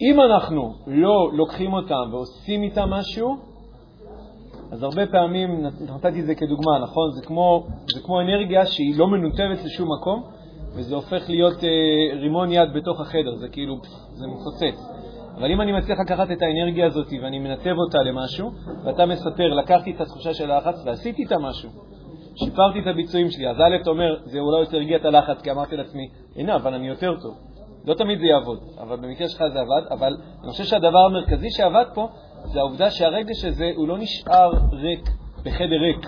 אם 0.00 0.20
אנחנו 0.20 0.74
לא 0.86 1.30
לוקחים 1.32 1.72
אותם 1.72 2.12
ועושים 2.12 2.62
איתם 2.62 2.90
משהו, 2.90 3.36
אז 4.72 4.82
הרבה 4.82 5.06
פעמים, 5.06 5.66
נתתי 5.80 6.20
את 6.20 6.26
זה 6.26 6.34
כדוגמה, 6.34 6.78
נכון? 6.78 7.10
זה 7.10 7.26
כמו, 7.26 7.66
זה 7.94 8.00
כמו 8.04 8.20
אנרגיה 8.20 8.66
שהיא 8.66 8.98
לא 8.98 9.08
מנותבת 9.08 9.64
לשום 9.64 9.88
מקום, 9.98 10.22
וזה 10.74 10.94
הופך 10.94 11.24
להיות 11.28 11.64
אה, 11.64 12.18
רימון 12.20 12.52
יד 12.52 12.72
בתוך 12.74 13.00
החדר, 13.00 13.34
זה 13.36 13.48
כאילו, 13.48 13.76
זה 14.12 14.26
מפוצץ. 14.26 14.94
אבל 15.36 15.50
אם 15.50 15.60
אני 15.60 15.72
מצליח 15.72 15.98
לקחת 16.00 16.30
את 16.30 16.42
האנרגיה 16.42 16.86
הזאת 16.86 17.06
ואני 17.22 17.38
מנתב 17.38 17.74
אותה 17.86 17.98
למשהו, 17.98 18.50
ואתה 18.84 19.06
מספר, 19.06 19.54
לקחתי 19.54 19.90
את 19.90 20.00
התחושה 20.00 20.34
של 20.34 20.50
הלחץ 20.50 20.82
ועשיתי 20.86 21.22
איתה 21.22 21.38
משהו, 21.38 21.70
שיפרתי 22.36 22.78
את 22.78 22.86
הביצועים 22.86 23.30
שלי, 23.30 23.50
אז 23.50 23.56
א', 23.56 23.82
אתה 23.82 23.90
אומר, 23.90 24.16
זה 24.24 24.38
אולי 24.38 24.60
יותר 24.60 24.76
הרגיע 24.76 24.96
את 24.96 25.04
הלחץ, 25.04 25.42
כי 25.42 25.50
אמרתי 25.50 25.76
לעצמי, 25.76 26.08
הנה, 26.36 26.56
אבל 26.56 26.74
אני 26.74 26.88
יותר 26.88 27.14
טוב. 27.22 27.34
לא 27.84 27.94
תמיד 27.94 28.18
זה 28.18 28.24
יעבוד, 28.24 28.58
אבל 28.80 28.96
במקרה 28.96 29.28
שלך 29.28 29.42
זה 29.52 29.60
עבד, 29.60 29.86
אבל 29.90 30.16
אני 30.42 30.50
חושב 30.50 30.64
שהדבר 30.64 30.98
המרכזי 30.98 31.50
שעבד 31.50 31.84
פה 31.94 32.08
זה 32.44 32.58
העובדה 32.58 32.90
שהרגש 32.90 33.44
הזה 33.44 33.70
הוא 33.76 33.88
לא 33.88 33.98
נשאר 33.98 34.52
ריק, 34.72 35.10
בחדר 35.44 35.76
ריק. 35.80 36.06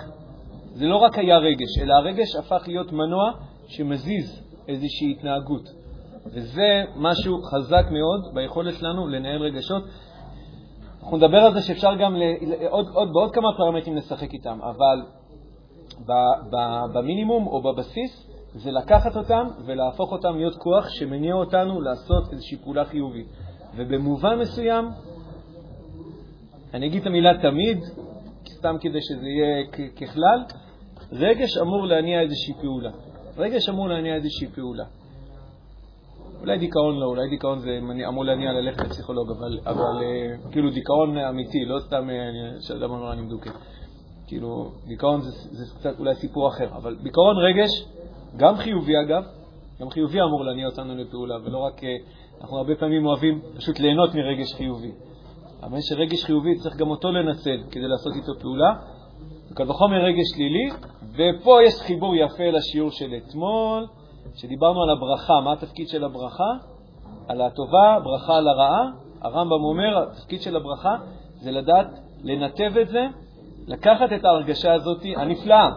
זה 0.73 0.85
לא 0.85 0.95
רק 0.95 1.17
היה 1.17 1.37
רגש, 1.37 1.79
אלא 1.81 1.93
הרגש 1.93 2.35
הפך 2.35 2.63
להיות 2.67 2.91
מנוע 2.91 3.31
שמזיז 3.67 4.46
איזושהי 4.67 5.11
התנהגות. 5.11 5.69
וזה 6.25 6.83
משהו 6.95 7.41
חזק 7.41 7.85
מאוד 7.91 8.33
ביכולת 8.33 8.75
שלנו 8.75 9.07
לנהל 9.07 9.41
רגשות. 9.41 9.83
אנחנו 11.01 11.17
נדבר 11.17 11.37
על 11.37 11.53
זה 11.53 11.61
שאפשר 11.61 11.95
גם 11.95 12.15
ל... 12.15 12.21
עוד, 12.69 12.87
עוד, 12.93 13.13
בעוד 13.13 13.33
כמה 13.33 13.47
פרמטרים 13.57 13.95
לשחק 13.95 14.33
איתם, 14.33 14.59
אבל 14.61 15.01
ב, 16.05 16.11
ב, 16.51 16.55
במינימום 16.93 17.47
או 17.47 17.61
בבסיס 17.61 18.27
זה 18.55 18.71
לקחת 18.71 19.17
אותם 19.17 19.47
ולהפוך 19.65 20.11
אותם 20.11 20.37
להיות 20.37 20.55
כוח 20.55 20.89
שמניע 20.89 21.33
אותנו 21.33 21.81
לעשות 21.81 22.33
איזושהי 22.33 22.57
פעולה 22.57 22.85
חיובית. 22.85 23.27
ובמובן 23.75 24.39
מסוים, 24.39 24.89
אני 26.73 26.87
אגיד 26.87 27.01
את 27.01 27.07
המילה 27.07 27.37
תמיד, 27.41 27.77
סתם 28.57 28.75
כדי 28.81 29.01
שזה 29.01 29.27
יהיה 29.27 29.67
ככלל, 29.95 30.43
רגש 31.11 31.57
אמור 31.57 31.87
להניע 31.87 32.21
איזושהי 32.21 32.53
פעולה. 32.61 32.91
רגש 33.37 33.69
אמור 33.69 33.87
להניע 33.87 34.15
איזושהי 34.15 34.47
פעולה. 34.47 34.83
אולי 36.41 36.57
דיכאון 36.57 36.99
לא, 36.99 37.05
אולי 37.05 37.29
דיכאון 37.29 37.59
זה 37.59 37.79
אמור 38.07 38.25
להניע 38.25 38.51
ללכת 38.51 38.79
לפסיכולוג, 38.79 39.31
אבל, 39.31 39.59
אבל 39.65 40.01
uh, 40.01 40.51
כאילו 40.51 40.71
דיכאון 40.71 41.17
אמיתי, 41.17 41.65
לא 41.65 41.79
סתם 41.79 42.09
uh, 42.09 42.67
שאדם 42.67 42.91
אומר 42.91 43.13
אני 43.13 43.21
מדוכא. 43.21 43.49
כאילו, 44.27 44.71
דיכאון 44.87 45.21
זה, 45.21 45.31
זה 45.31 45.75
קצת 45.79 45.99
אולי 45.99 46.15
סיפור 46.15 46.47
אחר, 46.47 46.67
אבל 46.75 46.95
דיכאון 46.95 47.35
רגש, 47.37 47.69
גם 48.37 48.55
חיובי 48.55 48.93
אגב, 49.05 49.23
גם 49.81 49.89
חיובי 49.89 50.21
אמור 50.21 50.45
להניע 50.45 50.67
אותנו 50.67 50.95
לפעולה, 50.95 51.35
ולא 51.45 51.57
רק, 51.57 51.79
uh, 51.79 52.41
אנחנו 52.41 52.57
הרבה 52.57 52.75
פעמים 52.75 53.05
אוהבים 53.05 53.41
פשוט 53.55 53.79
ליהנות 53.79 54.15
מרגש 54.15 54.53
חיובי. 54.53 54.91
אבל 55.63 55.77
יש 55.77 55.91
רגש 55.91 56.23
חיובי, 56.23 56.55
צריך 56.55 56.75
גם 56.75 56.89
אותו 56.89 57.11
לנצל 57.11 57.63
כדי 57.71 57.87
לעשות 57.87 58.13
איתו 58.15 58.39
פעולה. 58.41 58.73
קל 59.53 59.69
וחומר 59.69 59.97
רגש 59.97 60.25
שלילי, 60.35 60.69
ופה 61.17 61.63
יש 61.63 61.73
חיבור 61.81 62.15
יפה 62.15 62.43
לשיעור 62.43 62.91
של 62.91 63.13
אתמול, 63.17 63.85
שדיברנו 64.35 64.83
על 64.83 64.89
הברכה. 64.89 65.41
מה 65.41 65.53
התפקיד 65.53 65.87
של 65.87 66.03
הברכה? 66.03 66.51
על 67.27 67.41
הטובה, 67.41 67.99
ברכה 68.03 68.37
על 68.37 68.47
הרעה. 68.47 68.89
הרמב"ם 69.21 69.63
אומר, 69.63 70.03
התפקיד 70.03 70.41
של 70.41 70.55
הברכה 70.55 70.95
זה 71.39 71.51
לדעת 71.51 71.87
לנתב 72.23 72.77
את 72.81 72.87
זה, 72.87 73.07
לקחת 73.67 74.13
את 74.15 74.25
ההרגשה 74.25 74.73
הזאת 74.73 75.01
הנפלאה, 75.17 75.69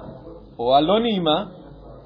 או 0.59 0.77
הלא 0.77 1.01
נעימה, 1.01 1.45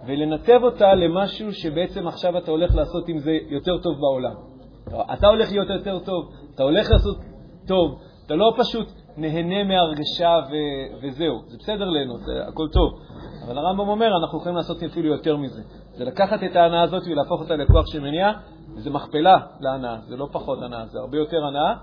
ולנתב 0.07 0.61
אותה 0.63 0.95
למשהו 0.95 1.53
שבעצם 1.53 2.09
עכשיו 2.09 2.39
אתה 2.39 2.51
הולך 2.51 2.75
לעשות 2.75 3.09
עם 3.09 3.19
זה 3.19 3.33
יותר 3.49 3.79
טוב 3.79 4.01
בעולם. 4.01 4.35
אתה 5.13 5.27
הולך 5.27 5.53
להיות 5.53 5.69
יותר 5.71 5.99
טוב, 5.99 6.31
אתה 6.55 6.63
הולך 6.63 6.91
לעשות 6.91 7.17
טוב, 7.69 7.99
אתה 8.27 8.35
לא 8.35 8.55
פשוט 8.59 8.87
נהנה 9.17 9.65
מהרגשה 9.65 10.39
ו- 10.51 10.97
וזהו. 11.03 11.43
זה 11.47 11.57
בסדר 11.59 11.85
ליהנות, 11.85 12.21
הכל 12.49 12.69
טוב. 12.73 12.93
אבל 13.47 13.59
הרמב"ם 13.59 13.89
אומר, 13.89 14.07
אנחנו 14.23 14.39
יכולים 14.39 14.57
לעשות 14.57 14.83
אפילו 14.83 15.09
יותר 15.09 15.37
מזה. 15.37 15.63
זה 15.95 16.05
לקחת 16.05 16.39
את 16.45 16.57
ההנאה 16.57 16.83
הזאת 16.83 17.03
ולהפוך 17.07 17.41
אותה 17.41 17.57
לכוח 17.57 17.87
שמניע, 17.87 18.31
וזה 18.77 18.91
מכפלה 18.91 19.39
להנאה, 19.61 19.97
זה 20.09 20.17
לא 20.17 20.29
פחות 20.33 20.63
הנאה, 20.63 20.87
זה 20.87 20.99
הרבה 20.99 21.19
יותר 21.19 21.45
הנאה. 21.45 21.75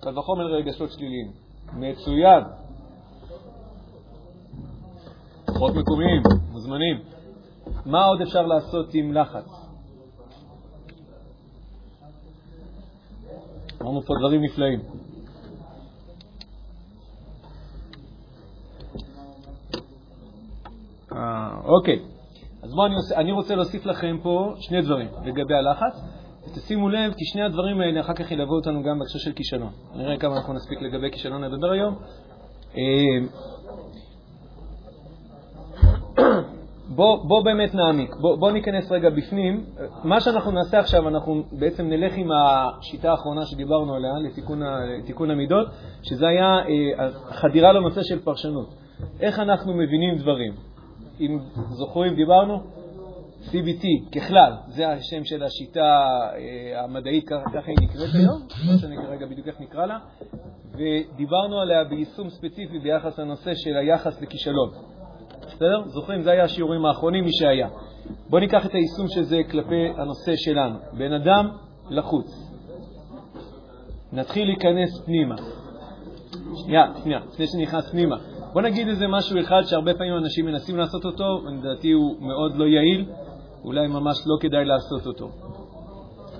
קל 0.00 0.18
וחומר 0.18 0.44
רגשות 0.44 0.92
שליליים. 0.92 1.32
מצוין. 1.72 2.44
כוחות 5.46 5.74
מקומיים, 5.74 6.22
מוזמנים. 6.52 7.00
מה 7.86 8.04
עוד 8.04 8.20
אפשר 8.20 8.42
לעשות 8.42 8.94
עם 8.94 9.12
לחץ? 9.12 9.62
אמרנו 13.82 14.02
פה 14.02 14.14
דברים 14.18 14.42
נפלאים. 14.42 14.80
אוקיי, 21.64 21.98
אז 22.62 22.74
בואו 22.74 22.86
אני, 22.86 22.94
אני 23.16 23.32
רוצה 23.32 23.54
להוסיף 23.54 23.86
לכם 23.86 24.16
פה 24.22 24.54
שני 24.56 24.82
דברים 24.82 25.08
לגבי 25.24 25.54
הלחץ. 25.54 26.22
ותשימו 26.46 26.88
לב, 26.88 27.12
כי 27.12 27.24
שני 27.24 27.42
הדברים 27.42 27.80
האלה 27.80 28.00
אחר 28.00 28.12
כך 28.14 28.30
ילוו 28.30 28.54
אותנו 28.54 28.82
גם 28.82 28.98
בהקשר 28.98 29.18
של 29.18 29.32
כישלון. 29.32 29.70
נראה 29.94 30.16
כמה 30.16 30.36
אנחנו 30.36 30.52
נספיק 30.52 30.82
לגבי 30.82 31.10
כישלון 31.10 31.44
לדבר 31.44 31.70
היום, 31.70 31.94
אה, 32.76 33.18
בוא, 36.96 37.24
בוא 37.28 37.44
באמת 37.44 37.74
נעמיק, 37.74 38.14
בוא, 38.14 38.36
בוא 38.36 38.50
ניכנס 38.50 38.92
רגע 38.92 39.10
בפנים. 39.10 39.64
מה 40.04 40.20
שאנחנו 40.20 40.50
נעשה 40.50 40.78
עכשיו, 40.78 41.08
אנחנו 41.08 41.42
בעצם 41.52 41.88
נלך 41.88 42.12
עם 42.16 42.28
השיטה 42.32 43.10
האחרונה 43.10 43.46
שדיברנו 43.46 43.94
עליה, 43.94 44.12
לתיקון, 44.28 44.62
לתיקון 44.98 45.30
המידות, 45.30 45.68
שזה 46.02 46.26
היה 46.26 46.58
אה, 46.58 47.10
חדירה 47.30 47.72
לנושא 47.72 48.02
של 48.02 48.18
פרשנות. 48.18 48.74
איך 49.20 49.38
אנחנו 49.38 49.74
מבינים 49.74 50.16
דברים. 50.16 50.71
אם 51.20 51.38
זוכרים, 51.70 52.14
דיברנו? 52.14 52.62
CBT 53.50 53.84
ככלל, 54.12 54.52
זה 54.68 54.88
השם 54.88 55.24
של 55.24 55.42
השיטה 55.42 55.80
אה, 56.34 56.84
המדעית, 56.84 57.28
ככה 57.28 57.66
היא 57.66 57.76
נקראת 57.80 58.14
היום, 58.14 58.42
לא 58.66 58.74
משנה 58.74 59.06
כרגע 59.06 59.26
בדיוק 59.26 59.48
איך 59.48 59.60
נקרא 59.60 59.86
לה, 59.86 59.98
ודיברנו 60.72 61.60
עליה 61.60 61.84
ביישום 61.84 62.30
ספציפי 62.30 62.78
ביחס 62.78 63.18
לנושא 63.18 63.54
של 63.54 63.76
היחס 63.76 64.22
לכישלון. 64.22 64.70
בסדר? 65.46 65.82
זוכרים? 65.86 66.22
זה 66.22 66.30
היה 66.30 66.44
השיעורים 66.44 66.86
האחרונים, 66.86 67.24
מי 67.24 67.32
שהיה. 67.32 67.68
בואו 68.30 68.40
ניקח 68.40 68.66
את 68.66 68.74
היישום 68.74 69.08
של 69.08 69.22
זה 69.22 69.40
כלפי 69.50 69.88
הנושא 69.96 70.36
שלנו. 70.36 70.78
בן 70.92 71.12
אדם 71.12 71.48
לחוץ. 71.90 72.52
נתחיל 74.12 74.46
להיכנס 74.46 75.04
פנימה. 75.04 75.36
שנייה, 76.64 76.92
שנייה, 77.02 77.20
לפני 77.32 77.46
שנכנס 77.46 77.90
פנימה. 77.90 78.16
בוא 78.52 78.62
נגיד 78.62 78.88
איזה 78.88 79.06
משהו 79.08 79.40
אחד 79.40 79.62
שהרבה 79.64 79.94
פעמים 79.94 80.16
אנשים 80.16 80.46
מנסים 80.46 80.76
לעשות 80.76 81.04
אותו, 81.04 81.24
ולדעתי 81.44 81.92
הוא 81.92 82.16
מאוד 82.20 82.56
לא 82.56 82.64
יעיל, 82.64 83.06
אולי 83.64 83.86
ממש 83.86 84.16
לא 84.26 84.36
כדאי 84.40 84.64
לעשות 84.64 85.06
אותו. 85.06 85.30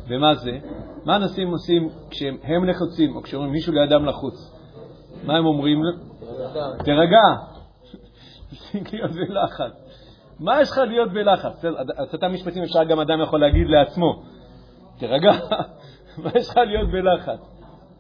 ומה 0.09 0.35
זה? 0.35 0.59
מה 1.05 1.17
אנשים 1.17 1.49
עושים 1.49 1.89
כשהם 2.11 2.65
לחוצים, 2.65 3.17
או 3.17 3.23
כשאומרים 3.23 3.53
מישהו 3.53 3.73
לידם 3.73 4.05
לחוץ? 4.05 4.35
מה 5.25 5.37
הם 5.37 5.47
אומרים? 5.47 5.79
תירגע. 6.85 7.19
תפסיק 8.51 8.93
להיות 8.95 9.11
בלחץ. 9.11 9.73
מה 10.41 10.61
יש 10.61 10.71
לך 10.71 10.79
להיות 10.79 11.13
בלחץ? 11.13 11.65
אותם 12.13 12.33
משפטים 12.33 12.63
אפשר 12.63 12.85
גם 12.85 13.01
אדם 13.01 13.23
יכול 13.23 13.41
להגיד 13.41 13.67
לעצמו. 13.67 14.23
תירגע, 14.99 15.31
מה 16.23 16.31
יש 16.35 16.49
לך 16.49 16.57
להיות 16.57 16.91
בלחץ? 16.91 17.41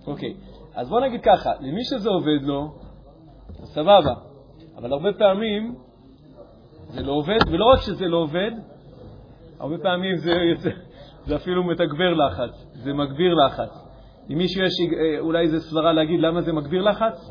אוקיי, 0.07 0.35
אז 0.75 0.89
בוא 0.89 1.01
נגיד 1.01 1.21
ככה, 1.25 1.51
למי 1.61 1.85
שזה 1.85 2.09
עובד 2.09 2.43
לו, 2.43 2.75
אז 3.63 3.69
סבבה, 3.69 4.15
אבל 4.77 4.93
הרבה 4.93 5.13
פעמים 5.19 5.75
זה 6.89 7.03
לא 7.03 7.13
עובד, 7.13 7.39
ולא 7.47 7.65
רק 7.73 7.81
שזה 7.81 8.07
לא 8.07 8.17
עובד, 8.17 8.51
הרבה 9.61 9.79
פעמים 9.83 10.17
זה, 10.17 10.35
זה, 10.59 10.71
זה 11.27 11.37
אפילו 11.37 11.65
מתגבר 11.65 12.15
לחץ, 12.15 12.67
זה 12.73 12.93
מגביר 12.93 13.35
לחץ. 13.35 13.83
אם 14.31 14.39
מישהו 14.39 14.63
יש 14.65 14.73
אה, 14.81 15.19
אולי 15.21 15.45
איזו 15.45 15.61
סברה 15.61 15.93
להגיד 15.93 16.21
למה 16.21 16.41
זה 16.41 16.53
מגביר 16.53 16.83
לחץ? 16.83 17.31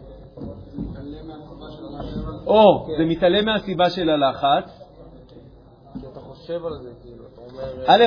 או 2.48 2.88
זה 2.98 3.06
מתעלם 3.06 3.46
מהסיבה 3.46 3.90
של 3.90 4.10
הלחץ. 4.10 4.82
אתה 6.12 6.20
חושב 6.20 6.66
על 6.66 6.74
זה, 6.82 6.90
כאילו, 7.02 7.24
אתה 7.34 7.42
אומר... 7.42 7.86
א', 7.88 8.06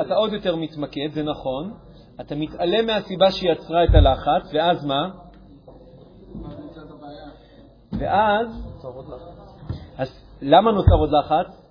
אתה 0.00 0.14
עוד 0.14 0.32
יותר 0.32 0.56
מתמקד, 0.56 1.08
זה 1.12 1.22
נכון. 1.22 1.72
אתה 2.20 2.34
מתעלם 2.34 2.86
מהסיבה 2.86 3.30
שיצרה 3.30 3.84
את 3.84 3.94
הלחץ, 3.94 4.54
ואז 4.54 4.84
מה? 4.84 5.08
ואז... 7.98 8.48
אז 9.98 10.08
למה 10.42 10.72
נוצר 10.72 10.94
עוד 10.94 11.10
לחץ? 11.10 11.68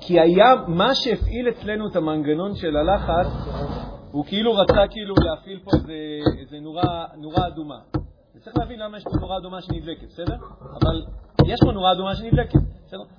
כי 0.00 0.20
היה 0.20 0.54
מה 0.66 0.94
שהפעיל 0.94 1.48
אצלנו 1.48 1.88
את 1.88 1.96
המנגנון 1.96 2.54
של 2.54 2.76
הלחץ 2.76 3.26
הוא 4.12 4.24
כאילו 4.24 4.52
רצה 4.54 4.88
כאילו 4.90 5.14
להפעיל 5.24 5.60
פה 5.64 5.70
איזה, 5.74 5.92
איזה 6.38 6.60
נורה, 6.60 7.06
נורה 7.16 7.46
אדומה. 7.46 7.78
צריך 8.44 8.58
להבין 8.58 8.80
למה 8.80 8.96
יש 8.96 9.04
פה 9.04 9.10
נורה 9.20 9.38
אדומה 9.38 9.60
שנדלקת, 9.60 10.08
בסדר? 10.08 10.36
אבל 10.60 11.04
יש 11.46 11.60
פה 11.64 11.72
נורה 11.72 11.92
אדומה 11.92 12.14
שנדלקת? 12.14 12.58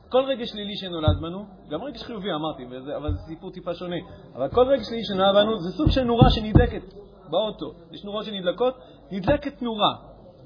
כל 0.09 0.23
רגע 0.25 0.45
שלילי 0.45 0.75
שנולד 0.75 1.21
בנו, 1.21 1.45
גם 1.69 1.83
רגע 1.83 1.97
חיובי 1.99 2.33
אמרתי, 2.33 2.63
וזה, 2.69 2.97
אבל 2.97 3.11
זה 3.11 3.17
סיפור 3.17 3.51
טיפה 3.51 3.73
שונה, 3.73 3.95
אבל 4.35 4.49
כל 4.49 4.67
רגע 4.67 4.83
שלילי 4.83 5.03
שנולד 5.03 5.35
בנו 5.35 5.59
זה 5.59 5.71
סוג 5.77 5.89
של 5.89 6.03
נורה 6.03 6.29
שנדלקת 6.29 6.93
באוטו. 7.29 7.73
יש 7.91 8.05
נורות 8.05 8.25
שנדלקות, 8.25 8.73
נדלקת 9.11 9.61
נורה. 9.61 9.95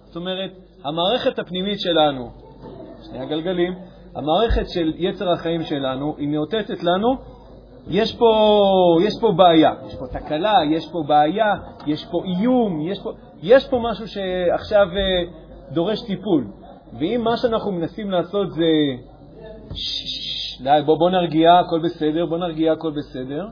זאת 0.04 0.16
אומרת, 0.16 0.52
המערכת 0.84 1.40
הפנימית 1.40 1.80
שלנו, 1.80 2.32
שני 3.04 3.20
הגלגלים, 3.20 3.74
המערכת 4.16 4.70
של 4.70 4.94
יצר 4.96 5.30
החיים 5.30 5.64
שלנו, 5.64 6.16
היא 6.18 6.28
מאותתת 6.28 6.84
לנו 6.84 7.18
יש 7.90 8.16
פה, 8.16 8.32
יש 9.02 9.14
פה 9.22 9.32
בעיה, 9.32 9.72
יש 9.88 9.96
פה 9.96 10.06
תקלה, 10.08 10.56
יש 10.72 10.92
פה 10.92 11.04
בעיה, 11.08 11.56
יש 11.86 12.06
פה 12.06 12.22
איום, 12.26 12.82
יש 12.82 13.00
פה, 13.04 13.12
יש 13.42 13.68
פה 13.68 13.80
משהו 13.84 14.08
שעכשיו 14.08 14.88
uh, 14.88 15.74
דורש 15.74 16.02
טיפול. 16.02 16.48
ואם 16.94 17.22
מה 17.24 17.38
שאנחנו 17.38 17.72
מנסים 17.72 18.12
לעשות 18.12 18.52
זה, 18.52 18.64
די, 20.64 20.80
בוא, 20.86 20.98
בוא 21.00 21.10
נרגיע, 21.10 21.60
הכל 21.60 21.80
בסדר, 21.80 22.26
בוא 22.26 22.38
נרגיע, 22.38 22.72
הכל 22.72 22.92
בסדר, 22.92 23.48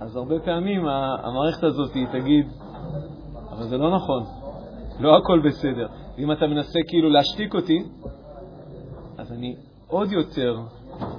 אז 0.00 0.16
הרבה 0.16 0.40
פעמים 0.40 0.86
המערכת 0.88 1.64
הזאת 1.64 1.92
תגיד, 2.12 2.46
אבל 3.50 3.62
זה 3.62 3.78
לא 3.78 3.94
נכון, 3.96 4.24
לא 5.00 5.16
הכל 5.16 5.40
בסדר. 5.44 5.86
ואם 6.18 6.32
אתה 6.32 6.46
מנסה 6.46 6.78
כאילו 6.88 7.10
להשתיק 7.10 7.54
אותי, 7.54 7.84
אז 9.18 9.32
אני 9.32 9.56
עוד 9.88 10.12
יותר 10.12 10.56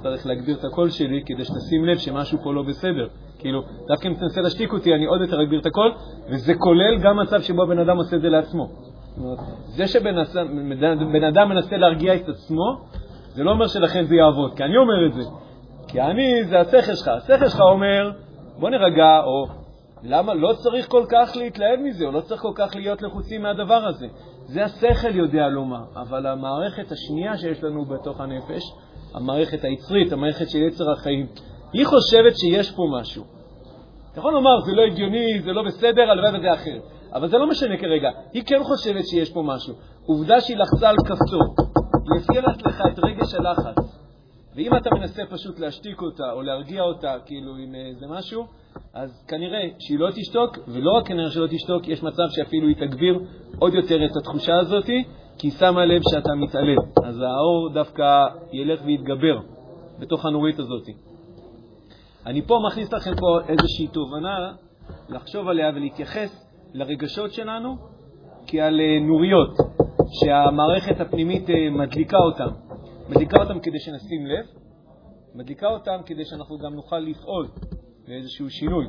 צריך 0.02 0.26
להגביר 0.26 0.56
את 0.58 0.64
הקול 0.64 0.90
שלי 0.90 1.22
כדי 1.26 1.44
שתשים 1.44 1.84
לב 1.84 1.98
שמשהו 1.98 2.38
פה 2.42 2.54
לא 2.54 2.62
בסדר. 2.62 3.08
כאילו, 3.38 3.62
דווקא 3.88 4.08
אם 4.08 4.14
תנסה 4.14 4.40
להשתיק 4.40 4.72
אותי, 4.72 4.94
אני 4.94 5.06
עוד 5.06 5.20
יותר 5.20 5.42
אגביר 5.42 5.60
את 5.60 5.66
הקול, 5.66 5.94
וזה 6.28 6.54
כולל 6.54 6.98
גם 7.02 7.20
מצב 7.20 7.40
שבו 7.40 7.62
הבן 7.62 7.78
אדם 7.78 7.96
עושה 7.96 8.16
את 8.16 8.20
זה 8.20 8.28
לעצמו. 8.28 8.68
זה 9.66 9.86
שבן 9.86 11.24
אדם 11.28 11.48
מנסה 11.48 11.76
להרגיע 11.76 12.14
את 12.14 12.28
עצמו, 12.28 12.80
זה 13.34 13.44
לא 13.44 13.50
אומר 13.50 13.66
שלכן 13.66 14.04
זה 14.04 14.14
יעבוד, 14.14 14.56
כי 14.56 14.62
אני 14.62 14.76
אומר 14.76 15.06
את 15.06 15.14
זה. 15.14 15.30
כי 15.88 16.00
אני, 16.00 16.44
זה 16.44 16.60
השכל 16.60 16.94
שלך. 16.94 17.08
השכל 17.08 17.48
שלך 17.48 17.60
אומר, 17.60 18.10
בוא 18.58 18.70
נרגע, 18.70 19.20
או 19.24 19.46
למה 20.02 20.34
לא 20.34 20.52
צריך 20.52 20.88
כל 20.88 21.04
כך 21.08 21.36
להתלהב 21.36 21.80
מזה, 21.80 22.04
או 22.04 22.12
לא 22.12 22.20
צריך 22.20 22.40
כל 22.40 22.52
כך 22.54 22.76
להיות 22.76 23.02
לחוצים 23.02 23.42
מהדבר 23.42 23.86
הזה. 23.86 24.06
זה 24.44 24.64
השכל 24.64 25.14
יודע 25.16 25.48
לומר, 25.48 25.84
אבל 25.96 26.26
המערכת 26.26 26.92
השנייה 26.92 27.36
שיש 27.38 27.64
לנו 27.64 27.84
בתוך 27.84 28.20
הנפש, 28.20 28.62
המערכת 29.14 29.64
היצרית, 29.64 30.12
המערכת 30.12 30.50
של 30.50 30.58
יצר 30.58 30.90
החיים, 30.90 31.26
היא 31.72 31.86
חושבת 31.86 32.36
שיש 32.36 32.70
פה 32.70 32.82
משהו. 33.00 33.24
אתה 34.12 34.18
יכול 34.20 34.32
לומר, 34.32 34.60
זה 34.66 34.72
לא 34.72 34.82
הגיוני, 34.82 35.40
זה 35.44 35.52
לא 35.52 35.62
בסדר, 35.62 36.10
הלוואי 36.10 36.38
וזה 36.38 36.52
אחרת. 36.52 36.82
אבל 37.12 37.28
זה 37.28 37.38
לא 37.38 37.48
משנה 37.48 37.76
כרגע. 37.76 38.10
היא 38.32 38.42
כן 38.46 38.62
חושבת 38.62 39.06
שיש 39.06 39.32
פה 39.32 39.42
משהו. 39.42 39.74
עובדה 40.06 40.40
שהיא 40.40 40.56
לחצה 40.56 40.88
על 40.88 40.96
כפתור. 40.96 41.54
היא 42.14 42.22
הפעילה 42.22 42.48
לך 42.66 42.82
את 42.92 42.98
רגש 42.98 43.34
הלחץ. 43.34 43.96
ואם 44.56 44.76
אתה 44.76 44.90
מנסה 44.94 45.22
פשוט 45.30 45.58
להשתיק 45.58 46.02
אותה 46.02 46.32
או 46.32 46.42
להרגיע 46.42 46.82
אותה, 46.82 47.14
כאילו 47.26 47.56
עם 47.56 47.74
איזה 47.74 48.06
משהו, 48.06 48.46
אז 48.94 49.24
כנראה 49.28 49.68
שהיא 49.78 49.98
לא 49.98 50.10
תשתוק, 50.10 50.58
ולא 50.68 50.92
רק 50.92 51.06
כנראה 51.06 51.30
שלא 51.30 51.46
תשתוק, 51.46 51.88
יש 51.88 52.02
מצב 52.02 52.22
שאפילו 52.30 52.68
היא 52.68 52.76
תגביר 52.76 53.20
עוד 53.58 53.74
יותר 53.74 54.04
את 54.04 54.16
התחושה 54.16 54.58
הזאת, 54.58 54.86
כי 55.38 55.46
היא 55.46 55.52
שמה 55.52 55.84
לב 55.84 56.02
שאתה 56.12 56.34
מתעלם. 56.34 56.76
אז 57.04 57.20
האור 57.20 57.70
דווקא 57.74 58.26
ילך 58.52 58.80
ויתגבר 58.84 59.38
בתוך 59.98 60.26
הנורית 60.26 60.58
הזאת. 60.58 60.86
אני 62.26 62.42
פה 62.42 62.60
מכניס 62.66 62.92
לכם 62.92 63.16
פה 63.16 63.38
איזושהי 63.48 63.88
תובנה 63.88 64.52
לחשוב 65.08 65.48
עליה 65.48 65.70
ולהתייחס 65.74 66.45
לרגשות 66.74 67.32
שלנו 67.32 67.76
כעל 68.46 68.80
אה, 68.80 69.06
נוריות 69.06 69.56
שהמערכת 70.20 71.00
הפנימית 71.00 71.50
אה, 71.50 71.70
מדליקה 71.70 72.16
אותן. 72.16 72.48
מדליקה 73.08 73.42
אותן 73.42 73.60
כדי 73.60 73.80
שנשים 73.80 74.26
לב, 74.26 74.46
מדליקה 75.34 75.66
אותן 75.66 75.96
כדי 76.06 76.24
שאנחנו 76.24 76.58
גם 76.58 76.74
נוכל 76.74 76.98
לפעול 76.98 77.48
לאיזשהו 78.08 78.50
שינוי. 78.50 78.86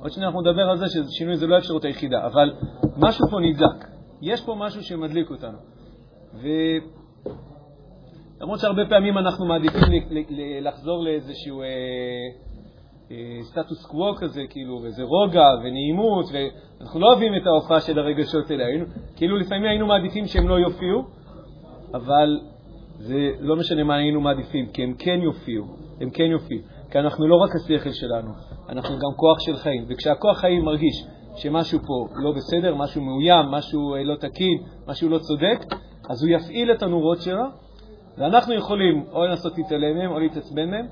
עוד 0.00 0.12
שניה 0.12 0.26
אנחנו 0.26 0.40
נדבר 0.40 0.62
על 0.62 0.78
זה 0.78 0.86
ששינוי 0.88 1.36
זה 1.36 1.46
לא 1.46 1.54
האפשרות 1.54 1.84
היחידה, 1.84 2.26
אבל 2.26 2.52
משהו 2.96 3.28
פה 3.30 3.40
נדלק. 3.40 3.88
יש 4.22 4.44
פה 4.44 4.54
משהו 4.58 4.82
שמדליק 4.82 5.30
אותנו. 5.30 5.58
ולמרות 8.38 8.60
שהרבה 8.60 8.82
פעמים 8.88 9.18
אנחנו 9.18 9.46
מעדיפים 9.46 9.80
לחזור 10.62 11.04
לאיזשהו 11.04 11.62
אה, 11.62 11.66
סטטוס 13.42 13.86
קוו 13.86 14.14
כזה, 14.14 14.42
כאילו, 14.50 14.84
איזה 14.84 15.02
רוגע 15.02 15.48
ונעימות, 15.64 16.26
ואנחנו 16.32 17.00
לא 17.00 17.06
אוהבים 17.06 17.34
את 17.34 17.46
ההופעה 17.46 17.80
של 17.80 17.98
הרגשות 17.98 18.50
האלה. 18.50 18.66
היינו, 18.66 18.84
כאילו 19.16 19.36
לפעמים 19.36 19.64
היינו 19.64 19.86
מעדיפים 19.86 20.26
שהם 20.26 20.48
לא 20.48 20.54
יופיעו, 20.54 21.02
אבל 21.94 22.40
זה 22.98 23.30
לא 23.40 23.56
משנה 23.56 23.84
מה 23.84 23.94
היינו 23.94 24.20
מעדיפים, 24.20 24.66
כי 24.72 24.82
הם 24.82 24.94
כן 24.98 25.18
יופיעו, 25.22 25.64
הם 26.00 26.10
כן 26.10 26.24
יופיעו. 26.24 26.62
כי 26.90 26.98
אנחנו 26.98 27.26
לא 27.26 27.36
רק 27.36 27.50
השכל 27.56 27.92
שלנו, 27.92 28.30
אנחנו 28.68 28.94
גם 28.94 29.16
כוח 29.16 29.38
של 29.40 29.56
חיים. 29.56 29.84
וכשהכוח 29.88 30.38
חיים 30.38 30.64
מרגיש 30.64 31.04
שמשהו 31.36 31.78
פה 31.78 32.06
לא 32.14 32.32
בסדר, 32.32 32.74
משהו 32.74 33.02
מאוים, 33.02 33.46
משהו 33.46 33.94
אה, 33.94 34.02
לא 34.02 34.16
תקין, 34.16 34.58
משהו 34.88 35.08
לא 35.08 35.18
צודק, 35.18 35.74
אז 36.10 36.22
הוא 36.22 36.30
יפעיל 36.30 36.72
את 36.72 36.82
הנורות 36.82 37.20
שלו, 37.20 37.44
ואנחנו 38.18 38.54
יכולים 38.54 39.04
או 39.12 39.24
לנסות 39.24 39.58
להתעלם 39.58 39.98
מהם, 39.98 40.10
או 40.10 40.18
להתעצבן 40.18 40.70
מהם, 40.70 40.86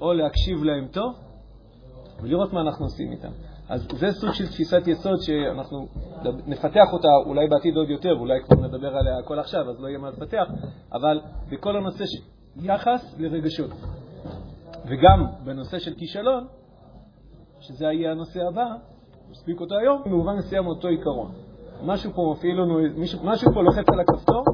או 0.00 0.12
להקשיב 0.12 0.64
להם 0.64 0.86
טוב, 0.92 1.14
ולראות 2.22 2.52
מה 2.52 2.60
אנחנו 2.60 2.84
עושים 2.84 3.12
איתם. 3.12 3.30
אז 3.68 3.88
זה 3.98 4.12
סוג 4.12 4.32
של 4.32 4.46
תפיסת 4.46 4.82
יסוד 4.86 5.20
שאנחנו 5.20 5.86
נפתח 6.46 6.92
אותה 6.92 7.08
אולי 7.26 7.48
בעתיד 7.48 7.76
עוד 7.76 7.90
יותר, 7.90 8.16
ואולי 8.16 8.38
כבר 8.44 8.56
נדבר 8.66 8.96
עליה 8.96 9.18
הכל 9.18 9.38
עכשיו, 9.38 9.70
אז 9.70 9.80
לא 9.80 9.88
יהיה 9.88 9.98
מה 9.98 10.10
לפתח, 10.10 10.46
אבל 10.92 11.20
בכל 11.50 11.76
הנושא 11.76 12.04
של 12.06 12.18
יחס 12.56 13.14
לרגשות. 13.18 13.70
וגם 14.86 15.26
בנושא 15.44 15.78
של 15.78 15.94
כישלון, 15.94 16.46
שזה 17.60 17.84
יהיה 17.84 18.10
הנושא 18.10 18.40
הבא, 18.48 18.66
נספיק 19.30 19.60
אותו 19.60 19.74
היום, 19.78 20.02
במובן 20.04 20.36
מסוים 20.36 20.66
אותו 20.66 20.88
עיקרון. 20.88 21.32
משהו 21.82 22.12
פה 22.14 22.34
מפעיל 22.36 22.60
לנו, 22.60 22.78
משהו 23.24 23.52
פה 23.52 23.62
לוחץ 23.62 23.88
על 23.88 24.00
הכפתור, 24.00 24.44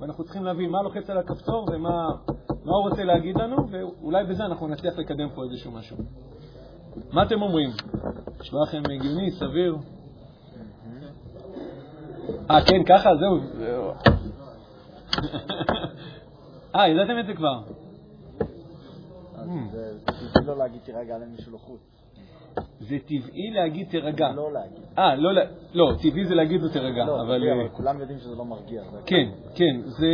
ואנחנו 0.00 0.24
צריכים 0.24 0.44
להבין 0.44 0.70
מה 0.70 0.82
לוחץ 0.82 1.10
על 1.10 1.18
הכפתור 1.18 1.66
ומה 1.72 2.04
הוא 2.64 2.88
רוצה 2.88 3.04
להגיד 3.04 3.36
לנו, 3.36 3.56
ואולי 3.70 4.24
בזה 4.24 4.44
אנחנו 4.44 4.68
נצליח 4.68 4.98
לקדם 4.98 5.28
פה 5.34 5.42
איזשהו 5.44 5.72
משהו. 5.72 5.96
מה 7.12 7.22
אתם 7.22 7.42
אומרים? 7.42 7.70
נשמע 8.40 8.58
לכם 8.62 8.82
הגיוני, 8.94 9.30
סביר? 9.30 9.76
אה, 12.50 12.64
כן, 12.66 12.84
ככה? 12.86 13.10
זהו. 13.16 13.40
אה, 16.76 16.88
ידעתם 16.88 17.18
את 17.20 17.26
זה 17.26 17.34
כבר. 17.34 17.60
זה 20.34 20.46
לא 20.46 20.58
להגיד 20.58 20.80
תירגע 20.80 21.18
למישהו 21.18 21.54
לחוץ. 21.54 21.80
זה 22.80 22.96
טבעי 23.06 23.50
להגיד 23.50 23.88
תירגע. 23.90 24.32
לא 24.32 24.52
להגיד. 24.52 24.84
אה, 24.98 25.14
לא, 25.14 25.30
לא, 25.74 25.92
טבעי 26.02 26.24
זה 26.24 26.34
להגיד 26.34 26.60
לו 26.60 26.68
תירגע. 26.68 27.04
לא, 27.04 27.22
אבל 27.22 27.50
אבל 27.50 27.68
כולם 27.68 28.00
יודעים 28.00 28.18
שזה 28.18 28.34
לא 28.36 28.44
מרגיע. 28.44 28.82
כן, 29.06 29.28
כן, 29.54 29.80
זה... 29.84 30.06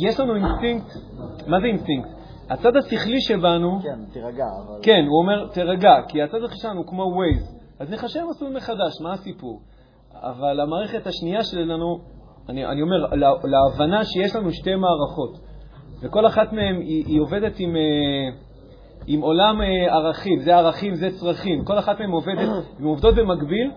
יש 0.00 0.20
לנו 0.20 0.34
אינסטינקט, 0.34 0.86
מה 1.46 1.60
זה 1.60 1.66
אינסטינקט? 1.66 2.15
הצד 2.50 2.76
השכלי 2.76 3.20
שבנו, 3.20 3.78
כן, 3.82 4.04
תירגע, 4.12 4.44
אבל... 4.66 4.78
כן, 4.82 5.04
הוא 5.08 5.18
אומר, 5.22 5.48
תירגע, 5.52 5.92
כי 6.08 6.22
הצד 6.22 6.42
השכלי 6.44 6.58
שלנו 6.58 6.80
הוא 6.80 6.86
כמו 6.86 7.02
Waze, 7.02 7.56
אז 7.80 7.90
נחשב 7.90 8.20
מסלול 8.30 8.56
מחדש, 8.56 9.00
מה 9.02 9.12
הסיפור? 9.12 9.60
אבל 10.14 10.60
המערכת 10.60 11.06
השנייה 11.06 11.44
שלנו, 11.44 11.98
אני, 12.48 12.66
אני 12.66 12.82
אומר, 12.82 12.96
לה, 12.96 13.30
להבנה 13.44 14.04
שיש 14.04 14.36
לנו 14.36 14.52
שתי 14.52 14.74
מערכות, 14.74 15.38
וכל 16.02 16.26
אחת 16.26 16.52
מהן 16.52 16.80
היא, 16.80 17.04
היא 17.06 17.20
עובדת 17.20 17.54
עם, 17.58 17.76
אה, 17.76 18.36
עם 19.06 19.20
עולם 19.20 19.60
אה, 19.62 19.94
ערכים, 19.94 20.40
זה 20.40 20.56
ערכים, 20.56 20.94
זה 20.94 21.08
צרכים, 21.10 21.64
כל 21.64 21.78
אחת 21.78 22.00
מהן 22.00 22.10
עובדת, 22.10 22.48
הן 22.78 22.84
עובדות 22.84 23.14
במקביל, 23.14 23.70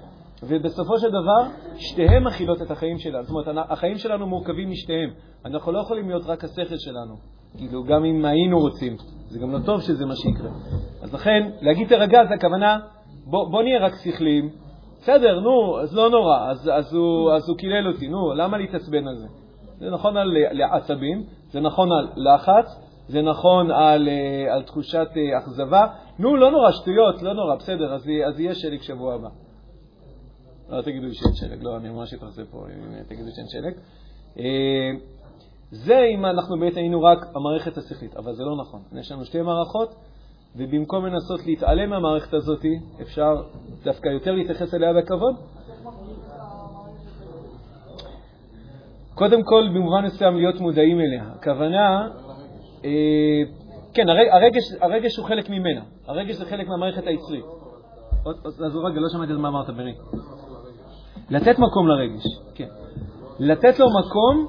ובסופו 0.44 1.00
של 1.00 1.10
דבר, 1.10 1.44
שתיהן 1.76 2.24
מכילות 2.24 2.62
את 2.62 2.72
החיים 2.72 2.98
שלנו. 2.98 3.24
זאת 3.24 3.48
אומרת, 3.48 3.66
החיים 3.70 3.98
שלנו 3.98 4.28
מורכבים 4.28 4.70
משתיהם. 4.70 5.10
אנחנו 5.46 5.72
לא 5.72 5.80
יכולים 5.80 6.10
להיות 6.10 6.26
רק 6.26 6.44
השכל 6.44 6.78
שלנו. 6.78 7.39
כאילו, 7.58 7.84
גם 7.84 8.06
אם 8.06 8.26
היינו 8.26 8.60
רוצים. 8.60 8.96
זה 9.30 9.40
גם 9.40 9.52
לא 9.52 9.60
טוב 9.66 9.82
שזה 9.82 10.06
מה 10.06 10.16
שיקרה. 10.16 10.50
אז 11.02 11.14
לכן, 11.14 11.50
להגיד 11.62 11.88
תירגע 11.88 12.26
זה 12.30 12.34
הכוונה, 12.34 12.80
בוא, 13.26 13.52
בוא 13.52 13.64
נהיה 13.64 13.80
רק 13.80 13.94
שכליים. 14.04 14.50
בסדר, 15.02 15.40
נו, 15.40 15.80
אז 15.82 15.96
לא 15.96 16.10
נורא, 16.10 16.52
אז, 16.52 16.70
אז, 16.74 16.94
הוא, 16.94 17.34
אז 17.34 17.50
הוא 17.50 17.58
קילל 17.58 17.88
אותי, 17.88 18.08
נו, 18.08 18.34
למה 18.34 18.58
להתעצבן 18.58 19.08
על 19.08 19.18
זה? 19.18 19.28
זה 19.80 19.90
נכון 19.90 20.18
על, 20.18 20.38
על 20.50 20.62
עצבים, 20.62 21.24
זה 21.52 21.60
נכון 21.60 21.90
על 21.92 22.08
לחץ, 22.16 22.66
זה 23.08 23.22
נכון 23.22 23.72
על, 23.72 24.10
אה, 24.10 24.54
על 24.54 24.64
תחושת 24.64 25.08
אה, 25.18 25.38
אכזבה. 25.38 25.86
נו, 26.20 26.36
לא 26.36 26.52
נורא, 26.52 26.72
שטויות, 26.72 27.22
לא 27.22 27.34
נורא, 27.34 27.56
בסדר, 27.56 27.94
אז, 27.94 28.10
אז 28.28 28.40
יהיה 28.40 28.56
שלג 28.56 28.82
שבוע 28.82 29.14
הבא. 29.14 29.30
לא 30.70 30.82
תגידו 30.82 31.08
לי 31.08 31.14
שאין 31.14 31.34
שלג, 31.34 31.64
לא, 31.64 31.78
אני 31.78 31.90
ממש 31.90 32.14
אתרסה 32.14 32.42
פה 32.52 32.66
אם 32.68 33.04
תגידו 33.04 33.30
שאין 33.36 33.48
שלג. 33.48 33.74
זה 35.72 36.00
אם 36.16 36.26
אנחנו 36.26 36.60
בעצם 36.60 36.78
היינו 36.78 37.04
רק 37.04 37.26
המערכת 37.36 37.78
השכלית, 37.78 38.16
אבל 38.18 38.34
זה 38.34 38.44
לא 38.44 38.56
נכון. 38.56 38.82
יש 39.00 39.12
לנו 39.12 39.26
שתי 39.26 39.42
מערכות, 39.42 39.96
ובמקום 40.56 41.06
לנסות 41.06 41.46
להתעלם 41.46 41.90
מהמערכת 41.90 42.34
הזאת, 42.34 42.66
אפשר 43.02 43.44
דווקא 43.84 44.10
יותר 44.10 44.32
להתייחס 44.32 44.74
אליה 44.74 44.94
בכבוד. 44.94 45.36
קודם 49.16 49.44
כל, 49.44 49.70
במובן 49.74 50.06
מסוים 50.06 50.36
להיות 50.38 50.60
מודעים 50.60 51.00
אליה. 51.00 51.24
הכוונה, 51.36 52.08
אה, 52.86 52.90
כן, 53.94 54.10
הרג, 54.10 54.28
הרגש, 54.32 54.64
הרגש 54.82 55.18
הוא 55.18 55.26
חלק 55.26 55.50
ממנה. 55.50 55.82
הרגש 56.08 56.36
זה 56.36 56.46
חלק 56.46 56.68
מהמערכת 56.68 57.08
היצרית. 57.08 57.46
אז 58.46 58.76
רגע, 58.86 59.00
לא 59.00 59.10
שמעתי 59.10 59.34
מה 59.34 59.48
אמרת, 59.48 59.70
ברי. 59.70 59.94
לתת 61.30 61.60
מקום 61.60 61.88
לרגש, 61.88 62.24
כן. 62.56 62.68
לתת 63.40 63.80
לו 63.80 63.86
מקום, 64.00 64.48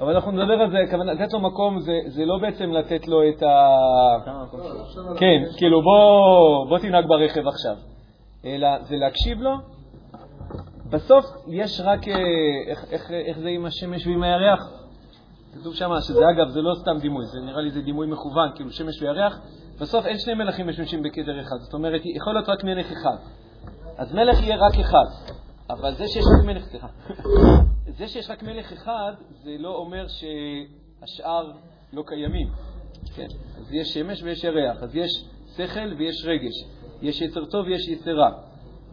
אבל 0.00 0.14
אנחנו 0.14 0.32
נדבר 0.32 0.54
על 0.54 0.70
זה, 0.70 0.78
כוונה, 0.90 1.12
לתת 1.12 1.32
לו 1.32 1.40
מקום 1.40 1.80
זה, 1.80 1.92
זה 2.06 2.24
לא 2.24 2.38
בעצם 2.42 2.72
לתת 2.72 3.08
לו 3.08 3.28
את 3.28 3.42
ה... 3.42 3.68
כן, 5.16 5.42
כאילו 5.56 5.82
בוא, 5.82 6.68
בוא 6.68 6.78
תנהג 6.78 7.04
ברכב 7.08 7.48
עכשיו. 7.48 7.76
אלא 8.44 8.68
זה 8.82 8.96
להקשיב 8.96 9.40
לו. 9.40 9.50
בסוף 10.90 11.24
יש 11.46 11.80
רק, 11.84 12.08
אה, 12.08 12.14
איך, 12.66 12.84
איך, 12.90 13.10
איך 13.10 13.38
זה 13.38 13.48
עם 13.48 13.66
השמש 13.66 14.06
ועם 14.06 14.22
הירח? 14.22 14.60
כתוב 15.60 15.74
שם 15.74 15.90
שזה 16.00 16.24
אגב, 16.30 16.48
זה 16.48 16.60
לא 16.62 16.74
סתם 16.74 16.98
דימוי, 17.00 17.26
זה 17.26 17.40
נראה 17.40 17.60
לי 17.60 17.70
זה 17.70 17.80
דימוי 17.80 18.06
מכוון, 18.06 18.48
כאילו 18.54 18.70
שמש 18.70 19.02
וירח. 19.02 19.40
בסוף 19.80 20.06
אין 20.06 20.18
שני 20.18 20.34
מלכים 20.34 20.68
משמשים 20.68 21.02
בקדר 21.02 21.40
אחד, 21.40 21.56
זאת 21.60 21.74
אומרת, 21.74 22.00
יכול 22.04 22.34
להיות 22.34 22.48
רק 22.48 22.64
מלך 22.64 22.92
אחד. 22.92 23.16
אז 23.98 24.14
מלך 24.14 24.42
יהיה 24.42 24.56
רק 24.56 24.74
אחד. 24.80 25.34
אבל 25.70 25.94
זה 25.94 26.04
שיש 26.08 26.24
מלך, 26.46 26.64
סליחה, 26.64 26.86
זה 27.86 28.08
שיש 28.08 28.30
רק 28.30 28.42
מלך 28.42 28.72
אחד, 28.72 29.12
זה 29.30 29.56
לא 29.58 29.76
אומר 29.76 30.06
שהשאר 30.08 31.52
לא 31.92 32.02
קיימים. 32.06 32.48
כן, 33.14 33.26
אז 33.58 33.72
יש 33.72 33.94
שמש 33.94 34.22
ויש 34.22 34.44
ירח, 34.44 34.82
אז 34.82 34.96
יש 34.96 35.24
שכל 35.56 35.94
ויש 35.98 36.24
רגש, 36.24 36.64
יש 37.02 37.20
יצר 37.20 37.44
טוב 37.44 37.66
ויש 37.66 37.88
יצר 37.88 38.16
רע. 38.16 38.30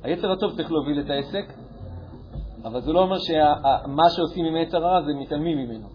היצר 0.03 0.31
הטוב 0.31 0.55
צריך 0.55 0.71
להוביל 0.71 0.99
את 0.99 1.09
העסק, 1.09 1.53
אבל 2.63 2.81
זה 2.81 2.91
לא 2.93 2.99
אומר 2.99 3.17
שמה 3.17 4.09
שעושים 4.09 4.45
עם 4.45 4.55
יצר 4.55 4.85
הרע 4.85 5.01
זה 5.01 5.13
מתעלמים 5.13 5.57
ממנו. 5.57 5.87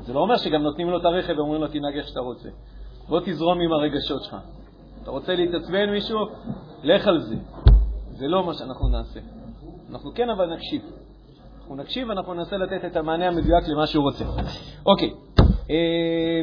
זה 0.00 0.12
לא 0.12 0.20
אומר 0.20 0.36
שגם 0.36 0.62
נותנים 0.62 0.90
לו 0.90 1.00
את 1.00 1.04
הרכב 1.04 1.38
ואומרים 1.38 1.60
לו 1.60 1.68
תנהג 1.68 1.96
איך 1.96 2.08
שאתה 2.08 2.20
רוצה. 2.20 2.48
בוא 3.08 3.20
תזרום 3.24 3.60
עם 3.60 3.72
הרגשות 3.72 4.22
שלך. 4.22 4.36
אתה 5.02 5.10
רוצה 5.10 5.34
להתעצבן 5.34 5.90
מישהו? 5.90 6.18
לך 6.82 7.06
על 7.06 7.20
זה. 7.20 7.36
זה 8.10 8.26
לא 8.28 8.46
מה 8.46 8.54
שאנחנו 8.54 8.88
נעשה. 8.88 9.20
אנחנו 9.90 10.14
כן, 10.14 10.30
אבל 10.30 10.54
נקשיב. 10.54 10.82
אנחנו 11.64 11.76
נקשיב 11.76 12.08
ואנחנו 12.08 12.34
ננסה 12.34 12.56
לתת 12.56 12.84
את 12.84 12.96
המענה 12.96 13.26
המדויק 13.26 13.68
למה 13.68 13.86
שהוא 13.86 14.04
רוצה. 14.04 14.24
אוקיי. 14.86 15.10
אה, 15.70 16.40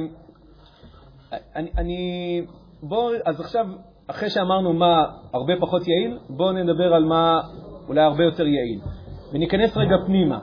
אני, 1.56 1.70
אני, 1.78 2.42
בוא, 2.84 3.12
אז 3.26 3.42
עכשיו, 3.42 3.66
אחרי 4.08 4.30
שאמרנו 4.30 4.74
מה 4.74 5.06
הרבה 5.34 5.54
פחות 5.60 5.82
יעיל, 5.88 6.18
בואו 6.30 6.52
נדבר 6.52 6.94
על 6.94 7.04
מה 7.04 7.42
אולי 7.88 8.02
הרבה 8.02 8.24
יותר 8.24 8.44
יעיל. 8.44 8.80
וניכנס 9.34 9.78
רגע 9.78 9.96
פנימה. 10.06 10.40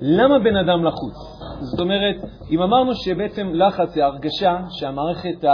למה 0.00 0.38
בן 0.38 0.56
אדם 0.56 0.84
לחוץ? 0.84 1.14
זאת 1.60 1.80
אומרת, 1.80 2.16
אם 2.50 2.62
אמרנו 2.62 2.94
שבעצם 2.94 3.50
לחץ 3.54 3.88
זה 3.88 4.04
הרגשה 4.04 4.58
שהמערכת 4.70 5.44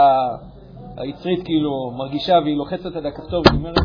היצרית 0.97 1.45
כאילו 1.45 1.91
מרגישה 1.91 2.35
והיא 2.45 2.57
לוחצת 2.57 2.97
על 2.97 3.07
הכפתור 3.07 3.43
והיא 3.47 3.59
אומרת, 3.59 3.79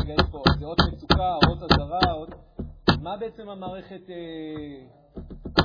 רגע, 0.00 0.12
יש 0.12 0.30
פה, 0.30 0.42
אות 0.64 0.78
מצוקה, 0.92 1.34
אות 1.48 1.62
אזהרה, 1.62 2.12
אות... 2.12 2.49
מה 3.02 3.16
בעצם 3.16 3.48
המערכת, 3.48 4.10
אה, 4.10 4.84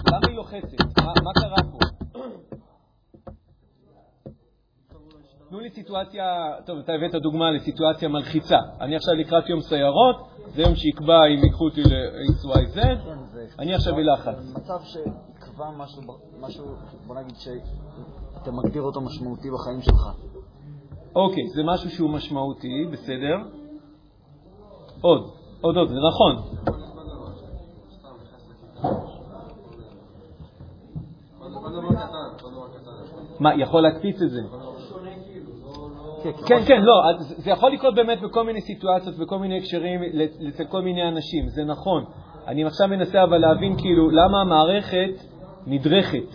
למה 0.08 0.28
היא 0.28 0.36
לוחצת? 0.36 0.98
מה, 0.98 1.14
מה 1.24 1.32
קרה 1.34 1.72
פה? 1.72 1.80
תנו 5.50 5.60
לי 5.60 5.70
סיטואציה, 5.70 6.26
טוב, 6.66 6.80
אתה 6.80 6.94
הבאת 6.94 7.16
דוגמה 7.16 7.52
לסיטואציה 7.52 8.10
מלחיצה. 8.10 8.58
אני 8.82 8.96
עכשיו 8.96 9.14
לקראת 9.14 9.50
יום 9.50 9.62
סיירות, 9.62 10.16
זה 10.48 10.62
יום 10.62 10.76
שיקבע 10.76 11.26
אם 11.26 11.44
ייקחו 11.44 11.66
אותי 11.66 11.82
ל-XYZ, 11.84 12.80
אני 13.60 13.76
עכשיו 13.76 13.96
בלחץ. 13.96 14.54
מצב 14.56 14.80
שיקבע 14.84 15.70
משהו, 15.78 16.02
משהו, 16.40 16.66
בוא 17.08 17.16
נגיד 17.16 17.36
שאתה 17.36 18.52
מגדיר 18.52 18.82
אותו 18.82 19.02
משמעותי 19.02 19.48
בחיים 19.52 19.82
שלך. 19.82 20.08
אוקיי, 21.16 21.44
זה 21.56 21.64
משהו 21.64 21.90
שהוא 21.90 22.10
משמעותי, 22.10 22.86
בסדר. 22.92 23.38
עוד, 25.02 25.32
עוד, 25.62 25.78
עוד, 25.78 25.88
זה 25.88 25.96
נכון. 26.10 26.66
מה, 33.46 33.56
יכול 33.56 33.82
להקפיץ 33.82 34.22
את 34.22 34.30
זה? 34.30 34.42
כן, 36.46 36.66
כן, 36.68 36.82
לא, 36.82 36.94
זה 37.20 37.52
יכול 37.52 37.72
לקרות 37.72 37.96
באמת 37.96 38.22
בכל 38.22 38.44
מיני 38.46 38.62
סיטואציות, 38.62 39.18
בכל 39.18 39.40
מיני 39.40 39.58
הקשרים, 39.58 40.02
אצל 40.50 40.64
כל 40.66 40.82
מיני 40.82 41.08
אנשים, 41.08 41.50
זה 41.50 41.64
נכון. 41.64 42.06
אני 42.48 42.66
עכשיו 42.66 42.88
מנסה 42.88 43.24
אבל 43.24 43.38
להבין 43.38 43.78
כאילו 43.78 44.10
למה 44.10 44.42
המערכת 44.42 45.14
נדרכת. 45.68 46.30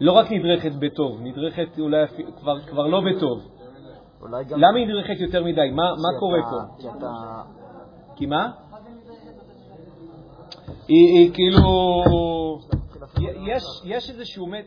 לא 0.00 0.12
רק 0.12 0.32
נדרכת 0.32 0.72
בטוב, 0.78 1.20
נדרכת 1.22 1.78
אולי 1.78 2.06
כבר, 2.40 2.60
כבר 2.60 2.86
לא 2.86 3.00
בטוב. 3.00 3.38
למה 4.50 4.78
היא 4.78 4.86
נדרכת 4.86 5.20
יותר 5.20 5.44
מדי? 5.44 5.70
מה, 5.72 5.82
מה 5.82 6.18
קורה 6.18 6.38
פה? 6.50 6.58
כי 8.16 8.26
מה? 8.26 8.50
היא 10.88 11.32
כאילו... 11.34 11.62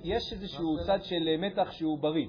יש, 0.05 0.33
איזשהו, 0.33 0.75
צד 0.85 1.03
של 1.03 1.37
מתח 1.39 1.71
שהוא 1.71 1.99
בריא. 1.99 2.27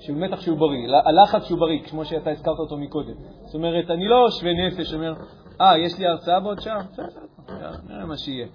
שהוא 0.00 0.16
מתח 0.16 0.40
שהוא 0.40 0.58
בריא, 0.58 0.88
הלחץ 1.04 1.44
שהוא 1.44 1.58
בריא, 1.58 1.82
כמו 1.82 2.04
שאתה 2.04 2.30
הזכרת 2.30 2.58
אותו 2.58 2.76
מקודם. 2.76 3.14
זאת 3.44 3.54
אומרת, 3.54 3.90
אני 3.90 4.08
לא 4.08 4.30
שווה 4.30 4.52
נפש, 4.52 4.94
אומר, 4.94 5.14
אה, 5.60 5.78
יש 5.78 5.98
לי 5.98 6.06
הרצאה 6.06 6.40
בעוד 6.40 6.60
שעה? 6.60 6.82
בסדר, 6.92 7.70
נראה 7.88 8.06
מה 8.06 8.16
שיהיה. 8.16 8.46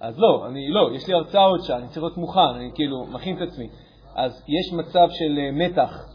אז 0.00 0.18
לא, 0.18 0.46
אני 0.46 0.70
לא, 0.70 0.90
יש 0.94 1.08
לי 1.08 1.14
הרצאה 1.14 1.44
עוד 1.44 1.60
שעה, 1.62 1.78
אני 1.78 1.88
צריך 1.88 2.02
להיות 2.02 2.16
מוכן, 2.16 2.54
אני 2.56 2.70
כאילו 2.74 3.06
מכין 3.06 3.36
את 3.36 3.48
עצמי. 3.48 3.68
אז 4.14 4.44
יש 4.48 4.72
מצב 4.72 5.08
של 5.10 5.38
אה, 5.38 5.50
מתח, 5.52 6.06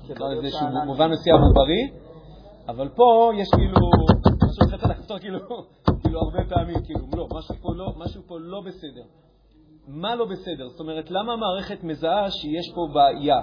איזשהו 0.43 0.67
מובן 0.85 1.11
מסוים 1.11 1.35
הוא 1.35 1.55
בריא, 1.55 1.87
אבל 2.67 2.89
פה 2.89 3.31
יש 3.35 3.47
כאילו, 3.55 3.75
משהו 4.43 4.67
שצריך 4.67 4.89
לחזור 4.89 5.19
כאילו, 5.19 5.39
כאילו 6.01 6.19
הרבה 6.19 6.39
פעמים, 6.49 6.75
כאילו, 6.85 6.99
לא, 7.15 7.27
משהו 7.37 7.55
פה 7.61 7.69
לא, 7.75 7.93
משהו 7.97 8.21
פה 8.27 8.39
לא 8.39 8.61
בסדר. 8.61 9.26
מה 9.87 10.15
לא 10.15 10.25
בסדר? 10.25 10.67
זאת 10.67 10.79
אומרת, 10.79 11.11
למה 11.11 11.33
המערכת 11.33 11.83
מזהה 11.83 12.31
שיש 12.31 12.71
פה 12.75 12.87
בעיה? 12.93 13.39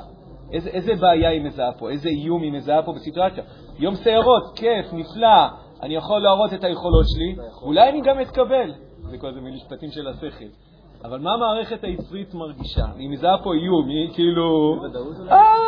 איזה, 0.53 0.71
איזה 0.71 0.95
בעיה 0.95 1.31
היא 1.31 1.43
מזהה 1.43 1.73
פה? 1.73 1.91
איזה 1.91 2.09
איום 2.09 2.43
היא 2.43 2.53
מזהה 2.53 2.83
פה 2.83 2.93
בסיטואציה? 2.93 3.45
יום 3.79 3.95
סיירות, 3.95 4.53
כיף, 4.57 4.93
נפלא, 4.93 5.47
אני 5.83 5.95
יכול 5.95 6.23
להראות 6.23 6.53
את 6.53 6.65
היכולות 6.65 7.05
שלי, 7.09 7.47
אולי 7.63 7.91
אני 7.91 8.01
גם 8.01 8.21
אתקבל. 8.21 8.73
זה 9.11 9.19
כל 9.19 9.35
זה 9.35 9.41
ממשפטים 9.41 9.91
של 9.91 10.09
השכל. 10.09 10.45
אבל 11.05 11.19
מה 11.19 11.35
המערכת 11.35 11.85
היצרית 11.85 12.35
מרגישה? 12.35 12.85
היא 12.97 13.11
מזהה 13.11 13.39
פה 13.43 13.55
איום, 13.55 13.89
היא 13.89 14.15
כאילו... 14.15 14.81
אה! 15.31 15.65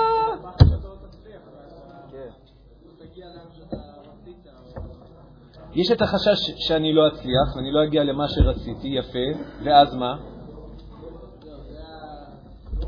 יש 5.74 5.90
את 5.92 6.02
החשש 6.02 6.66
שאני 6.68 6.92
לא 6.92 7.08
אצליח 7.08 7.56
ואני 7.56 7.72
לא 7.72 7.84
אגיע 7.84 8.04
למה 8.04 8.24
שרציתי, 8.28 8.88
יפה, 8.88 9.40
ואז 9.64 9.94
מה? 9.94 10.16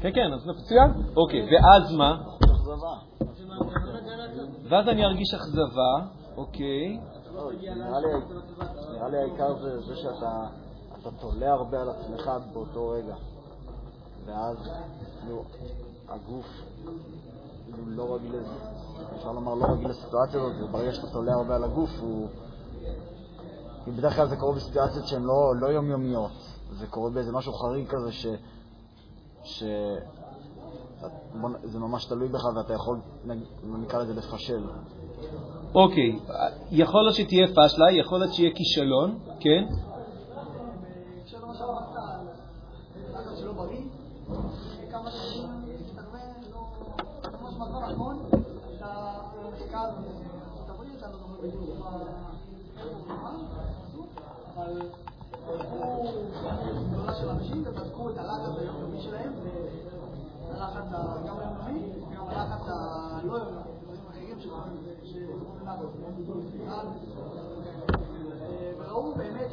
כן, 0.00 0.10
כן, 0.14 0.32
אז 0.32 0.46
מצוין. 0.46 0.90
אוקיי, 1.16 1.42
ואז 1.42 1.92
מה? 1.92 2.22
ואז 4.68 4.88
אני 4.88 5.04
ארגיש 5.04 5.34
אכזבה, 5.34 6.06
אוקיי. 6.36 7.00
לא, 7.34 7.50
נראה 8.92 9.08
לי 9.08 9.18
העיקר 9.18 9.54
זה 9.86 9.96
שאתה 9.96 11.10
תולה 11.20 11.52
הרבה 11.52 11.80
על 11.80 11.88
עצמך 11.90 12.30
באותו 12.52 12.88
רגע, 12.88 13.14
ואז 14.26 14.70
הגוף 16.08 16.46
לא 17.86 18.14
רגיל, 18.14 18.34
אפשר 19.16 19.32
לומר 19.32 19.54
לא 19.54 19.64
רגיל 19.64 19.88
לסיטואציה 19.88 20.40
הזאת, 20.40 20.52
וברגע 20.68 20.92
שאתה 20.92 21.06
תולה 21.12 21.32
הרבה 21.32 21.56
על 21.56 21.64
הגוף, 21.64 21.90
הוא... 22.00 22.28
בדרך 23.86 24.16
כלל 24.16 24.28
זה 24.28 24.36
קורה 24.36 24.54
בסיטואציות 24.54 25.06
שהן 25.06 25.22
לא, 25.22 25.56
לא 25.60 25.66
יומיומיות, 25.66 26.32
זה 26.70 26.86
קורה 26.86 27.10
באיזה 27.10 27.32
משהו 27.32 27.52
חריג 27.52 27.88
כזה 27.88 28.12
ש... 29.42 29.58
ש... 29.58 29.64
זה 31.64 31.78
ממש 31.78 32.04
תלוי 32.04 32.28
בך 32.28 32.44
ואתה 32.56 32.74
יכול, 32.74 33.00
נקרא 33.64 33.98
לזה, 33.98 34.14
לפשל. 34.14 34.64
אוקיי, 35.74 36.18
יכול 36.70 37.02
להיות 37.02 37.14
שתהיה 37.14 37.46
פשלה, 37.48 37.92
יכול 37.92 38.18
להיות 38.18 38.34
שיהיה 38.34 38.54
כישלון, 38.54 39.18
כן? 39.40 39.64
של 57.20 57.28
אנשים 57.30 57.64
ובדקו 57.66 58.10
את 58.10 58.18
הלחץ 58.18 58.58
היומיומי 58.58 59.00
שלהם, 59.00 59.32
הלחץ 60.50 60.84
גם 61.26 61.36
היומיומי 61.38 61.92
וגם 62.10 62.28
הלחץ 62.28 62.66
הלא 62.66 63.36
יומיומי, 63.36 63.62
דברים 63.82 64.00
אחרים 64.08 64.40
שגורמים 64.40 65.66
לחץ. 65.66 65.88
וראו 68.78 69.14
באמת 69.14 69.52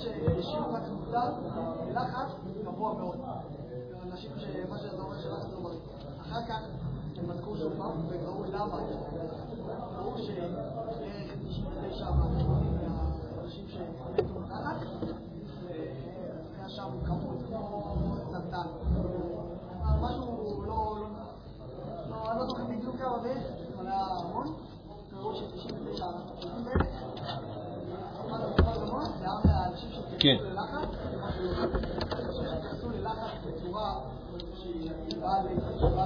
התמותה 1.15 1.83
בלחץ 1.85 2.31
גבוה 2.65 2.93
מאוד. 2.93 3.17
אנשים 4.03 4.31
שמה 4.37 4.77
שאתה 4.79 5.01
אומר 5.01 5.21
שלחץ 5.21 5.45
לא 5.53 5.59
בריא. 5.59 5.79
אחר 6.21 6.45
כך 6.47 6.59
הם 7.17 7.27
בדקו 7.27 7.57
שוב 7.57 7.73
פעם 7.77 7.91
וראו 8.09 8.43
למה. 8.45 8.79
ראו 9.97 10.17
שבערך 10.17 11.31
99 11.49 12.11
מהאנשים 12.11 13.65
שמתו 13.67 14.39
מתחת 14.39 14.75
היה 16.57 16.69
שם 16.69 16.89
כמות 17.05 17.37
כמו 17.47 18.05
סרטן. 18.31 18.67
משהו 20.01 20.63
לא... 20.67 20.97
אני 22.31 22.39
לא 22.39 22.45
זוכר 22.45 22.63
בדיוק 22.63 22.95
כמה 22.97 23.17
בערך, 23.17 23.43
אבל 23.77 23.87
היה 23.87 24.05
המון. 24.05 24.53
ראו 25.13 25.35
ש-99 25.35 26.03
כן. 30.19 30.37
שהתייחסו 32.31 32.89
ללחץ 32.89 33.31
בצורה 33.45 33.99
שהיא 34.61 34.91
באה 35.21 35.43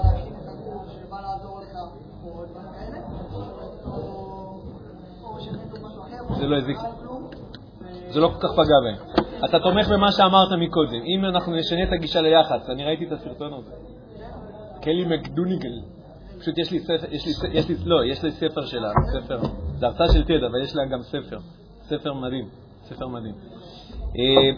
להכין 0.04 0.34
את 0.43 0.48
הגוף, 0.48 0.84
שבאה 0.89 1.22
לעזור 1.22 1.60
לך, 1.60 1.78
או 2.24 2.45
דברים 2.45 2.74
כאלה, 2.74 2.98
או 5.24 5.39
שהחליטו 5.39 5.88
משהו 5.88 6.02
אחר, 6.02 6.36
זה 6.38 6.38
לא 6.49 6.57
הזיק. 6.57 6.77
זה 8.09 8.19
לא 8.19 8.27
כל 8.27 8.47
כך 8.47 8.53
פגע 8.53 8.79
בהם. 8.83 9.25
אתה 9.45 9.59
תומך 9.59 9.88
במה 9.88 10.12
שאמרת 10.12 10.51
מקודם. 10.59 11.01
אם 11.05 11.25
אנחנו 11.25 11.55
נשנה 11.55 11.83
את 11.83 11.89
הגישה 11.93 12.21
ליח"צ, 12.21 12.69
אני 12.69 12.85
ראיתי 12.85 13.07
את 13.07 13.12
הסרטון 13.12 13.53
הזה. 13.53 13.71
קלי 14.81 15.05
מקדוניגל. 15.05 15.73
פשוט 16.39 16.57
יש 16.57 16.71
לי 16.71 16.79
ספר, 16.79 17.05
יש 17.12 17.25
לי, 17.25 17.33
יש 17.51 17.69
לי, 17.69 17.75
לא, 17.85 18.05
יש 18.05 18.23
לי 18.23 18.31
ספר 18.31 18.65
שלה, 18.65 18.91
ספר, 19.13 19.39
זה 19.79 19.85
הרצאה 19.88 20.07
של 20.13 20.23
תד, 20.23 20.43
אבל 20.43 20.63
יש 20.63 20.75
לה 20.75 20.85
גם 20.85 21.01
ספר, 21.01 21.38
ספר 21.81 22.13
מדהים, 22.13 22.49
ספר 22.83 23.07
מדהים. 23.07 23.35
בריא. 24.13 24.53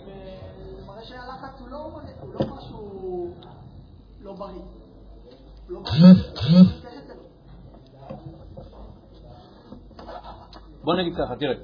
בוא 10.83 10.95
נגיד 10.95 11.13
ככה, 11.15 11.35
תראה, 11.35 11.55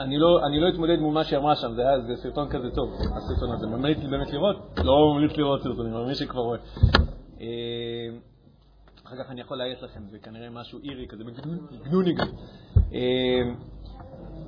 אני 0.00 0.18
לא, 0.18 0.46
אני 0.46 0.60
לא 0.60 0.68
אתמודד 0.68 0.98
מול 0.98 1.14
מה 1.14 1.24
שהיא 1.24 1.38
אמרה 1.38 1.56
שם, 1.56 1.74
זה, 1.74 1.82
זה 2.06 2.16
סרטון 2.16 2.48
כזה 2.48 2.70
טוב, 2.70 2.94
הסרטון 3.16 3.50
הזה. 3.52 3.66
ממליץ 3.66 3.98
לי 3.98 4.08
באמת 4.08 4.32
לראות? 4.32 4.56
לא 4.84 5.14
ממליץ 5.14 5.36
לראות 5.36 5.62
סרטונים, 5.62 5.94
אבל 5.94 6.04
מי 6.04 6.14
שכבר 6.14 6.40
רואה. 6.40 6.58
אחר 9.06 9.16
כך 9.16 9.30
אני 9.30 9.40
יכול 9.40 9.56
להעיף 9.58 9.82
לכם, 9.82 10.00
זה 10.10 10.18
כנראה 10.18 10.50
משהו 10.50 10.78
אירי 10.84 11.06
כזה, 11.08 11.24
גנוניג. 11.84 12.20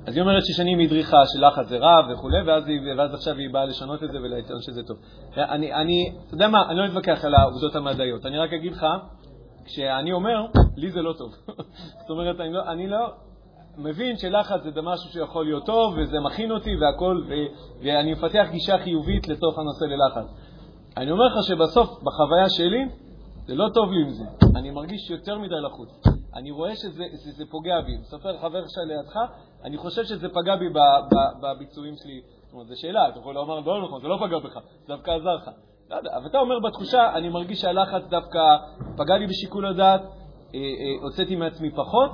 אז 0.06 0.14
היא 0.14 0.20
אומרת 0.22 0.46
ששנים 0.46 0.80
הדריכה 0.80 1.16
שלחץ 1.26 1.68
זה 1.68 1.78
רע 1.78 2.00
וכולי, 2.12 2.42
ואז, 2.46 2.64
ואז 2.98 3.14
עכשיו 3.14 3.36
היא 3.36 3.50
באה 3.50 3.64
לשנות 3.64 4.04
את 4.04 4.12
זה 4.12 4.18
ולטעון 4.18 4.62
שזה 4.62 4.82
טוב. 4.82 4.98
אני, 5.36 5.74
אני, 5.74 6.12
אתה 6.26 6.34
יודע 6.34 6.48
מה, 6.48 6.70
אני 6.70 6.78
לא 6.78 6.86
אתווכח 6.86 7.24
על 7.24 7.34
העובדות 7.34 7.76
המדעיות, 7.76 8.26
אני 8.26 8.38
רק 8.38 8.52
אגיד 8.52 8.72
לך, 8.72 8.86
כשאני 9.64 10.12
אומר, 10.12 10.46
לי 10.76 10.90
זה 10.90 11.02
לא 11.02 11.12
טוב. 11.12 11.34
זאת 12.00 12.10
אומרת, 12.10 12.40
אני 12.40 12.52
לא, 12.52 12.72
אני 12.72 12.86
לא 12.86 13.12
מבין 13.78 14.16
שלחץ 14.16 14.60
זה 14.74 14.82
משהו 14.82 15.10
שיכול 15.10 15.44
להיות 15.44 15.66
טוב, 15.66 15.94
וזה 15.98 16.20
מכין 16.20 16.50
אותי 16.50 16.76
והכול, 16.76 17.26
ו, 17.28 17.32
ואני 17.82 18.12
מפתח 18.12 18.46
גישה 18.50 18.78
חיובית 18.78 19.28
לתוך 19.28 19.58
הנושא 19.58 19.84
ללחץ. 19.84 20.30
אני 20.96 21.10
אומר 21.10 21.24
לך 21.24 21.46
שבסוף, 21.48 22.02
בחוויה 22.02 22.48
שלי, 22.48 22.88
זה 23.46 23.54
לא 23.54 23.68
טוב 23.74 23.92
לי 23.92 24.02
עם 24.02 24.10
זה. 24.10 24.24
אני 24.56 24.70
מרגיש 24.70 25.10
יותר 25.10 25.38
מדי 25.38 25.54
לחוץ. 25.66 25.88
אני 26.34 26.50
רואה 26.50 26.76
שזה 26.76 27.04
שזה 27.24 27.44
פוגע 27.50 27.80
בי. 27.80 27.96
מספר 28.00 28.38
חבר 28.38 28.62
שלי 28.68 28.84
לידך, 28.86 29.16
אני 29.64 29.76
חושב 29.76 30.04
שזה 30.04 30.28
פגע 30.28 30.56
בי 30.56 30.68
בביצועים 31.40 31.94
שלי. 31.96 32.20
זאת 32.44 32.52
אומרת, 32.52 32.66
זו 32.66 32.80
שאלה, 32.80 33.08
אתה 33.08 33.18
יכול 33.18 33.34
לומר, 33.34 33.60
לא 33.60 33.84
נכון, 33.84 34.00
זה 34.00 34.08
לא 34.08 34.18
פגע 34.26 34.38
בך, 34.38 34.54
זה 34.54 34.86
דווקא 34.88 35.10
עזר 35.10 35.34
לך. 35.34 35.50
לא 35.90 35.96
יודע, 35.96 36.10
אבל 36.16 36.26
אתה 36.26 36.38
אומר 36.38 36.58
בתחושה, 36.60 37.14
אני 37.14 37.28
מרגיש 37.28 37.60
שהלחץ 37.60 38.02
דווקא 38.08 38.56
פגע 38.96 39.16
לי 39.18 39.26
בשיקול 39.26 39.66
הדעת, 39.66 40.00
אה, 40.00 40.06
אה, 40.54 41.02
הוצאתי 41.02 41.36
מעצמי 41.36 41.70
פחות. 41.70 42.10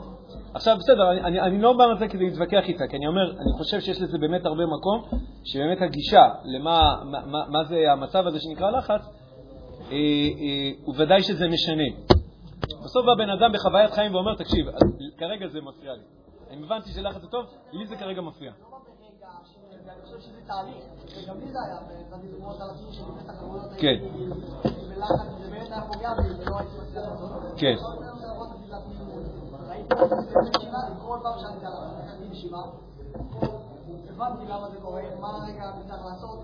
עכשיו, 0.54 0.76
בסדר, 0.76 1.10
אני, 1.10 1.20
אני, 1.20 1.40
אני 1.40 1.62
לא 1.62 1.72
בא 1.72 1.86
לזה 1.86 2.08
כדי 2.08 2.24
להתווכח 2.24 2.68
איתה, 2.68 2.84
כי 2.90 2.96
אני 2.96 3.06
אומר, 3.06 3.30
אני 3.30 3.52
חושב 3.58 3.80
שיש 3.80 4.00
לזה 4.00 4.18
באמת 4.18 4.46
הרבה 4.46 4.66
מקום, 4.66 5.02
שבאמת 5.44 5.82
הגישה 5.82 6.22
למה 6.44 6.94
מה, 7.04 7.26
מה, 7.26 7.48
מה 7.48 7.64
זה 7.64 7.92
המצב 7.92 8.26
הזה 8.26 8.40
שנקרא 8.40 8.70
לחץ, 8.70 9.00
וודאי 10.86 11.22
שזה 11.22 11.48
משנה. 11.48 11.88
בסוף 12.84 13.06
בא 13.06 13.14
בן 13.14 13.30
אדם 13.30 13.52
בחוויית 13.52 13.90
חיים 13.90 14.14
ואומר, 14.14 14.34
תקשיב, 14.34 14.66
כרגע 15.18 15.46
זה 15.48 15.60
מפריע 15.60 15.92
לי. 15.92 16.02
אני 16.50 16.66
הבנתי 16.66 16.90
שלחץ 16.90 17.20
זה 17.20 17.26
טוב, 17.26 17.46
לי 17.72 17.86
זה 17.86 17.96
כרגע 17.96 18.20
מפריע. 18.20 18.52
זה 23.70 23.76
כן. 23.78 23.96
זה. 26.92 27.50
כן. 27.56 27.76
הבנתי 34.10 34.46
למה 34.46 34.68
זה 34.70 34.80
קורה, 34.82 35.02
מה 35.20 35.28
הרגע 35.28 35.62
אני 35.74 35.84
צריך 35.88 36.04
לעשות, 36.04 36.38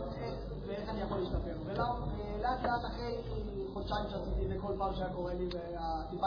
ואיך 0.67 0.89
אני 0.89 1.01
יכול 1.01 1.19
להשתפר. 1.19 1.55
ולאט 1.65 1.89
לאט 2.43 2.65
לאט 2.65 2.85
אחרי 2.85 3.17
חודשיים 3.73 4.05
שעשיתי 4.11 4.45
את 4.45 4.49
זה 4.49 4.55
כל 4.61 4.73
פעם 4.79 4.95
שהיה 4.95 5.09
קורה 5.15 5.35
לי, 5.35 5.49
והטיפה 5.53 6.27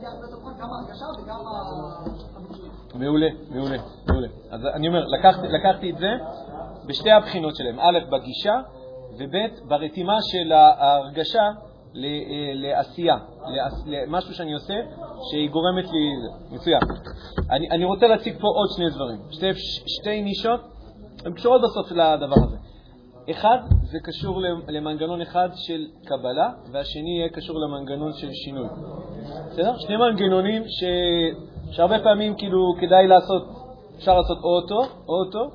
והרעב 0.00 0.22
יותר 0.22 0.38
מוכן, 0.38 0.58
גם 0.60 0.68
ההרגשה 0.72 1.04
וגם. 1.18 1.40
מעולה, 2.94 3.26
מעולה, 3.50 3.76
מעולה. 4.08 4.28
אז 4.50 4.60
אני 4.74 4.88
אומר, 4.88 5.04
לקחתי, 5.52 5.90
את 5.90 5.98
זה 5.98 6.10
בשתי 6.86 7.10
הבחינות 7.10 7.56
שלהם, 7.56 7.80
א', 7.80 7.98
בגישה, 8.12 8.60
וב', 9.18 9.68
ברתימה 9.68 10.16
של 10.22 10.52
ההרגשה 10.52 11.38
אה, 11.38 11.65
לעשייה, 12.54 13.16
לעש- 13.40 13.82
למשהו 13.86 14.34
שאני 14.34 14.54
עושה 14.54 14.74
שהיא 15.30 15.50
גורמת 15.50 15.84
לי... 15.84 16.12
מצוין. 16.50 16.80
אני, 17.50 17.70
אני 17.70 17.84
רוצה 17.84 18.06
להציג 18.06 18.34
פה 18.40 18.46
עוד 18.48 18.68
שני 18.76 18.90
דברים, 18.90 19.18
שתי, 19.30 19.46
שתי 19.86 20.22
נישות, 20.22 20.60
הן 21.24 21.32
קשורות 21.32 21.60
בסוף 21.62 21.90
לדבר 21.92 22.44
הזה. 22.44 22.56
אחד, 23.30 23.58
זה 23.82 23.98
קשור 24.04 24.40
למנגנון 24.68 25.20
אחד 25.20 25.48
של 25.54 25.86
קבלה, 26.04 26.50
והשני 26.72 27.18
יהיה 27.18 27.28
קשור 27.28 27.58
למנגנון 27.60 28.12
של 28.12 28.28
שינוי. 28.32 28.68
בסדר? 29.50 29.78
שני 29.78 29.96
מנגנונים 29.96 30.62
ש... 30.68 30.84
שהרבה 31.70 31.98
פעמים 31.98 32.34
כאילו 32.38 32.58
כדאי 32.80 33.06
לעשות, 33.06 33.42
אפשר 33.96 34.16
לעשות 34.16 34.38
או 34.44 34.48
אותו, 34.56 34.80
או 35.08 35.14
אותו, 35.26 35.50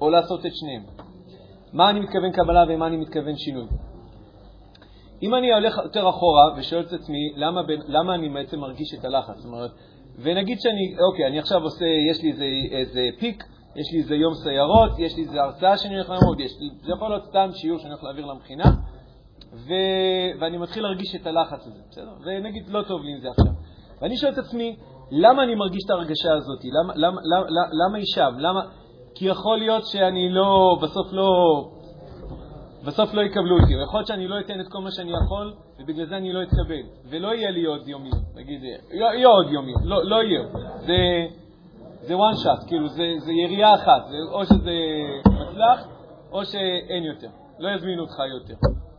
או 0.00 0.10
לעשות 0.10 0.46
את 0.46 0.50
שניהם. 0.54 0.82
מה 1.72 1.90
אני 1.90 2.00
מתכוון 2.00 2.32
קבלה 2.32 2.64
ומה 2.68 2.86
אני 2.86 2.96
מתכוון 2.96 3.36
שינוי? 3.36 3.66
אם 5.22 5.34
אני 5.34 5.52
הולך 5.52 5.78
יותר 5.84 6.08
אחורה 6.08 6.54
ושואל 6.56 6.80
את 6.80 6.92
עצמי 6.92 7.32
למה, 7.36 7.60
למה 7.88 8.14
אני 8.14 8.28
בעצם 8.28 8.58
מרגיש 8.60 8.94
את 8.98 9.04
הלחץ, 9.04 9.36
זאת 9.36 9.44
אומרת, 9.44 9.70
ונגיד 10.22 10.58
שאני, 10.60 10.94
אוקיי, 11.10 11.26
אני 11.26 11.38
עכשיו 11.38 11.62
עושה, 11.62 11.84
יש 12.10 12.22
לי 12.22 12.30
איזה, 12.30 12.44
איזה 12.70 13.00
פיק, 13.18 13.44
יש 13.76 13.92
לי 13.92 13.98
איזה 13.98 14.14
יום 14.14 14.34
סיירות, 14.34 14.90
יש 14.98 15.16
לי 15.16 15.22
איזה 15.22 15.42
הרצאה 15.42 15.78
שאני 15.78 15.94
הולך 15.94 16.10
ללמוד, 16.10 16.40
יש 16.40 16.52
לי, 16.60 16.70
זה 16.82 16.92
יכול 16.92 17.08
להיות 17.08 17.24
סתם 17.24 17.48
שיעור 17.52 17.78
שאני 17.78 17.90
הולך 17.90 18.04
להעביר 18.04 18.26
למכינה, 18.26 18.64
ו, 19.52 19.72
ואני 20.40 20.58
מתחיל 20.58 20.82
להרגיש 20.82 21.14
את 21.14 21.26
הלחץ 21.26 21.66
הזה, 21.66 21.82
בסדר? 21.90 22.12
ונגיד 22.24 22.68
לא 22.68 22.82
טוב 22.82 23.02
לי 23.02 23.12
עם 23.12 23.20
זה 23.20 23.28
עכשיו. 23.28 23.52
ואני 24.02 24.16
שואל 24.16 24.32
את 24.32 24.38
עצמי, 24.38 24.76
למה 25.10 25.42
אני 25.42 25.54
מרגיש 25.54 25.82
את 25.84 25.90
ההרגשה 25.90 26.32
הזאת? 26.34 26.58
למה, 26.64 26.92
למה, 26.96 27.20
למה, 27.24 27.66
למה 27.72 27.98
היא 27.98 28.06
שם? 28.14 28.32
למה? 28.38 28.60
כי 29.14 29.26
יכול 29.26 29.58
להיות 29.58 29.86
שאני 29.86 30.30
לא, 30.30 30.78
בסוף 30.82 31.12
לא, 31.12 31.28
בסוף 32.84 33.14
לא 33.14 33.20
יקבלו 33.20 33.60
אותי, 33.60 33.74
או 33.74 33.80
יכול 33.80 33.98
להיות 33.98 34.06
שאני 34.06 34.28
לא 34.28 34.40
אתן 34.40 34.60
את 34.60 34.68
כל 34.68 34.78
מה 34.78 34.90
שאני 34.90 35.10
יכול, 35.24 35.54
ובגלל 35.78 36.06
זה 36.06 36.16
אני 36.16 36.32
לא 36.32 36.42
אתקבל, 36.42 36.82
ולא 37.10 37.34
יהיה 37.34 37.50
לי 37.50 37.64
עוד 37.64 37.88
יומי, 37.88 38.10
נגיד, 38.34 38.62
יהיה 38.92 39.28
עוד 39.28 39.50
יומי, 39.50 39.72
לא, 39.84 40.04
לא 40.04 40.22
יהיה. 40.22 40.42
זה, 40.80 41.26
זה 42.00 42.14
one 42.14 42.36
shot, 42.44 42.68
כאילו, 42.68 42.88
זה, 42.88 43.14
זה 43.18 43.32
ירייה 43.32 43.74
אחת, 43.74 44.06
זה, 44.08 44.16
או 44.32 44.44
שזה 44.44 44.72
מצלח, 45.26 45.86
או 46.32 46.44
שאין 46.44 47.04
יותר, 47.04 47.28
לא 47.58 47.68
יזמינו 47.68 48.02
אותך 48.02 48.18
יותר. 48.32 48.54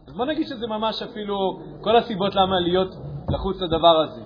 אז 0.07 0.13
בוא 0.13 0.25
נגיד 0.25 0.47
שזה 0.47 0.67
ממש 0.67 1.01
אפילו 1.01 1.59
כל 1.81 1.95
הסיבות 1.95 2.35
למה 2.35 2.59
להיות 2.59 2.95
לחוץ 3.29 3.61
לדבר 3.61 3.97
הזה. 4.01 4.21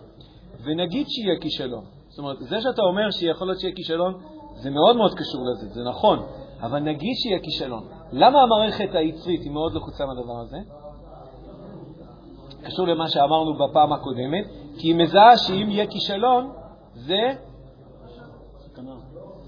ונגיד 0.66 1.08
שיהיה 1.10 1.40
כישלון. 1.42 1.86
זאת 2.08 2.20
אומרת, 2.20 2.38
זה 2.40 2.62
שאתה 2.62 2.82
אומר 2.82 3.12
שיכול 3.12 3.48
להיות 3.48 3.60
שיהיה 3.60 3.76
כישלון, 3.76 4.14
זה 4.56 4.70
מאוד 4.70 4.96
מאוד 4.96 5.14
קשור 5.14 5.42
לזה, 5.52 5.68
זה 5.68 5.84
נכון, 5.84 6.20
אבל 6.66 6.80
נגיד 6.80 7.14
שיהיה 7.16 7.40
כישלון. 7.40 7.84
למה 8.12 8.42
המערכת 8.42 8.96
היצרית 8.96 9.42
היא 9.42 9.52
מאוד 9.52 9.74
לחוצה 9.74 10.06
מהדבר 10.06 10.40
הזה? 10.40 10.58
קשור 12.64 12.88
למה 12.88 13.10
שאמרנו 13.10 13.54
בפעם 13.54 13.94
הקודמת, 13.94 14.46
כי 14.78 14.88
היא 14.88 14.96
מזהה 14.96 15.38
שאם 15.38 15.68
יהיה 15.70 15.88
כישלון, 15.88 16.52
זה... 16.94 17.34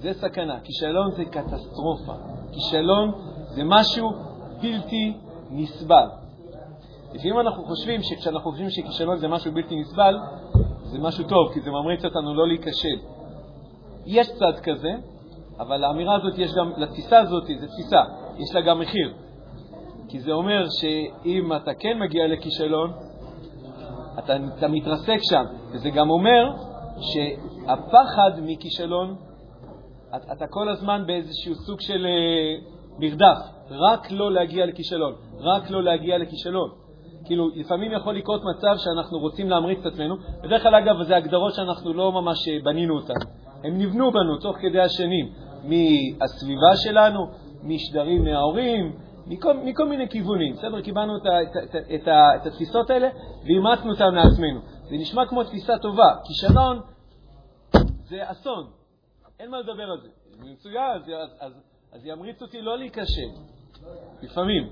זה 0.01 0.13
סכנה. 0.13 0.59
כישלון 0.63 1.11
זה 1.11 1.25
קטסטרופה. 1.25 2.13
כישלון 2.53 3.11
זה 3.47 3.63
משהו 3.63 4.11
בלתי 4.61 5.13
נסבל. 5.51 6.07
לפעמים 7.13 7.39
אנחנו 7.39 7.63
חושבים 7.65 8.01
שכשאנחנו 8.03 8.51
חושבים 8.51 8.69
שכישלון 8.69 9.17
זה 9.17 9.27
משהו 9.27 9.51
בלתי 9.51 9.75
נסבל, 9.81 10.17
זה 10.83 10.99
משהו 10.99 11.23
טוב, 11.23 11.53
כי 11.53 11.61
זה 11.61 11.71
ממריץ 11.71 12.05
אותנו 12.05 12.33
לא 12.33 12.47
להיכשל. 12.47 12.97
יש 14.05 14.29
צד 14.29 14.59
כזה, 14.63 14.89
אבל 15.59 15.77
לאמירה 15.77 16.15
הזאת 16.15 16.37
יש 16.37 16.51
גם, 16.57 16.71
לתפיסה 16.77 17.19
הזאת, 17.19 17.43
זו 17.43 17.67
תפיסה, 17.67 18.01
יש 18.37 18.55
לה 18.55 18.61
גם 18.61 18.79
מחיר. 18.79 19.13
כי 20.09 20.19
זה 20.19 20.31
אומר 20.31 20.65
שאם 20.69 21.55
אתה 21.55 21.73
כן 21.73 21.99
מגיע 21.99 22.27
לכישלון, 22.27 22.93
אתה, 24.19 24.35
אתה 24.57 24.67
מתרסק 24.67 25.17
שם. 25.21 25.43
וזה 25.71 25.89
גם 25.89 26.09
אומר 26.09 26.51
שהפחד 26.99 28.31
מכישלון, 28.41 29.15
אתה, 30.15 30.33
אתה 30.33 30.47
כל 30.49 30.69
הזמן 30.69 31.03
באיזשהו 31.07 31.55
סוג 31.55 31.81
של 31.81 32.05
אה, 32.05 32.69
מרדף, 32.99 33.37
רק 33.69 34.11
לא 34.11 34.31
להגיע 34.31 34.65
לכישלון, 34.65 35.13
רק 35.39 35.69
לא 35.69 35.83
להגיע 35.83 36.17
לכישלון. 36.17 36.69
כאילו, 37.25 37.49
לפעמים 37.55 37.91
יכול 37.91 38.15
לקרות 38.15 38.41
מצב 38.55 38.75
שאנחנו 38.77 39.19
רוצים 39.19 39.49
להמריץ 39.49 39.79
את 39.79 39.85
עצמנו, 39.85 40.15
בדרך 40.43 40.63
כלל, 40.63 40.75
אגב, 40.75 41.03
זה 41.03 41.15
הגדרות 41.15 41.53
שאנחנו 41.53 41.93
לא 41.93 42.11
ממש 42.11 42.47
אה, 42.47 42.57
בנינו 42.63 42.95
אותן. 42.95 43.46
הם 43.63 43.77
נבנו 43.77 44.11
בנו 44.11 44.37
תוך 44.37 44.57
כדי 44.57 44.79
השנים, 44.79 45.33
מהסביבה 45.63 46.75
שלנו, 46.75 47.27
משדרים 47.63 48.23
מההורים, 48.23 48.95
מכל, 49.27 49.57
מכל 49.57 49.87
מיני 49.87 50.09
כיוונים. 50.09 50.53
בסדר? 50.53 50.81
קיבלנו 50.81 51.17
את, 51.17 51.21
את, 51.21 51.57
את, 51.63 51.75
את, 51.95 52.07
את 52.41 52.47
התפיסות 52.47 52.89
האלה 52.89 53.09
ואימצנו 53.43 53.91
אותן 53.91 54.13
לעצמנו. 54.13 54.59
זה 54.89 54.95
נשמע 54.95 55.25
כמו 55.25 55.43
תפיסה 55.43 55.77
טובה. 55.77 56.15
כישלון 56.27 56.81
זה 58.09 58.31
אסון, 58.31 58.67
אין 59.39 59.51
מה 59.51 59.59
לדבר 59.59 59.83
על 59.83 60.01
זה. 60.01 60.07
זה 60.31 60.51
מצוין, 60.51 60.91
אז, 60.95 61.01
אז, 61.09 61.29
אז, 61.39 61.53
אז 61.93 62.05
ימריץ 62.05 62.41
אותי 62.41 62.61
לא 62.61 62.77
להיכשל, 62.77 63.29
לפעמים. 64.21 64.69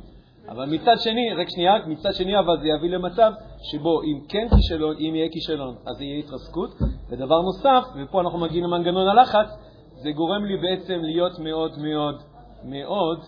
אבל 0.50 0.66
מצד 0.66 0.96
שני, 1.00 1.34
רק 1.34 1.48
שנייה, 1.50 1.74
מצד 1.88 2.14
שני 2.14 2.40
אבל 2.40 2.60
זה 2.62 2.68
יביא 2.68 2.90
למצב 2.90 3.32
שבו 3.72 4.02
אם 4.02 4.28
כן 4.30 4.48
כישלון, 4.50 4.96
אם 5.00 5.16
יהיה 5.16 5.30
כישלון, 5.32 5.76
אז 5.88 6.02
יהיה 6.02 6.20
התרסקות. 6.20 6.70
ודבר 7.10 7.42
נוסף, 7.42 7.84
ופה 7.96 8.22
אנחנו 8.22 8.40
מגיעים 8.40 8.64
למנגנון 8.64 9.08
הלחץ, 9.08 9.48
זה 9.96 10.12
גורם 10.12 10.46
לי 10.46 10.58
בעצם 10.58 11.00
להיות 11.02 11.40
מאוד 11.40 11.80
מאוד 11.80 12.22
מאוד 12.64 13.20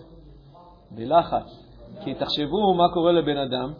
בלחץ. 0.91 1.63
כי 2.03 2.13
תחשבו 2.13 2.73
מה 2.73 2.93
קורה 2.93 3.11
לבן 3.11 3.37
אדם, 3.37 3.73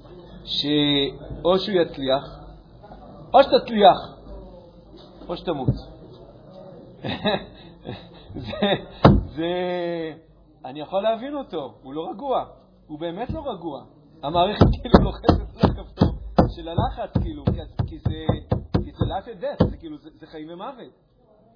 שאו 0.45 1.60
שהוא 1.60 1.82
יצליח, 1.82 2.39
או 3.34 3.43
שתצליח, 3.43 4.18
או 5.30 5.38
שתמות. 5.38 5.68
זה, 8.45 8.74
זה, 9.26 9.52
אני 10.66 10.80
יכול 10.80 11.04
להבין 11.04 11.36
אותו, 11.36 11.74
הוא 11.84 11.93
לא 11.93 12.10
רגוע. 12.10 12.45
הוא 12.88 13.00
באמת 13.00 13.30
לא 13.30 13.52
רגוע. 13.52 13.84
המערכת 14.24 14.66
כאילו 14.82 15.06
לוחצת 15.06 15.64
על 15.64 15.70
הכפתור 15.72 16.16
של 16.58 16.70
הלחץ, 16.70 17.24
כאילו, 17.24 17.43
כי 17.88 17.99
זה, 17.99 18.26
כי 18.74 18.91
זה 18.91 19.05
life 19.05 19.26
and 19.26 19.43
death, 19.43 19.70
זה 19.70 19.78
כאילו, 19.78 19.97
זה, 19.97 20.10
זה 20.20 20.28
חיים 20.28 20.47
ומוות, 20.49 20.93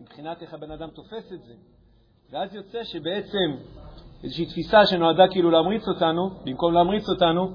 מבחינת 0.01 0.41
איך 0.41 0.53
הבן 0.53 0.71
אדם 0.71 0.89
תופס 0.89 1.33
את 1.33 1.43
זה. 1.43 1.53
ואז 2.31 2.55
יוצא 2.55 2.83
שבעצם 2.83 3.49
איזושהי 4.23 4.45
תפיסה 4.45 4.85
שנועדה 4.85 5.27
כאילו 5.31 5.51
להמריץ 5.51 5.87
אותנו, 5.87 6.29
במקום 6.45 6.73
להמריץ 6.73 7.09
אותנו, 7.09 7.47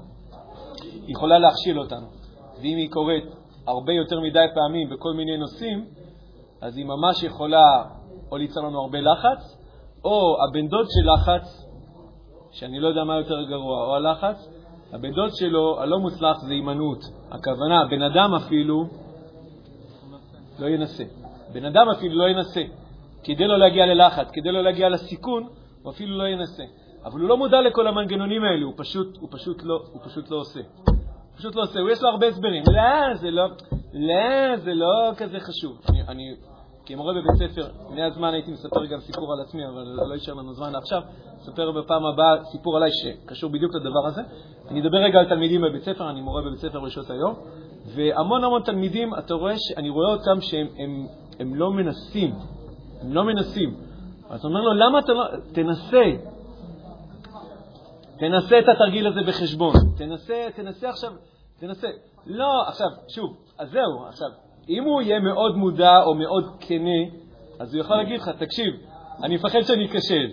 היא 0.81 1.11
יכולה 1.15 1.39
להכשיל 1.39 1.79
אותנו. 1.79 2.07
ואם 2.61 2.77
היא 2.77 2.91
קורית 2.91 3.25
הרבה 3.67 3.93
יותר 3.93 4.19
מדי 4.19 4.45
פעמים 4.53 4.89
בכל 4.89 5.13
מיני 5.13 5.37
נושאים, 5.37 5.85
אז 6.61 6.77
היא 6.77 6.85
ממש 6.85 7.23
יכולה 7.23 7.83
או 8.31 8.37
ליצור 8.37 8.63
לנו 8.63 8.81
הרבה 8.81 8.99
לחץ, 9.01 9.57
או 10.05 10.37
הבן 10.43 10.67
דוד 10.67 10.85
של 10.89 11.09
לחץ, 11.13 11.67
שאני 12.51 12.79
לא 12.79 12.87
יודע 12.87 13.03
מה 13.03 13.15
יותר 13.15 13.43
גרוע, 13.43 13.85
או 13.85 13.95
הלחץ, 13.95 14.56
הבן 14.93 15.11
דוד 15.11 15.29
שלו, 15.35 15.81
הלא 15.81 15.99
מוצלח, 15.99 16.37
זה 16.37 16.53
הימנעות. 16.53 16.99
הכוונה, 17.31 17.85
בן 17.89 18.01
אדם 18.01 18.33
אפילו 18.33 18.85
לא 20.59 20.67
ינסה. 20.67 21.03
בן 21.53 21.65
אדם 21.65 21.89
אפילו 21.97 22.15
לא 22.15 22.29
ינסה. 22.29 22.61
כדי 23.23 23.47
לא 23.47 23.59
להגיע 23.59 23.85
ללחץ, 23.85 24.27
כדי 24.33 24.51
לא 24.51 24.63
להגיע 24.63 24.89
לסיכון, 24.89 25.47
הוא 25.83 25.91
אפילו 25.91 26.17
לא 26.17 26.23
ינסה. 26.27 26.63
אבל 27.05 27.19
הוא 27.19 27.29
לא 27.29 27.37
מודע 27.37 27.61
לכל 27.61 27.87
המנגנונים 27.87 28.43
האלה, 28.43 28.65
הוא 28.65 28.73
פשוט, 28.77 29.17
הוא 29.19 29.29
פשוט, 29.31 29.63
לא, 29.63 29.83
הוא 29.91 30.01
פשוט 30.05 30.31
לא 30.31 30.37
עושה. 30.37 30.59
הוא 30.87 31.37
פשוט 31.37 31.55
לא 31.55 31.61
עושה, 31.61 31.79
הוא 31.79 31.89
יש 31.89 32.01
לו 32.01 32.09
הרבה 32.09 32.27
הסברים. 32.27 32.63
לא, 32.67 33.13
זה 33.13 33.31
לא, 33.31 33.47
לא, 33.93 34.57
זה 34.57 34.73
לא 34.73 35.11
כזה 35.17 35.39
חשוב. 35.39 35.81
אני, 35.89 36.01
אני 36.07 36.35
כמורה 36.87 37.13
בבית 37.13 37.51
ספר, 37.51 37.67
לפני 37.85 38.03
הזמן 38.03 38.33
הייתי 38.33 38.51
מספר 38.51 38.85
גם 38.85 38.99
סיפור 38.99 39.33
על 39.33 39.39
עצמי, 39.41 39.67
אבל 39.67 39.83
לא 40.09 40.13
יישאר 40.13 40.33
לנו 40.33 40.53
זמן 40.53 40.75
עכשיו. 40.75 41.01
אספר 41.41 41.71
בפעם 41.71 42.05
הבאה 42.05 42.43
סיפור 42.43 42.77
עליי 42.77 42.91
שקשור 42.91 43.49
בדיוק 43.51 43.75
לדבר 43.75 44.07
הזה. 44.07 44.21
אני 44.69 44.81
אדבר 44.81 44.97
רגע 44.97 45.19
על 45.19 45.25
תלמידים 45.29 45.61
בבית 45.61 45.83
ספר, 45.83 46.09
אני 46.09 46.21
מורה 46.21 46.41
בבית 46.41 46.59
ספר 46.59 46.79
בשעות 46.79 47.09
היום, 47.09 47.35
והמון 47.85 48.43
המון 48.43 48.61
תלמידים, 48.61 49.15
אתה 49.15 49.33
רואה, 49.33 49.53
אני 49.77 49.89
רואה 49.89 50.13
אותם 50.13 50.41
שהם 50.41 50.67
הם, 50.77 51.07
הם 51.39 51.55
לא 51.55 51.71
מנסים, 51.71 52.33
הם 53.01 53.13
לא 53.13 53.23
מנסים. 53.23 53.75
אז 54.29 54.45
אומר 54.45 54.61
לו, 54.61 54.73
למה 54.73 54.99
אתה 54.99 55.13
לא... 55.13 55.23
תנסה. 55.53 56.03
תנסה 58.19 58.59
את 58.59 58.65
התרגיל 58.75 59.07
הזה 59.07 59.19
בחשבון. 59.27 59.73
תנסה, 59.97 60.47
תנסה 60.55 60.89
עכשיו, 60.89 61.11
תנסה. 61.59 61.87
לא, 62.25 62.67
עכשיו, 62.67 62.87
שוב, 63.07 63.37
אז 63.57 63.69
זהו, 63.71 64.05
עכשיו, 64.07 64.46
אם 64.69 64.83
הוא 64.83 65.01
יהיה 65.01 65.19
מאוד 65.19 65.57
מודע 65.57 66.03
או 66.03 66.15
מאוד 66.15 66.43
כנה, 66.59 67.17
אז 67.59 67.73
הוא 67.73 67.81
יכול 67.81 67.95
להגיד 67.95 68.19
לך, 68.19 68.29
תקשיב, 68.29 68.73
אני 69.23 69.35
מפחד 69.35 69.61
שאני 69.61 69.85
אכשל. 69.85 70.27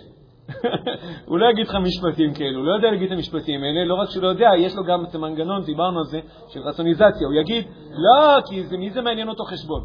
הוא 1.29 1.39
לא 1.39 1.45
יגיד 1.51 1.67
לך 1.67 1.75
משפטים 1.75 2.33
כאלו, 2.33 2.59
הוא 2.59 2.65
לא 2.67 2.73
יודע 2.75 2.91
להגיד 2.91 3.11
את 3.11 3.17
המשפטים 3.17 3.63
האלה, 3.63 3.85
לא 3.85 3.95
רק 3.95 4.09
שהוא 4.09 4.23
לא 4.23 4.27
יודע, 4.27 4.49
יש 4.57 4.75
לו 4.75 4.83
גם 4.83 5.05
את 5.05 5.15
המנגנון, 5.15 5.63
דיברנו 5.63 5.99
על 5.99 6.05
זה, 6.05 6.19
של 6.49 6.59
רצוניזציה. 6.59 7.27
הוא 7.27 7.33
יגיד, 7.41 7.65
לא, 7.89 8.41
כי 8.49 8.63
זה, 8.63 8.77
מי 8.77 8.89
זה 8.89 9.01
מעניין 9.01 9.29
אותו 9.29 9.43
חשבון? 9.43 9.81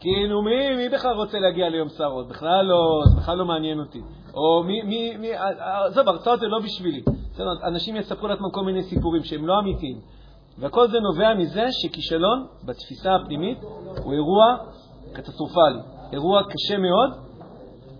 כאילו, 0.00 0.42
מי, 0.42 0.76
מי 0.76 0.88
בכלל 0.88 1.14
רוצה 1.16 1.38
להגיע 1.38 1.68
ליום 1.68 1.88
סערות? 1.88 2.28
בכלל 2.28 2.64
לא, 2.64 3.02
זה 3.04 3.16
בכלל 3.16 3.38
לא 3.38 3.44
מעניין 3.44 3.80
אותי. 3.80 4.00
או 4.34 4.62
מי, 4.64 4.82
מי, 4.82 5.16
מי, 5.16 5.28
עזוב, 5.86 6.08
הרצאות 6.08 6.40
זה 6.40 6.46
לא 6.46 6.58
בשבילי. 6.58 7.02
אנשים 7.64 7.96
יספרו 7.96 8.28
לעצמם 8.28 8.50
כל 8.52 8.64
מיני 8.64 8.82
סיפורים 8.82 9.24
שהם 9.24 9.46
לא 9.46 9.58
אמיתיים. 9.58 10.00
וכל 10.60 10.88
זה 10.90 10.98
נובע 11.00 11.34
מזה 11.34 11.64
שכישלון 11.70 12.46
בתפיסה 12.64 13.14
הפנימית 13.14 13.58
הוא 14.04 14.12
אירוע 14.12 14.56
קטסטרופלי, 15.12 15.80
אירוע 16.12 16.42
קשה 16.42 16.78
מאוד, 16.78 17.10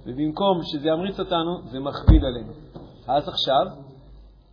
ובמקום 0.06 0.60
שזה 0.62 0.88
ימריץ 0.88 1.20
אותנו, 1.20 1.62
זה 1.70 1.80
מכביד 1.80 2.24
עלינו. 2.24 2.52
אז 3.08 3.28
עכשיו, 3.28 3.66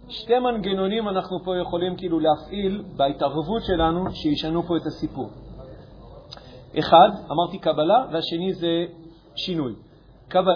שתי 0.09 0.39
מנגנונים 0.39 1.09
אנחנו 1.09 1.43
פה 1.43 1.57
יכולים 1.57 1.97
כאילו 1.97 2.19
להפעיל 2.19 2.83
בהתערבות 2.95 3.63
שלנו 3.63 4.11
שישנו 4.11 4.63
פה 4.63 4.77
את 4.77 4.85
הסיפור. 4.85 5.29
אחד, 6.79 7.09
אמרתי 7.31 7.59
קבלה, 7.59 8.05
והשני 8.11 8.53
זה 8.53 8.85
שינוי. 9.35 9.73
קבלה 10.27 10.55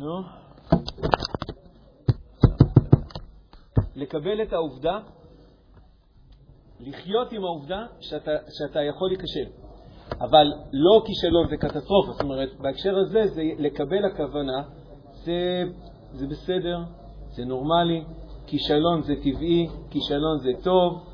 נו. 0.00 0.22
לקבל 3.96 4.42
את 4.42 4.52
העובדה, 4.52 4.98
לחיות 6.80 7.32
עם 7.32 7.44
העובדה 7.44 7.86
שאתה, 8.00 8.30
שאתה 8.58 8.82
יכול 8.82 9.08
להיכשל. 9.08 9.50
אבל 10.20 10.46
לא 10.72 11.02
כישלון 11.06 11.48
זה 11.48 11.56
קטסטרופה, 11.56 12.12
זאת 12.12 12.22
אומרת, 12.22 12.48
בהקשר 12.60 12.98
הזה 12.98 13.26
זה 13.26 13.42
לקבל 13.58 14.04
הכוונה, 14.04 14.62
זה, 15.12 15.62
זה 16.12 16.26
בסדר, 16.26 16.78
זה 17.30 17.44
נורמלי, 17.44 18.04
כישלון 18.46 19.02
זה 19.02 19.14
טבעי, 19.16 19.68
כישלון 19.90 20.38
זה 20.38 20.50
טוב, 20.62 21.04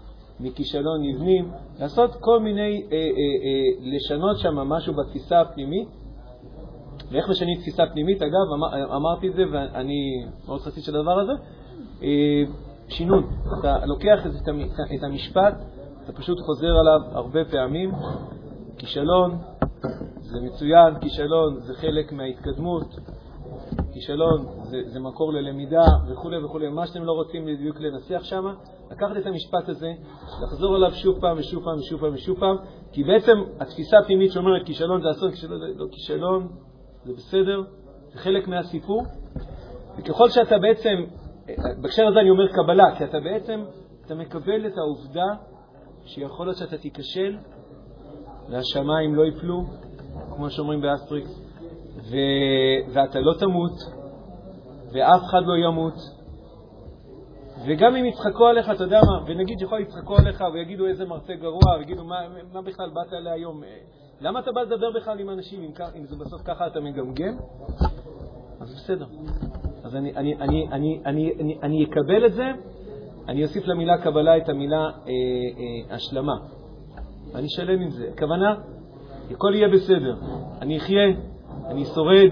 מכישלון 0.41 1.03
נבנים, 1.03 1.51
לעשות 1.79 2.11
כל 2.21 2.41
מיני, 2.41 2.83
אה, 2.83 2.97
אה, 2.97 2.99
אה, 2.99 3.91
לשנות 3.97 4.39
שם 4.39 4.55
משהו 4.55 4.95
בתפיסה 4.95 5.41
הפנימית 5.41 5.89
ואיך 7.11 7.29
משנים 7.29 7.61
תפיסה 7.61 7.83
פנימית, 7.93 8.23
אגב, 8.23 8.53
אמר, 8.55 8.97
אמרתי 8.97 9.29
את 9.29 9.35
זה 9.35 9.43
ואני 9.53 10.27
מאוד 10.47 10.61
חסיד 10.61 10.85
של 10.85 10.97
הדבר 10.97 11.21
הזה, 11.21 11.33
אה, 12.03 12.43
שינון. 12.89 13.27
אתה 13.61 13.87
לוקח 13.87 14.27
את, 14.97 15.03
המשפט, 15.03 15.55
אתה 16.05 16.13
פשוט 16.13 16.39
חוזר 16.47 16.77
עליו 16.81 17.01
הרבה 17.13 17.45
פעמים. 17.45 17.93
כישלון 18.79 19.39
זה 20.21 20.41
מצוין, 20.41 21.01
כישלון 21.01 21.61
זה 21.61 21.75
חלק 21.75 22.13
מההתקדמות, 22.13 22.95
כישלון 23.93 24.47
זה, 24.63 24.81
זה 24.87 25.01
מקור 25.01 25.33
ללמידה 25.33 25.85
וכו' 26.09 26.31
וכו', 26.45 26.59
מה 26.71 26.87
שאתם 26.87 27.05
לא 27.05 27.13
רוצים 27.13 27.47
בדיוק 27.47 27.81
לנסח 27.81 28.25
שם, 28.25 28.45
לקחת 28.91 29.17
את 29.17 29.27
המשפט 29.27 29.69
הזה, 29.69 29.93
לחזור 30.43 30.75
עליו 30.75 30.93
שוב 30.93 31.21
פעם 31.21 31.39
ושוב 31.39 31.65
פעם 31.65 31.79
ושוב 31.79 32.01
פעם 32.01 32.15
ושוב 32.15 32.39
פעם, 32.39 32.57
כי 32.93 33.05
בעצם 33.05 33.33
התפיסה 33.61 33.99
הפנימית 33.99 34.33
שאומרת 34.33 34.67
כישלון 34.67 35.03
זה 35.03 35.11
אסון, 35.11 35.31
כישלון 35.31 35.61
לא 35.77 35.87
כישלון, 35.93 36.49
זה 37.07 37.13
בסדר, 37.13 37.63
זה 38.13 38.19
חלק 38.19 38.49
מהסיפור. 38.49 39.03
וככל 39.99 40.31
שאתה 40.31 40.59
בעצם, 40.59 41.05
בהקשר 41.83 42.07
הזה 42.07 42.21
אני 42.21 42.31
אומר 42.31 42.49
קבלה, 42.49 42.97
כי 42.99 43.05
אתה 43.05 43.21
בעצם, 43.21 43.65
אתה 44.07 44.15
מקבל 44.15 44.67
את 44.67 44.79
העובדה 44.79 45.27
שיכול 46.05 46.47
להיות 46.47 46.59
שאתה 46.59 46.79
תיכשל 46.79 47.37
והשמיים 48.51 49.15
לא 49.15 49.27
יפלו, 49.27 49.65
כמו 50.37 50.51
שאומרים 50.51 50.81
באסטריקס, 50.81 51.41
ו... 52.11 52.17
ואתה 52.93 53.21
לא 53.21 53.33
תמות, 53.39 53.79
ואף 54.93 55.21
אחד 55.31 55.43
לא 55.47 55.69
ימות, 55.69 55.95
וגם 57.67 57.97
אם 57.97 58.05
יצחקו 58.05 58.47
עליך, 58.47 58.71
אתה 58.71 58.85
יודע 58.85 59.01
מה, 59.01 59.25
ונגיד 59.27 59.59
שיכול 59.59 59.81
יצחקו 59.81 60.17
עליך 60.17 60.45
ויגידו 60.55 60.87
איזה 60.87 61.05
מרצה 61.05 61.35
גרוע, 61.35 61.77
ויגידו 61.79 62.05
מה, 62.05 62.17
מה 62.53 62.63
בכלל 62.63 62.91
באת 62.91 63.13
להיום, 63.13 63.63
למה 64.21 64.41
אתה 64.41 64.53
בא 64.53 64.61
לדבר 64.63 64.91
בכלל 64.97 65.21
עם 65.21 65.31
אנשים, 65.31 65.63
אם, 65.63 65.71
אם 65.97 66.05
זה 66.07 66.17
בסוף 66.17 66.43
ככה 66.45 66.67
אתה 66.67 66.81
מגמגם? 66.81 67.37
אז 68.61 68.75
בסדר. 68.75 69.07
אז 69.85 69.97
אני, 69.97 70.17
אני, 70.17 70.35
אני, 70.37 70.69
אני, 70.73 71.01
אני, 71.05 71.33
אני, 71.41 71.59
אני 71.63 71.85
אקבל 71.85 72.27
את 72.27 72.33
זה, 72.33 72.51
אני 73.29 73.43
אוסיף 73.43 73.67
למילה 73.67 73.99
קבלה 73.99 74.37
את 74.37 74.49
המילה 74.49 74.81
אה, 74.81 74.91
אה, 74.91 75.95
השלמה. 75.95 76.35
אני 77.35 77.49
שלם 77.49 77.81
עם 77.81 77.91
זה. 77.91 78.09
הכוונה, 78.13 78.55
הכל 79.31 79.55
יהיה 79.55 79.69
בסדר. 79.69 80.17
אני 80.61 80.79
אחיה, 80.79 81.05
אני 81.67 81.85
שורד, 81.85 82.31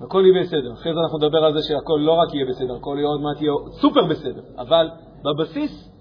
הכל 0.00 0.22
יהיה 0.26 0.42
בסדר. 0.42 0.72
אחרי 0.72 0.94
זה 0.94 1.00
אנחנו 1.00 1.18
נדבר 1.18 1.44
על 1.44 1.52
זה 1.52 1.58
שהכל 1.68 2.00
לא 2.00 2.12
רק 2.12 2.34
יהיה 2.34 2.46
בסדר, 2.46 2.74
הכל 2.76 2.96
יהיה 2.98 3.08
עוד 3.08 3.20
מעט 3.20 3.42
יהיה 3.42 3.52
סופר 3.70 4.04
בסדר. 4.04 4.42
אבל 4.58 4.90
בבסיס 5.24 5.92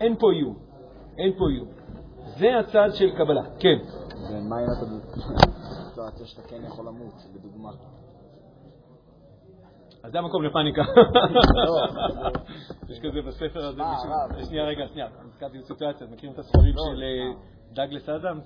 אין 0.00 0.16
פה 0.16 0.32
איום. 0.32 0.56
אין 1.18 1.32
פה 1.38 1.44
איום. 1.48 1.83
זה 2.38 2.58
הצד 2.58 2.88
של 2.94 3.10
קבלה. 3.16 3.42
כן. 3.58 3.78
ומה 4.30 4.56
אם 4.60 4.66
אתה 4.78 4.86
בסיטואציה 5.94 6.26
שאתה 6.26 6.42
כן 6.48 6.64
יכול 6.66 6.86
למות, 6.86 7.14
לדוגמה? 7.34 7.70
אז 10.02 10.12
זה 10.12 10.18
המקום 10.18 10.42
לפאניקה. 10.44 10.82
לא, 11.66 11.86
יש 12.88 13.00
כזה 13.00 13.22
בספר 13.22 13.66
הזה, 13.66 13.82
שנייה, 14.44 14.64
רגע, 14.64 14.88
שנייה, 14.92 15.06
נזכרתי 15.26 15.58
בסיטואציה, 15.58 16.06
מכירים 16.06 16.34
את 16.34 16.38
הספרים 16.38 16.74
לא, 16.74 16.82
של 16.82 17.02
אה, 17.02 17.40
דאגלס 17.72 18.08
אדמס? 18.08 18.44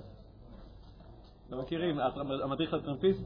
לא 1.49 1.61
מכירים? 1.61 1.99
המדריך 2.43 2.73
לטרמפיסט? 2.73 3.23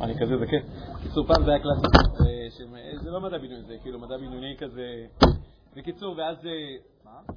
אני 0.00 0.14
כזה 0.20 0.36
זקן. 0.36 0.60
קיצור, 1.02 1.26
פעם 1.26 1.44
זה 1.44 1.50
היה 1.50 1.60
קלאסי, 1.60 1.86
זה 3.02 3.10
לא 3.10 3.20
מדע 3.20 3.38
בדיוני, 3.38 3.62
זה 3.62 3.74
כאילו 3.82 3.98
מדע 3.98 4.16
בדיוני 4.16 4.56
כזה. 4.58 5.06
בקיצור, 5.76 6.14
ואז 6.18 6.36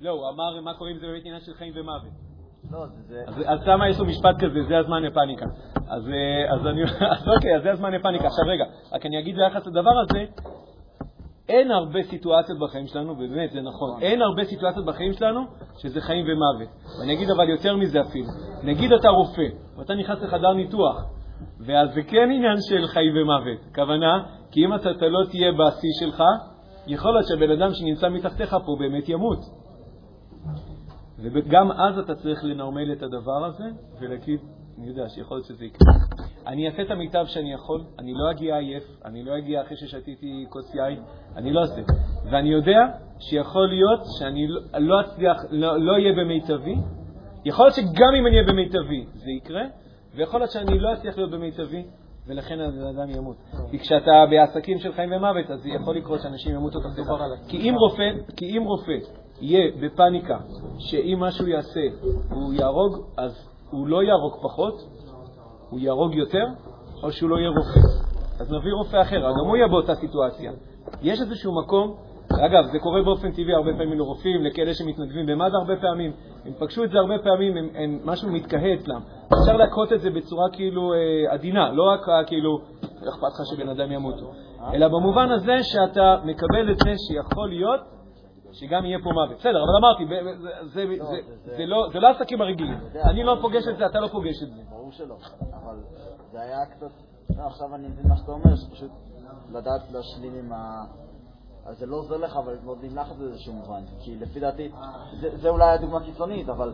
לא, 0.01 0.11
הוא 0.11 0.29
אמר 0.29 0.61
מה 0.61 0.73
קורה 0.73 0.91
אם 0.91 0.97
זה 0.97 1.07
באמת 1.07 1.21
עניין 1.25 1.41
של 1.41 1.53
חיים 1.53 1.73
ומוות. 1.75 2.11
לא, 2.71 2.85
זה... 3.07 3.23
אז 3.45 3.59
שמה 3.65 3.89
יש 3.89 3.99
לו 3.99 4.05
משפט 4.05 4.35
כזה, 4.39 4.63
זה 4.67 4.77
הזמן 4.77 5.03
לפאניקה. 5.03 5.45
אז 5.87 6.09
אה, 6.09 6.69
אני... 6.69 6.83
אז 7.15 7.27
אוקיי, 7.35 7.55
אז 7.55 7.63
זה 7.63 7.71
הזמן 7.71 7.91
לפאניקה. 7.91 8.27
עכשיו 8.27 8.45
רגע, 8.47 8.63
רק 8.91 9.05
אני 9.05 9.19
אגיד 9.19 9.35
ביחס 9.35 9.67
לדבר 9.67 9.99
הזה, 9.99 10.25
אין 11.49 11.71
הרבה 11.71 12.03
סיטואציות 12.03 12.59
בחיים 12.59 12.87
שלנו, 12.87 13.11
ובאמת 13.11 13.51
זה 13.51 13.61
נכון, 13.61 13.89
נכון, 13.89 14.01
אין 14.01 14.21
הרבה 14.21 14.43
סיטואציות 14.43 14.85
בחיים 14.85 15.13
שלנו 15.13 15.41
שזה 15.77 16.01
חיים 16.01 16.25
ומוות. 16.25 16.69
ואני 16.99 17.13
אגיד 17.13 17.29
אבל 17.29 17.49
יותר 17.49 17.75
מזה 17.75 18.01
אפילו. 18.01 18.27
נגיד 18.63 18.93
אתה 18.93 19.09
רופא, 19.09 19.47
ואתה 19.77 19.95
נכנס 19.95 20.21
לחדר 20.21 20.53
ניתוח, 20.53 21.05
ואז 21.59 21.93
זה 21.93 22.01
כן 22.03 22.31
עניין 22.31 22.57
של 22.69 22.87
חיים 22.87 23.13
ומוות. 23.17 23.75
כוונה, 23.75 24.23
כי 24.51 24.65
אם 24.65 24.75
אתה 24.75 25.07
לא 25.07 25.25
תהיה 25.29 25.51
בשיא 25.51 25.89
שלך, 25.99 26.23
יכול 26.87 27.13
להיות 27.13 27.27
שהבן 27.27 27.51
אדם 27.51 27.73
שנמצא 27.73 28.09
מתחתיך 28.09 28.55
פה 28.65 28.75
באמת 28.79 29.09
ימות. 29.09 29.39
וגם 31.19 31.71
אז 31.71 31.97
אתה 31.99 32.15
צריך 32.15 32.43
לנרמל 32.43 32.91
את 32.91 33.03
הדבר 33.03 33.45
הזה 33.45 33.63
ולהגיד, 33.99 34.39
אני 34.77 34.87
יודע 34.87 35.09
שיכול 35.09 35.37
להיות 35.37 35.47
שזה 35.47 35.65
יקרה. 35.65 35.93
אני 36.47 36.67
אעשה 36.67 36.81
את 36.81 36.91
המיטב 36.91 37.25
שאני 37.25 37.53
יכול, 37.53 37.83
אני 37.99 38.13
לא 38.13 38.31
אגיע 38.31 38.57
עייף, 38.57 38.83
אני 39.05 39.23
לא 39.23 39.37
אגיע 39.37 39.61
אחרי 39.61 39.77
ששתיתי 39.77 40.45
כוס 40.49 40.75
יין, 40.75 41.03
אני 41.35 41.53
לא 41.53 41.61
אעשה. 41.61 41.81
ואני 42.31 42.49
יודע 42.49 42.79
שיכול 43.19 43.67
להיות 43.67 43.99
שאני 44.19 44.47
לא, 44.47 44.61
לא 44.79 45.01
אצליח, 45.01 45.37
לא, 45.51 45.79
לא 45.79 45.91
אהיה 45.91 46.13
במיטבי. 46.13 46.75
יכול 47.45 47.65
להיות 47.65 47.75
שגם 47.75 48.15
אם 48.19 48.27
אני 48.27 48.35
אהיה 48.35 48.47
במיטבי 48.47 49.05
זה 49.13 49.31
יקרה, 49.31 49.63
ויכול 50.15 50.39
להיות 50.39 50.51
שאני 50.51 50.79
לא 50.79 50.93
אצליח 50.93 51.17
להיות 51.17 51.31
במיטבי, 51.31 51.83
ולכן 52.29 52.59
האדם 52.59 53.09
ימות. 53.09 53.35
כי 53.71 53.79
כשאתה 53.79 54.11
בעסקים 54.29 54.79
של 54.79 54.93
חיים 54.93 55.11
ומוות, 55.11 55.51
אז 55.51 55.65
יכול 55.65 55.95
לקרות 55.97 56.21
שאנשים 56.21 56.55
ימותו 56.55 56.79
תחת 56.79 56.99
כי 57.47 57.69
אם 57.69 57.75
רופא, 57.75 58.09
כי 58.37 58.57
אם 58.57 58.63
רופא 58.63 58.97
יהיה 59.41 59.71
בפניקה 59.81 60.37
שאם 60.79 61.19
משהו 61.19 61.47
יעשה 61.47 61.81
הוא 62.29 62.53
יהרוג, 62.53 63.05
אז 63.17 63.49
הוא 63.71 63.87
לא 63.87 64.03
יהרוג 64.03 64.33
פחות, 64.41 64.73
הוא 65.69 65.79
יהרוג 65.79 66.15
יותר, 66.15 66.45
או 67.03 67.11
שהוא 67.11 67.29
לא 67.29 67.35
יהיה 67.35 67.49
רופא. 67.49 67.79
אז 68.39 68.51
נביא 68.51 68.73
רופא 68.73 69.01
אחר, 69.01 69.19
גם 69.19 69.47
הוא 69.47 69.57
יהיה 69.57 69.67
באותה 69.67 69.95
סיטואציה. 69.95 70.51
יש 71.01 71.21
איזשהו 71.21 71.61
מקום, 71.63 71.95
אגב, 72.37 72.63
זה 72.71 72.79
קורה 72.79 73.01
באופן 73.03 73.31
טבעי 73.31 73.53
הרבה 73.53 73.71
פעמים 73.71 73.99
לרופאים, 73.99 74.43
לכאלה 74.43 74.73
שמתנדבים 74.73 75.25
במד"א 75.25 75.57
הרבה 75.57 75.75
פעמים, 75.75 76.11
הם 76.45 76.53
פגשו 76.59 76.83
את 76.83 76.89
זה 76.89 76.97
הרבה 76.97 77.15
פעמים, 77.23 77.57
הם, 77.57 77.69
הם, 77.75 77.99
משהו 78.03 78.29
מתקהה 78.31 78.73
אצלם. 78.73 79.01
אפשר 79.27 79.57
להכות 79.57 79.93
את 79.93 80.01
זה 80.01 80.09
בצורה 80.09 80.49
כאילו 80.53 80.93
אה, 80.93 81.33
עדינה, 81.33 81.71
לא 81.71 81.83
רק 81.83 82.09
אה, 82.09 82.23
כאילו, 82.23 82.59
אכפת 82.83 83.27
לך 83.33 83.45
שבן 83.45 83.69
אדם 83.69 83.91
ימות, 83.91 84.15
אלא 84.73 84.87
במובן 84.87 85.31
הזה 85.31 85.63
שאתה 85.63 86.17
מקבל 86.23 86.71
את 86.71 86.77
זה 86.77 86.93
שיכול 87.07 87.49
להיות 87.49 87.79
שגם 88.51 88.85
יהיה 88.85 88.97
פה 89.03 89.09
מוות. 89.09 89.37
בסדר, 89.37 89.59
אבל 89.63 89.75
אמרתי, 89.79 90.03
זה 91.91 91.99
לא 91.99 92.07
העסקים 92.07 92.41
הרגילים. 92.41 92.77
אני 93.09 93.23
לא 93.23 93.37
פוגש 93.41 93.67
את 93.67 93.77
זה, 93.77 93.85
אתה 93.85 93.99
לא 93.99 94.07
פוגש 94.07 94.43
את 94.43 94.49
זה. 94.55 94.61
ברור 94.69 94.91
שלא, 94.91 95.15
אבל 95.53 95.75
זה 96.31 96.41
היה 96.41 96.65
קצת... 96.65 96.91
לא, 97.37 97.43
עכשיו 97.47 97.75
אני 97.75 97.87
מבין 97.87 98.07
מה 98.07 98.15
שאתה 98.17 98.31
אומר, 98.31 98.55
שפשוט 98.55 98.91
לדעת 99.49 99.91
להשלים 99.91 100.33
עם 100.35 100.51
אז 101.65 101.77
זה 101.77 101.85
לא 101.85 101.95
עוזר 101.95 102.17
לך 102.17 102.37
אבל 102.37 102.51
להתמודד 102.51 102.83
עם 102.83 102.97
לחץ 102.97 103.15
באיזשהו 103.15 103.53
מובן. 103.53 103.81
כי 103.99 104.15
לפי 104.15 104.39
דעתי, 104.39 104.71
זה, 105.21 105.37
זה 105.37 105.49
אולי 105.49 105.69
הדוגמה 105.69 105.99
קיצונית, 106.05 106.49
אבל 106.49 106.73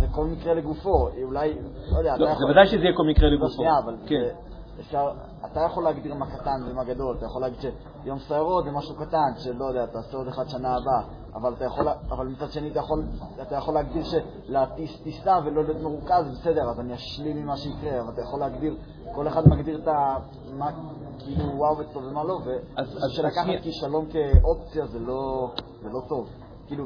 זה 0.00 0.06
כל 0.12 0.24
מקרה 0.24 0.54
לגופו. 0.54 1.08
אולי, 1.22 1.54
לא 1.92 1.98
יודע, 1.98 2.10
לא, 2.10 2.14
אתה 2.16 2.24
זה 2.24 2.30
יכול... 2.30 2.50
ודאי 2.50 2.66
שזה 2.66 2.84
יהיה 2.84 2.96
כל 2.96 3.06
מקרה 3.10 3.28
לא, 3.28 3.36
לגופו. 3.36 3.52
שנייה, 3.52 3.78
אבל 3.78 3.96
כן. 4.06 4.22
זה, 4.24 4.32
אפשר, 4.80 5.10
אתה 5.52 5.60
יכול 5.60 5.84
להגדיר 5.84 6.14
מה 6.14 6.26
קטן 6.26 6.60
ומה 6.70 6.84
גדול, 6.84 7.16
אתה 7.16 7.26
יכול 7.26 7.42
להגיד 7.42 7.58
שיום 8.04 8.18
סיירות 8.18 8.64
זה 8.64 8.70
משהו 8.70 8.94
קטן, 8.96 9.30
שלא 9.36 9.64
יודע, 9.64 9.86
תעשה 9.86 10.16
עוד 10.16 10.28
אחד 10.28 10.48
שנה 10.48 10.76
הבאה, 10.76 11.02
אבל, 11.40 11.52
אתה 11.52 11.64
יכול, 11.64 11.86
אבל 12.10 12.26
מצד 12.26 12.50
שני 12.52 12.70
אתה 12.70 12.78
יכול, 12.78 13.02
אתה 13.42 13.54
יכול 13.54 13.74
להגדיר 13.74 14.02
שלהטיס 14.04 15.00
טיסה 15.02 15.38
ולא 15.44 15.64
להיות 15.64 15.82
מרוכז, 15.82 16.38
בסדר, 16.40 16.70
אז 16.70 16.80
אני 16.80 16.94
אשלים 16.94 17.36
ממה 17.42 17.56
שיקרה, 17.56 18.00
אבל 18.00 18.12
אתה 18.12 18.22
יכול 18.22 18.40
להגדיר, 18.40 18.76
כל 19.14 19.28
אחד 19.28 19.48
מגדיר 19.48 19.78
את 19.82 19.88
ה... 19.88 20.16
מה 20.52 20.70
כאילו 21.18 21.44
וואו 21.56 21.82
אצלו 21.82 22.02
ומה 22.02 22.24
לא, 22.24 22.38
אז- 22.76 22.88
אז- 22.88 22.96
אז 22.96 23.10
ושלקחת 23.12 23.44
שנייה. 23.44 23.62
כישלון 23.62 24.06
כאופציה 24.12 24.86
זה 24.86 24.98
לא, 24.98 25.50
זה 25.82 25.88
לא 25.88 26.00
טוב. 26.08 26.28
כאילו, 26.66 26.84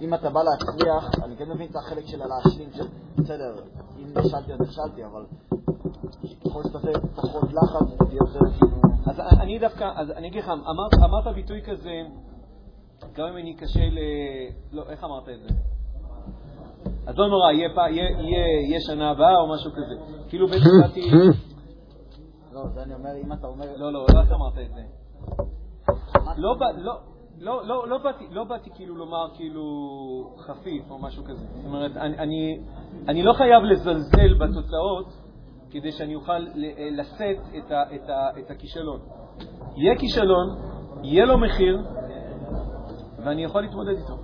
אם 0.00 0.14
אתה 0.14 0.30
בא 0.30 0.40
להצליח, 0.42 1.24
אני 1.24 1.36
כן 1.36 1.50
מבין 1.50 1.70
את 1.70 1.76
החלק 1.76 2.06
של 2.06 2.22
הלהשלים, 2.22 2.68
של 2.72 2.86
בסדר, 3.18 3.54
אם 3.98 4.18
נכשלתי 4.18 4.52
אז 4.52 4.60
נכשלתי, 4.60 5.04
אבל 5.04 5.24
ככל 6.44 6.62
שתעשה 6.68 6.88
פחות 7.16 7.52
לחץ, 7.52 7.88
זה 7.88 8.04
תהיה 8.06 8.18
יותר 8.20 8.40
כאילו... 8.58 8.76
אז 9.06 9.20
אני 9.40 9.58
דווקא, 9.58 9.84
אז 9.96 10.10
אני 10.10 10.28
אגיד 10.28 10.42
לך, 10.44 10.50
אמרת 11.04 11.34
ביטוי 11.34 11.62
כזה, 11.62 11.90
גם 13.12 13.26
אם 13.26 13.36
אני 13.36 13.54
קשה 13.54 13.80
ל... 13.90 13.98
לא, 14.72 14.82
איך 14.88 15.04
אמרת 15.04 15.28
את 15.28 15.40
זה? 15.42 15.48
אז 17.06 17.18
לא 17.18 17.28
נורא, 17.28 17.52
יהיה, 17.52 17.68
פע- 17.74 17.90
יהיה, 17.90 18.10
יהיה, 18.10 18.60
יהיה 18.68 18.80
שנה 18.80 19.10
הבאה 19.10 19.40
או 19.40 19.54
משהו 19.54 19.70
כזה. 19.72 19.94
כאילו 20.28 20.46
בעצם 20.48 20.70
באתי... 20.82 21.10
לא, 22.52 22.66
זה 22.74 22.82
אני 22.82 22.94
אומר, 22.94 23.10
אם 23.24 23.32
אתה 23.32 23.46
אומר... 23.46 23.64
לא, 23.76 23.92
לא, 23.92 24.06
לא 24.14 24.20
אמרת 24.34 24.58
את 24.58 24.74
זה. 24.74 24.80
לא, 26.36 26.56
לא, 26.76 26.98
לא, 27.38 27.66
לא, 27.66 27.88
לא, 27.88 27.98
באתי, 27.98 28.24
לא 28.30 28.44
באתי 28.44 28.70
כאילו 28.74 28.94
לומר 28.96 29.28
כאילו 29.34 29.62
חפיף 30.38 30.90
או 30.90 30.98
משהו 30.98 31.24
כזה. 31.24 31.46
זאת 31.56 31.64
אומרת, 31.66 31.96
אני, 31.96 32.18
אני, 32.18 32.60
אני 33.08 33.22
לא 33.22 33.32
חייב 33.32 33.62
לזלזל 33.62 34.34
בתוצאות 34.34 35.12
כדי 35.70 35.92
שאני 35.92 36.14
אוכל 36.14 36.38
ל- 36.38 37.00
לשאת 37.00 37.36
את, 37.58 37.70
ה, 37.70 37.82
את, 37.94 38.08
ה, 38.08 38.38
את 38.38 38.50
הכישלון. 38.50 39.00
יהיה 39.76 39.98
כישלון, 39.98 40.56
יהיה 41.02 41.24
לו 41.24 41.38
מחיר, 41.38 41.82
ואני 43.24 43.44
יכול 43.44 43.62
להתמודד 43.62 43.96
איתו. 43.96 44.16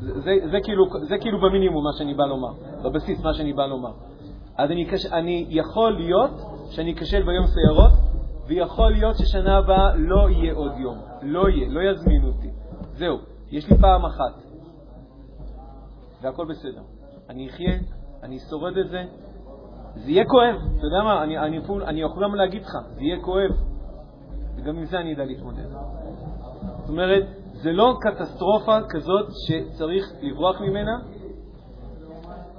זה, 0.00 0.20
זה, 0.20 0.32
זה, 0.50 0.58
כאילו, 0.64 0.84
זה 1.08 1.18
כאילו 1.18 1.40
במינימום 1.40 1.84
מה 1.84 1.90
שאני 1.98 2.14
בא 2.14 2.24
לומר, 2.24 2.52
בבסיס 2.84 3.22
מה 3.24 3.34
שאני 3.34 3.52
בא 3.52 3.66
לומר. 3.66 3.92
אז 4.56 4.70
אני, 4.70 4.88
אני 5.12 5.46
יכול 5.48 5.92
להיות 5.92 6.30
שאני 6.70 6.92
אכשל 6.92 7.22
ביום 7.22 7.46
סיירות, 7.46 7.92
ויכול 8.46 8.92
להיות 8.92 9.16
ששנה 9.16 9.56
הבאה 9.58 9.94
לא 9.96 10.30
יהיה 10.30 10.54
עוד 10.54 10.72
יום. 10.78 10.98
לא 11.22 11.48
יהיה, 11.48 11.68
לא 11.68 11.80
יזמינו 11.80 12.28
אותי. 12.28 12.48
זהו, 12.92 13.18
יש 13.50 13.70
לי 13.70 13.78
פעם 13.78 14.04
אחת, 14.04 14.42
והכל 16.22 16.46
בסדר. 16.46 16.82
אני 17.28 17.48
אחיה, 17.48 17.74
אני 18.22 18.36
אשורד 18.36 18.76
את 18.78 18.88
זה. 18.88 19.04
זה 19.94 20.10
יהיה 20.10 20.24
כואב, 20.24 20.54
אתה 20.78 20.86
יודע 20.86 21.02
מה, 21.04 21.22
אני, 21.22 21.38
אני, 21.38 21.58
אפילו- 21.58 21.86
אני 21.86 22.00
יכול 22.00 22.24
גם 22.24 22.34
להגיד 22.34 22.62
לך, 22.62 22.78
זה 22.94 23.02
יהיה 23.02 23.20
כואב, 23.20 23.50
וגם 24.56 24.76
עם 24.78 24.84
זה 24.84 24.98
אני 25.00 25.14
אדע 25.14 25.24
להתמודד. 25.24 25.68
זאת 26.78 26.88
אומרת, 26.88 27.24
זה 27.62 27.72
לא 27.72 27.94
קטסטרופה 28.00 28.78
כזאת 28.88 29.26
שצריך 29.46 30.04
לברוח 30.22 30.60
ממנה. 30.60 31.17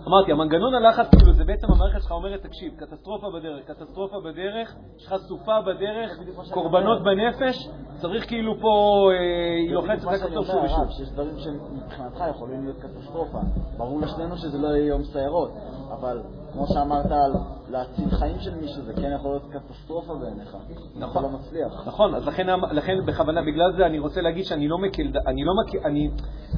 אמרתי, 0.07 0.31
המנגנון 0.31 0.75
הלחץ, 0.75 1.15
כאילו, 1.17 1.33
זה 1.33 1.43
בעצם 1.43 1.67
המערכת 1.71 2.01
שלך 2.01 2.11
אומרת, 2.11 2.43
תקשיב, 2.43 2.73
קטסטרופה 2.75 3.27
בדרך, 3.29 3.65
קטסטרופה 3.65 4.19
בדרך, 4.19 4.75
יש 4.97 5.05
לך 5.05 5.15
סופה 5.15 5.61
בדרך, 5.61 6.19
קורבנות 6.51 7.03
בנפש, 7.03 7.69
צריך 8.01 8.27
כאילו 8.27 8.59
פה, 8.61 9.05
אה, 9.11 9.55
היא 9.55 9.73
לוחצת 9.73 10.07
הכפתור 10.07 10.37
אומר, 10.37 10.43
שוב 10.43 10.63
ושוב. 10.63 10.89
שיש 10.89 11.09
דברים 11.11 11.39
שמבחינתך 11.39 12.23
יכולים 12.29 12.63
להיות 12.63 12.77
קטסטרופה. 12.79 13.39
ברור 13.77 14.01
לשנינו 14.01 14.37
שזה 14.37 14.57
לא 14.57 14.67
יהיה 14.67 14.85
יום 14.87 15.03
סיירות, 15.03 15.51
אבל 15.91 16.21
כמו 16.53 16.67
שאמרת 16.67 17.11
על 17.11 17.33
להציל 17.69 18.09
חיים 18.09 18.39
של 18.39 18.55
מישהו, 18.55 18.81
זה 18.81 18.93
כן 18.93 19.11
יכול 19.15 19.31
להיות 19.31 19.47
קטסטרופה 19.51 20.13
בעיניך. 20.15 20.57
נכון. 20.95 21.11
אתה 21.11 21.21
לא 21.21 21.39
מצליח. 21.39 21.87
נכון, 21.87 22.15
אז 22.15 22.27
לכן, 22.27 22.47
לכן 22.71 23.05
בכוונה, 23.05 23.41
בגלל 23.41 23.73
זה 23.77 23.85
אני 23.85 23.99
רוצה 23.99 24.21
להגיד 24.21 24.45
שאני 24.45 24.67
לא 24.67 24.77
מקל, 24.77 25.11
אני 25.27 25.43
לא, 25.43 25.53
מק, 25.53 25.85
אני, 25.85 26.09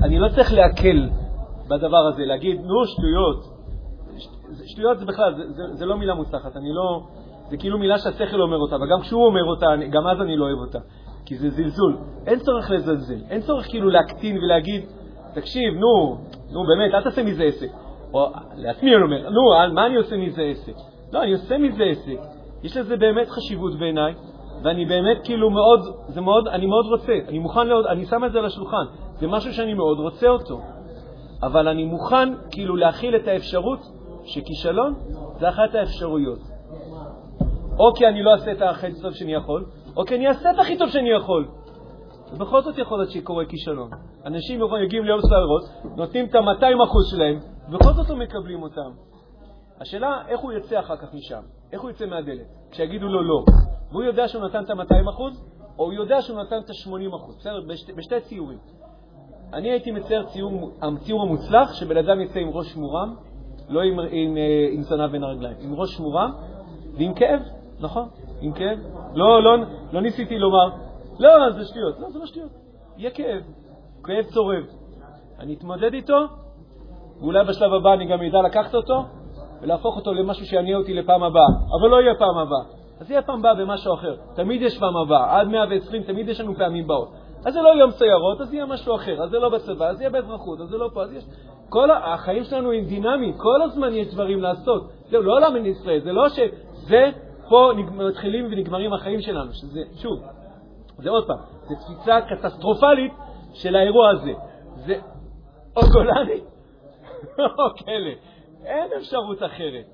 אני 0.04 0.20
לא 0.20 0.30
צריך 0.36 0.54
להקל 0.54 1.10
בדבר 1.72 2.08
הזה, 2.14 2.26
להגיד, 2.26 2.62
נו, 2.62 2.86
שטויות. 2.86 3.62
שטויות 4.66 5.00
זה 5.00 5.06
בכלל, 5.06 5.34
זה, 5.36 5.44
זה, 5.52 5.64
זה 5.74 5.86
לא 5.86 5.98
מילה 5.98 6.14
מוצלחת, 6.14 6.58
אני 6.58 6.74
לא, 6.74 7.02
זה 7.50 7.58
כאילו 7.58 7.78
מילה 7.78 7.98
שהשכל 7.98 8.42
אומר 8.42 8.58
אותה, 8.58 8.76
וגם 8.76 9.02
כשהוא 9.02 9.26
אומר 9.26 9.44
אותה, 9.44 9.74
אני, 9.74 9.88
גם 9.88 10.08
אז 10.08 10.22
אני 10.22 10.38
לא 10.38 10.46
אוהב 10.46 10.58
אותה, 10.58 10.80
כי 11.26 11.38
זה 11.38 11.50
זלזול. 11.50 11.98
אין 12.28 12.40
צורך 12.40 12.72
לזלזל, 12.72 13.20
אין 13.30 13.42
צורך 13.42 13.66
כאילו 13.70 13.90
להקטין 13.90 14.38
ולהגיד, 14.38 14.84
תקשיב, 15.34 15.74
נו, 15.74 16.18
נו 16.52 16.64
באמת, 16.64 16.94
אל 16.94 17.04
תעשה 17.04 17.24
מזה 17.24 17.44
עסק. 17.44 17.70
או 18.14 18.28
לעצמי 18.56 18.96
אני 18.96 19.04
אומר, 19.04 19.30
נו, 19.30 19.74
מה 19.74 19.86
אני 19.86 19.96
עושה 19.96 20.18
מזה 20.18 20.42
עסק? 20.42 20.74
לא, 21.14 21.24
אני 21.24 21.32
עושה 21.32 21.58
מזה 21.58 21.84
עסק. 21.84 22.20
יש 22.64 22.78
לזה 22.78 22.98
באמת 22.98 23.30
חשיבות 23.30 23.80
בעיניי, 23.80 24.14
ואני 24.64 24.86
באמת 24.86 25.18
כאילו 25.24 25.50
מאוד, 25.50 25.80
זה 26.08 26.22
מאוד, 26.22 26.48
אני 26.48 26.66
מאוד 26.66 26.86
רוצה, 26.86 27.14
אני 27.28 27.40
מוכן, 27.40 27.68
לעוד, 27.68 27.86
אני 27.86 28.06
שם 28.06 28.26
את 28.26 28.32
זה 28.32 28.40
על 28.40 28.46
השולחן, 28.46 28.86
זה 29.14 29.28
משהו 29.28 29.54
שאני 29.54 29.74
מאוד 29.74 30.00
רוצה 30.00 30.28
אותו, 30.28 30.62
אבל 31.44 31.68
אני 31.68 31.86
מוכן 31.86 32.30
כאילו 32.52 32.76
להכיל 32.76 33.16
את 33.16 33.28
האפשרות 33.28 33.80
שכישלון 34.24 34.94
זה 35.39 35.50
אחת 35.50 35.76
האפשרויות. 35.76 36.39
או 37.80 37.94
כי 37.94 38.08
אני 38.08 38.24
לא 38.24 38.32
אעשה 38.32 38.52
את 38.52 38.62
הכי 38.62 39.02
טוב 39.02 39.14
שאני 39.14 39.34
יכול, 39.34 39.66
או 39.98 40.06
כי 40.06 40.16
אני 40.16 40.28
אעשה 40.28 40.52
את 40.52 40.60
הכי 40.60 40.78
טוב 40.78 40.89
שאני 40.89 41.10
יכול. 41.10 41.48
ובכל 42.34 42.62
זאת 42.62 42.78
יכול 42.78 42.98
להיות 43.00 43.12
שקורה 43.12 43.46
כישלון. 43.46 43.89
אנשים 44.26 44.60
יגיעים 44.84 45.06
ליום 45.06 45.22
סערות, 45.22 45.96
נותנים 45.98 46.26
את 46.26 46.36
ה-200% 46.36 47.12
שלהם, 47.12 47.39
ובכל 47.70 47.94
זאת 47.94 48.10
לא 48.10 48.16
מקבלים 48.16 48.64
אותם. 48.64 48.92
השאלה, 49.82 50.22
איך 50.28 50.39
הוא 50.39 50.54
יצא 50.54 50.80
אחר 50.80 50.98
כך 50.98 51.14
משם? 51.14 51.42
איך 51.72 51.82
הוא 51.82 51.89
יצא 51.89 52.06
מהדלת? 52.06 52.48
כשיגידו 52.72 53.08
לו 53.08 53.24
לא. 53.24 53.44
והוא 53.92 54.04
יודע 54.04 54.28
שהוא 54.28 54.44
נתן 54.44 54.64
את 54.64 54.70
ה-200%, 54.70 55.22
או 55.80 55.84
הוא 55.86 55.94
יודע 55.94 56.22
שהוא 56.22 56.42
נתן 56.42 56.60
את 56.66 56.70
ה-80%. 56.70 57.38
בסדר? 57.39 57.62
בשתי, 57.68 57.94
בשתי 57.94 58.22
ציורים. 58.22 58.58
אני 59.54 59.72
הייתי 59.72 59.91
מצייר 59.91 60.24
ציור, 60.24 60.72
הציור 60.82 61.22
המוצלח, 61.22 61.74
שבן 61.74 61.97
אדם 61.97 62.22
יצא 62.22 62.39
עם 62.39 62.49
ראש 62.49 62.76
מורם, 62.76 63.16
לא 63.70 63.82
עם, 63.82 63.99
עם, 63.99 64.38
אה, 64.38 64.68
עם 64.72 64.82
זנב 64.82 65.12
בין 65.12 65.24
הרגליים, 65.24 65.58
עם 65.60 65.74
ראש 65.74 65.99
מורם 65.99 66.32
ועם 66.97 67.14
כאב, 67.14 67.41
נכון, 67.80 68.08
עם 68.41 68.52
כאב. 68.52 68.80
לא, 69.14 69.43
לא, 69.43 69.58
לא 69.91 70.02
ניסיתי 70.02 70.39
לומר, 70.39 70.70
לא, 71.20 71.52
זה 71.52 71.66
שטויות. 71.66 71.99
לא, 71.99 72.10
זה 72.10 72.20
לא 72.20 72.26
שטויות. 72.26 72.52
יהיה 72.97 73.12
כאב, 73.12 73.41
כאב 74.04 74.26
צורב. 74.26 74.64
אני 75.39 75.54
אתמודד 75.54 75.93
איתו, 75.93 76.18
ואולי 77.20 77.45
בשלב 77.45 77.74
הבא 77.74 77.93
אני 77.93 78.06
גם 78.06 78.22
אדע 78.22 78.41
לקחת 78.41 78.76
אותו 78.76 79.04
ולהפוך 79.62 79.95
אותו 79.95 80.14
למשהו 80.14 80.45
שיעניין 80.45 80.78
אותי 80.78 80.93
לפעם 80.93 81.24
הבאה. 81.24 81.47
אבל 81.80 81.89
לא 81.89 82.02
יהיה 82.02 82.16
פעם 82.16 82.38
הבאה. 82.38 82.82
אז 82.99 83.12
יהיה 83.12 83.22
פעם 83.22 83.39
הבאה 83.39 83.54
במשהו 83.56 83.93
אחר. 83.93 84.16
תמיד 84.36 84.62
יש 84.62 84.80
פעם 84.80 84.97
הבאה. 84.97 85.39
עד 85.39 85.47
120 85.47 86.04
תמיד 86.04 86.30
יש 86.30 86.39
לנו 86.39 86.56
פעמים 86.56 86.88
באות. 86.88 87.10
אז 87.46 87.54
זה 87.54 87.62
לא 87.62 87.70
יום 87.70 87.92
סיירות, 87.92 88.42
אז 88.42 88.54
יהיה 88.54 88.66
משהו 88.66 88.96
אחר. 88.96 89.24
אז 89.24 89.30
זה 89.30 89.39
לא 89.39 89.50
בצבא, 89.50 89.86
אז 89.86 90.02
יהיה 90.02 90.10
באזרחות, 90.10 90.60
אז 90.62 90.70
זה 90.70 90.78
לא 90.78 90.89
פה, 90.94 91.04
אז 91.04 91.14
יש... 91.14 91.24
כל 91.70 91.92
החיים 91.92 92.44
שלנו 92.44 92.72
הם 92.72 92.86
דינמיים, 92.86 93.34
כל 93.38 93.62
הזמן 93.62 93.94
יש 93.94 94.14
דברים 94.14 94.42
לעשות. 94.42 94.92
זהו, 95.10 95.22
לא 95.22 95.34
עולם 95.34 95.66
ישראל, 95.66 96.00
זה 96.00 96.12
לא 96.12 96.30
שזה, 96.30 97.12
פה 97.50 97.72
מתחילים 97.92 98.46
ונגמרים 98.46 98.94
החיים 98.94 99.22
שלנו, 99.22 99.54
שזה, 99.54 99.80
שוב, 99.96 100.20
זה 100.98 101.10
עוד 101.10 101.28
פעם, 101.28 101.38
זה 101.70 101.76
תפיסה 101.76 102.22
קטסטרופלית 102.22 103.14
של 103.54 103.76
האירוע 103.76 104.10
הזה. 104.10 104.34
זה 104.76 104.96
או 105.76 105.82
גולני 105.94 106.42
או 107.39 107.76
כלא. 107.86 108.14
אין 108.66 108.89
אפשרות 108.98 109.44
אחרת. 109.44 109.86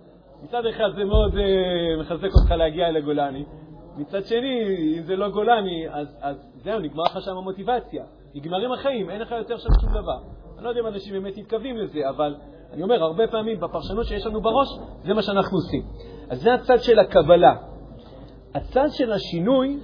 מצד 0.43 0.66
אחד 0.66 0.89
זה 0.95 1.04
מאוד 1.04 1.34
uh, 1.34 2.02
מחזק 2.02 2.30
אותך 2.41 2.52
להגיע 2.52 2.91
לגולני, 2.91 3.45
מצד 3.98 4.26
שני, 4.26 4.64
אם 4.98 5.04
זה 5.04 5.16
לא 5.16 5.30
גולני, 5.30 5.89
אז, 5.89 6.08
אז 6.22 6.36
זהו, 6.64 6.80
נגמר 6.80 7.04
לך 7.04 7.22
שם 7.22 7.38
המוטיבציה. 7.38 8.04
נגמרים 8.36 8.72
החיים, 8.72 9.10
אין 9.10 9.22
לך 9.22 9.32
יותר 9.32 9.58
שם 9.58 9.70
שום 9.82 9.89
דבר. 9.89 10.20
אני 10.56 10.64
לא 10.64 10.70
יודע 10.70 10.82
אם 10.82 10.88
אנשים 10.88 11.14
באמת 11.14 11.38
מתכוונים 11.38 11.78
לזה, 11.78 12.10
אבל 12.10 12.36
אני 12.74 12.84
אומר, 12.84 13.04
הרבה 13.04 13.28
פעמים 13.28 13.60
בפרשנות 13.60 14.06
שיש 14.06 14.26
לנו 14.26 14.41
בראש, 14.41 14.68
זה 15.04 15.14
מה 15.14 15.22
שאנחנו 15.22 15.58
עושים. 15.58 15.82
אז 16.30 16.41
זה 16.41 16.54
הצד 16.54 16.78
של 16.80 17.00
הקבלה. 17.00 17.56
הצד 18.56 18.88
של 18.89 19.12
השינוי, 19.12 19.80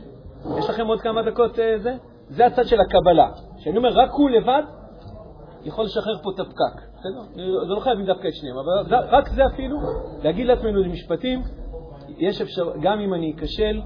יש 0.60 0.70
לכם 0.70 0.88
עוד 0.88 1.02
כמה 1.02 1.22
דקות 1.22 1.60
אה, 1.60 1.78
זה? 1.78 1.96
זה 2.30 2.46
הצד 2.46 2.64
של 2.66 2.78
הקבלה. 2.82 3.30
שאני 3.58 3.78
אומר, 3.78 3.90
רק 3.90 4.12
הוא 4.12 4.30
לבד 4.30 4.64
יכול 5.64 5.86
לשחרר 5.86 6.18
פה 6.24 6.30
את 6.36 6.40
הפקק. 6.40 6.94
בסדר? 6.96 7.22
זה 7.68 7.74
לא 7.74 7.80
חייבים 7.80 8.06
דווקא 8.06 8.28
את 8.28 8.34
שניהם, 8.34 8.58
אבל 8.58 8.96
רק 8.96 9.30
זה 9.30 9.46
אפילו, 9.46 9.78
להגיד 10.24 10.48
לעצמנו 10.48 10.84
משפטים, 10.86 11.42
יש 12.18 12.42
אפשר, 12.42 12.72
גם 12.82 13.00
אם 13.00 13.14
אני 13.14 13.34
אכשל, 13.38 13.82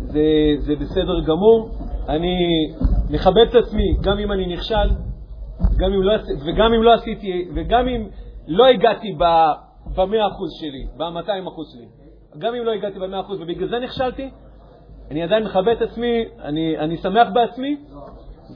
זה, 0.00 0.20
זה 0.58 0.76
בסדר 0.76 1.20
גמור, 1.20 1.70
אני 2.08 2.36
מכבד 3.10 3.46
את 3.50 3.54
עצמי 3.54 3.96
גם 4.00 4.18
אם 4.18 4.32
אני 4.32 4.46
נכשל, 4.46 4.88
גם 5.76 5.92
אם 5.92 6.02
לא, 6.02 6.12
וגם 6.46 6.74
אם 6.74 6.82
לא 6.82 6.94
עשיתי, 6.94 7.48
וגם 7.54 7.88
אם 7.88 8.08
לא 8.48 8.66
הגעתי 8.66 9.12
ב-100% 9.12 10.00
שלי, 10.60 10.86
ב-200% 10.96 11.50
שלי, 11.72 11.86
גם 12.38 12.54
אם 12.54 12.64
לא 12.64 12.70
הגעתי 12.70 12.98
ב-100% 12.98 13.32
ובגלל 13.32 13.68
זה 13.68 13.78
נכשלתי, 13.78 14.30
אני 15.10 15.22
עדיין 15.22 15.44
מכבד 15.44 15.74
את 15.76 15.82
עצמי, 15.82 16.24
אני, 16.42 16.78
אני 16.78 16.96
שמח 16.96 17.28
בעצמי, 17.34 17.76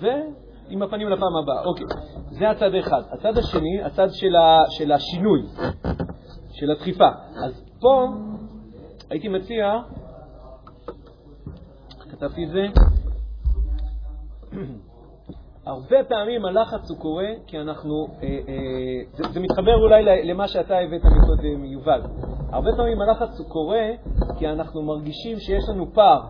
זה 0.00 0.22
עם 0.68 0.82
הפנים 0.82 1.08
לפעם 1.08 1.36
הבאה. 1.36 1.64
אוקיי, 1.64 1.86
זה 2.30 2.50
הצד 2.50 2.74
אחד. 2.74 3.02
הצד 3.12 3.38
השני, 3.38 3.82
הצד 3.82 4.08
של, 4.10 4.36
ה, 4.36 4.58
של 4.70 4.92
השינוי, 4.92 5.42
של 6.52 6.70
הדחיפה. 6.70 7.08
אז 7.44 7.64
פה 7.80 8.06
הייתי 9.10 9.28
מציע, 9.28 9.78
את 12.30 12.48
זה, 12.48 12.66
הרבה 15.66 15.96
פעמים 16.08 16.44
הלחץ 16.44 16.90
הוא 16.90 16.98
קורה 16.98 17.28
כי 17.46 17.58
אנחנו, 17.58 18.06
אה, 18.22 18.28
אה, 18.28 19.02
זה, 19.12 19.22
זה 19.32 19.40
מתחבר 19.40 19.74
אולי 19.74 20.24
למה 20.24 20.48
שאתה 20.48 20.78
הבאת 20.78 21.02
מקודם, 21.04 21.64
יובל. 21.64 22.02
הרבה 22.52 22.70
פעמים 22.76 23.00
הלחץ 23.00 23.38
הוא 23.38 23.48
קורה 23.48 23.86
כי 24.38 24.48
אנחנו 24.48 24.82
מרגישים 24.82 25.38
שיש 25.38 25.64
לנו 25.68 25.92
פער 25.94 26.20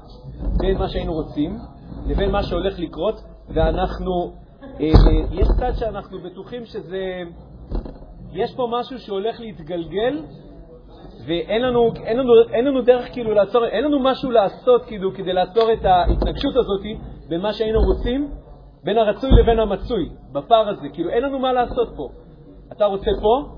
בין 0.58 0.78
מה 0.78 0.88
שהיינו 0.88 1.12
רוצים 1.12 1.58
לבין 2.06 2.30
מה 2.30 2.42
שהולך 2.42 2.78
לקרות, 2.78 3.20
ואנחנו, 3.48 4.32
אה, 4.62 4.68
אה, 4.80 4.90
יש 5.30 5.48
צד 5.58 5.72
שאנחנו 5.78 6.18
בטוחים 6.18 6.64
שזה, 6.64 7.22
יש 8.32 8.54
פה 8.56 8.68
משהו 8.70 8.98
שהולך 8.98 9.40
להתגלגל, 9.40 10.22
ואין 11.26 11.62
לנו, 11.62 11.92
אין 12.04 12.16
לנו, 12.16 12.32
אין 12.52 12.64
לנו 12.64 12.82
דרך 12.82 13.12
כאילו 13.12 13.34
לעצור, 13.34 13.66
אין 13.66 13.84
לנו 13.84 13.98
משהו 13.98 14.30
לעשות 14.30 14.84
כאילו 14.84 15.14
כדי 15.14 15.32
לעצור 15.32 15.72
את 15.72 15.84
ההתנגשות 15.84 16.56
הזאת 16.56 16.82
בין 17.28 17.40
מה 17.40 17.52
שהיינו 17.52 17.80
רוצים, 17.80 18.30
בין 18.84 18.98
הרצוי 18.98 19.30
לבין 19.42 19.58
המצוי, 19.58 20.08
בפער 20.32 20.68
הזה. 20.68 20.88
כאילו, 20.92 21.10
אין 21.10 21.22
לנו 21.22 21.38
מה 21.38 21.52
לעשות 21.52 21.88
פה. 21.96 22.08
אתה 22.72 22.84
רוצה 22.84 23.10
פה, 23.22 23.48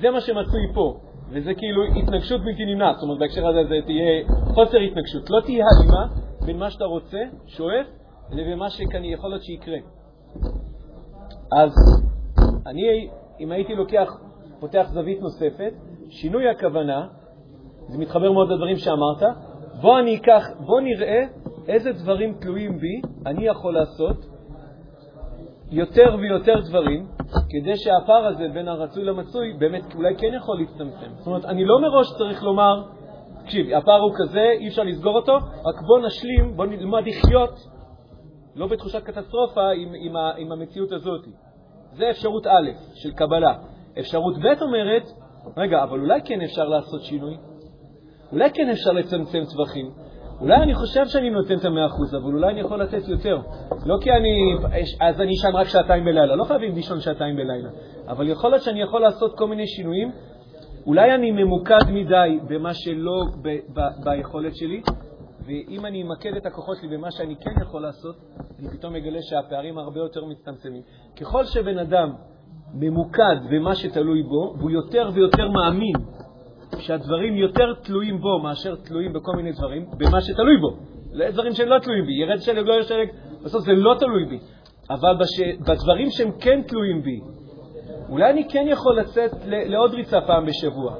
זה 0.00 0.10
מה 0.10 0.20
שמצוי 0.20 0.62
פה. 0.74 1.00
וזה 1.32 1.54
כאילו 1.54 1.84
התנגשות 1.84 2.40
בלתי 2.44 2.64
נמנעת. 2.64 2.96
זאת 2.96 3.02
אומרת, 3.02 3.18
בהקשר 3.18 3.48
הזה 3.48 3.64
זה 3.68 3.74
תהיה 3.84 4.24
חוסר 4.54 4.78
התנגשות. 4.78 5.30
לא 5.30 5.40
תהיה 5.40 5.64
הלימה 5.66 6.06
בין 6.46 6.58
מה 6.58 6.70
שאתה 6.70 6.84
רוצה, 6.84 7.18
שואף, 7.46 7.86
לבין 8.30 8.58
מה 8.58 8.70
שכאן 8.70 9.04
יכול 9.04 9.30
להיות 9.30 9.42
שיקרה. 9.42 9.78
אז 11.52 11.70
אני, 12.66 13.08
אם 13.40 13.52
הייתי 13.52 13.74
לוקח, 13.74 14.16
פותח 14.60 14.86
זווית 14.92 15.20
נוספת, 15.20 15.72
שינוי 16.12 16.48
הכוונה, 16.48 17.06
זה 17.88 17.98
מתחבר 17.98 18.32
מאוד 18.32 18.50
לדברים 18.52 18.76
שאמרת, 18.76 19.22
בוא 19.80 19.98
אני 19.98 20.16
אקח, 20.16 20.46
בוא 20.66 20.80
נראה 20.80 21.22
איזה 21.68 21.92
דברים 21.92 22.34
תלויים 22.40 22.78
בי 22.78 23.00
אני 23.26 23.46
יכול 23.46 23.74
לעשות, 23.74 24.16
יותר 25.70 26.16
ויותר 26.18 26.60
דברים, 26.68 27.06
כדי 27.50 27.76
שהפער 27.76 28.26
הזה 28.26 28.48
בין 28.54 28.68
הרצוי 28.68 29.04
למצוי 29.04 29.52
באמת 29.58 29.94
אולי 29.94 30.16
כן 30.16 30.34
יכול 30.36 30.58
להצטמצם. 30.60 31.14
זאת 31.16 31.26
אומרת, 31.26 31.44
אני 31.44 31.64
לא 31.64 31.80
מראש 31.80 32.06
צריך 32.18 32.42
לומר, 32.42 32.82
תקשיב, 33.42 33.66
הפער 33.76 34.00
הוא 34.00 34.12
כזה, 34.16 34.50
אי 34.60 34.68
אפשר 34.68 34.82
לסגור 34.82 35.16
אותו, 35.16 35.34
רק 35.36 35.80
בוא 35.86 36.06
נשלים, 36.06 36.56
בוא 36.56 36.66
נלמד 36.66 37.02
לחיות, 37.06 37.58
לא 38.54 38.66
בתחושת 38.66 39.02
קטסטרופה, 39.02 39.70
עם, 39.70 39.88
עם, 39.94 40.16
עם 40.36 40.52
המציאות 40.52 40.92
הזאת. 40.92 41.24
זה 41.92 42.10
אפשרות 42.10 42.46
א' 42.46 42.70
של 42.94 43.12
קבלה. 43.12 43.54
אפשרות 43.98 44.34
ב' 44.38 44.62
אומרת, 44.62 45.02
רגע, 45.56 45.82
אבל 45.82 46.00
אולי 46.00 46.20
כן 46.24 46.40
אפשר 46.40 46.68
לעשות 46.68 47.02
שינוי? 47.02 47.36
אולי 48.32 48.50
כן 48.50 48.68
אפשר 48.70 48.92
לצמצם 48.92 49.42
טווחים? 49.52 49.90
אולי 50.40 50.56
אני 50.56 50.74
חושב 50.74 51.06
שאני 51.06 51.30
נותן 51.30 51.58
את 51.58 51.64
המאה 51.64 51.86
אחוז, 51.86 52.14
אבל 52.14 52.34
אולי 52.34 52.52
אני 52.52 52.60
יכול 52.60 52.82
לתת 52.82 53.08
יותר. 53.08 53.38
לא 53.86 53.98
כי 54.00 54.10
אני, 54.10 54.54
אז 55.00 55.20
אני 55.20 55.32
אשן 55.34 55.54
רק 55.54 55.68
שעתיים 55.68 56.04
בלילה, 56.04 56.36
לא 56.36 56.44
חייבים 56.44 56.74
לישון 56.74 57.00
שעתיים 57.00 57.36
בלילה, 57.36 57.68
אבל 58.08 58.28
יכול 58.28 58.50
להיות 58.50 58.62
שאני 58.62 58.82
יכול 58.82 59.00
לעשות 59.00 59.38
כל 59.38 59.48
מיני 59.48 59.66
שינויים. 59.66 60.12
אולי 60.86 61.14
אני 61.14 61.30
ממוקד 61.30 61.90
מדי 61.90 62.38
במה 62.48 62.74
שלא 62.74 63.24
ב, 63.42 63.48
ב, 63.48 63.80
ביכולת 64.04 64.56
שלי, 64.56 64.82
ואם 65.46 65.86
אני 65.86 66.02
אמקד 66.02 66.36
את 66.36 66.46
הכוחות 66.46 66.76
שלי 66.76 66.96
במה 66.96 67.10
שאני 67.10 67.36
כן 67.36 67.62
יכול 67.62 67.82
לעשות, 67.82 68.16
אני 68.58 68.68
פתאום 68.70 68.96
אגלה 68.96 69.18
שהפערים 69.22 69.78
הרבה 69.78 70.00
יותר 70.00 70.24
מצטמצמים. 70.24 70.82
ככל 71.20 71.44
שבן 71.44 71.78
אדם 71.78 72.12
ממוקד 72.74 73.36
במה 73.50 73.74
שתלוי 73.74 74.22
בו, 74.22 74.54
והוא 74.58 74.70
יותר 74.70 75.08
ויותר 75.12 75.48
מאמין 75.48 75.94
שהדברים 76.78 77.36
יותר 77.36 77.74
תלויים 77.82 78.20
בו 78.20 78.38
מאשר 78.38 78.74
תלויים 78.74 79.12
בכל 79.12 79.32
מיני 79.36 79.52
דברים, 79.52 79.86
במה 79.98 80.20
שתלוי 80.20 80.56
בו. 80.56 80.76
זה 81.16 81.28
דברים 81.32 81.52
שהם 81.52 81.68
לא 81.68 81.78
תלויים 81.78 82.06
בי. 82.06 82.12
ירד 82.12 82.40
שלג, 82.40 82.66
לא 82.66 82.72
ירד 82.74 82.84
שלג, 82.84 83.08
בסוף 83.44 83.62
זה 83.64 83.72
לא 83.72 83.94
תלוי 83.98 84.24
בי. 84.24 84.38
אבל 84.90 85.16
בש... 85.20 85.40
בדברים 85.68 86.10
שהם 86.10 86.30
כן 86.40 86.62
תלויים 86.62 87.02
בי, 87.02 87.20
אולי 88.08 88.30
אני 88.30 88.48
כן 88.48 88.64
יכול 88.68 89.00
לצאת 89.00 89.30
לעוד 89.46 89.94
ריצה 89.94 90.20
פעם 90.20 90.46
בשבוע. 90.46 90.94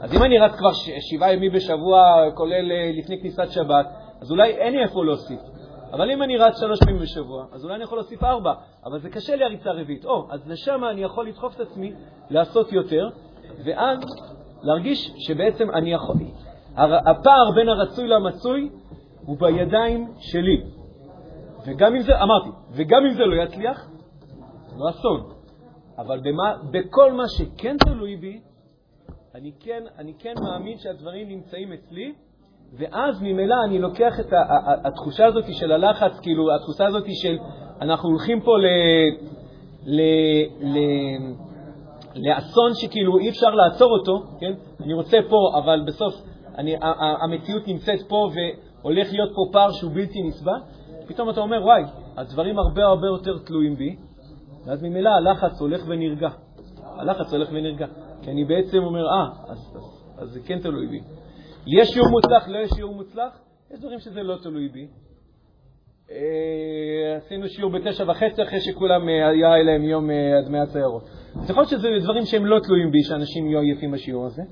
אז 0.00 0.14
אם 0.14 0.22
אני 0.22 0.38
רץ 0.38 0.52
כבר 0.58 0.72
ש... 0.72 0.90
שבעה 1.00 1.32
ימים 1.32 1.52
בשבוע, 1.52 2.30
כולל 2.34 2.72
אה, 2.72 2.90
לפני 2.98 3.20
כניסת 3.20 3.50
שבת, 3.50 3.86
אז 4.22 4.30
אולי 4.30 4.50
אין 4.50 4.72
לי 4.72 4.82
איפה 4.82 5.04
להוסיף. 5.04 5.40
אבל 5.92 6.10
אם 6.10 6.22
אני 6.22 6.36
רץ 6.36 6.60
שלוש 6.60 6.78
פעמים 6.78 6.98
בשבוע, 6.98 7.46
אז 7.52 7.64
אולי 7.64 7.74
אני 7.74 7.84
יכול 7.84 7.98
להוסיף 7.98 8.22
ארבע, 8.24 8.54
אבל 8.84 8.98
זה 8.98 9.10
קשה 9.10 9.36
לי 9.36 9.44
הריצה 9.44 9.70
הרביעית. 9.70 10.04
או, 10.04 10.26
אז 10.30 10.48
לשם 10.48 10.84
אני 10.84 11.02
יכול 11.02 11.28
לדחוף 11.28 11.54
את 11.54 11.60
עצמי 11.60 11.92
לעשות 12.30 12.72
יותר, 12.72 13.08
ואז 13.64 13.98
להרגיש 14.62 15.10
שבעצם 15.18 15.70
אני 15.70 15.92
יכול... 15.92 16.16
הפער 16.76 17.50
בין 17.54 17.68
הרצוי 17.68 18.08
למצוי 18.08 18.70
הוא 19.20 19.36
בידיים 19.40 20.12
שלי. 20.18 20.62
וגם 21.66 21.94
אם 21.94 22.02
זה, 22.02 22.12
אמרתי, 22.22 22.48
וגם 22.72 23.06
אם 23.06 23.14
זה 23.14 23.24
לא 23.24 23.42
יצליח, 23.42 23.90
לא 24.76 24.90
אסון. 24.90 25.32
אבל 25.98 26.20
במה, 26.20 26.54
בכל 26.70 27.12
מה 27.12 27.24
שכן 27.28 27.76
תלוי 27.76 28.16
בי, 28.16 28.40
אני 29.34 29.52
כן, 29.60 29.82
אני 29.98 30.14
כן 30.18 30.34
מאמין 30.42 30.78
שהדברים 30.78 31.28
נמצאים 31.28 31.72
אצלי, 31.72 32.14
ואז 32.72 33.22
ממילא 33.22 33.54
אני 33.64 33.78
לוקח 33.78 34.20
את 34.20 34.32
התחושה 34.84 35.26
הזאת 35.26 35.44
של 35.52 35.72
הלחץ, 35.72 36.20
כאילו 36.22 36.54
התחושה 36.54 36.86
הזאת 36.86 37.04
של 37.22 37.38
אנחנו 37.80 38.08
הולכים 38.08 38.40
פה 38.40 38.58
ל... 38.58 38.66
ל, 39.86 40.00
ל 40.60 40.78
לאסון 42.16 42.74
שכאילו 42.74 43.18
אי 43.18 43.28
אפשר 43.28 43.50
לעצור 43.50 43.92
אותו, 43.92 44.22
כן? 44.40 44.52
אני 44.84 44.94
רוצה 44.94 45.18
פה, 45.28 45.36
אבל 45.58 45.82
בסוף 45.86 46.14
אני, 46.58 46.76
המציאות 47.22 47.68
נמצאת 47.68 47.98
פה 48.08 48.30
והולך 48.34 49.12
להיות 49.12 49.30
פה 49.34 49.52
פער 49.52 49.72
שהוא 49.72 49.90
בלתי 49.94 50.22
נסבל, 50.22 50.60
פתאום 51.06 51.30
אתה 51.30 51.40
אומר, 51.40 51.62
וואי, 51.64 51.82
הדברים 52.16 52.58
הרבה 52.58 52.84
הרבה 52.84 53.06
יותר 53.06 53.38
תלויים 53.38 53.76
בי, 53.76 53.96
ואז 54.66 54.82
ממילא 54.82 55.10
הלחץ 55.10 55.60
הולך 55.60 55.84
ונרגע. 55.86 56.28
הלחץ 56.82 57.32
הולך 57.32 57.48
ונרגע. 57.52 57.86
כי 58.22 58.30
אני 58.30 58.44
בעצם 58.44 58.78
אומר, 58.78 59.06
אה, 59.06 59.28
אז, 59.48 59.72
אז, 59.76 60.04
אז 60.18 60.28
זה 60.30 60.40
כן 60.46 60.58
תלוי 60.58 60.86
בי. 60.86 61.00
יש 61.66 61.88
שיעור 61.88 62.08
מוצלח, 62.08 62.48
לא 62.48 62.58
יש 62.58 62.70
שיעור 62.74 62.94
מוצלח? 62.94 63.38
יש 63.70 63.80
דברים 63.80 63.98
שזה 63.98 64.22
לא 64.22 64.36
תלוי 64.42 64.68
בי. 64.68 64.88
אה, 66.10 67.16
עשינו 67.16 67.48
שיעור 67.48 67.72
בתשע 67.72 68.04
וחצי 68.10 68.42
אחרי 68.42 68.60
שכולם 68.60 69.08
אה, 69.08 69.28
היה 69.28 69.56
אליהם 69.56 69.82
יום 69.82 70.10
אה, 70.10 70.38
הדמי 70.38 70.58
הציירות. 70.58 71.02
אז 71.36 71.50
יכול 71.50 71.62
להיות 71.62 71.70
שזה 71.70 71.88
דברים 72.02 72.24
שהם 72.24 72.46
לא 72.46 72.60
תלויים 72.60 72.90
בי, 72.90 73.02
שאנשים 73.02 73.46
יהיו 73.46 73.60
עייפים 73.60 73.90
בשיעור 73.90 74.26
הזה, 74.26 74.42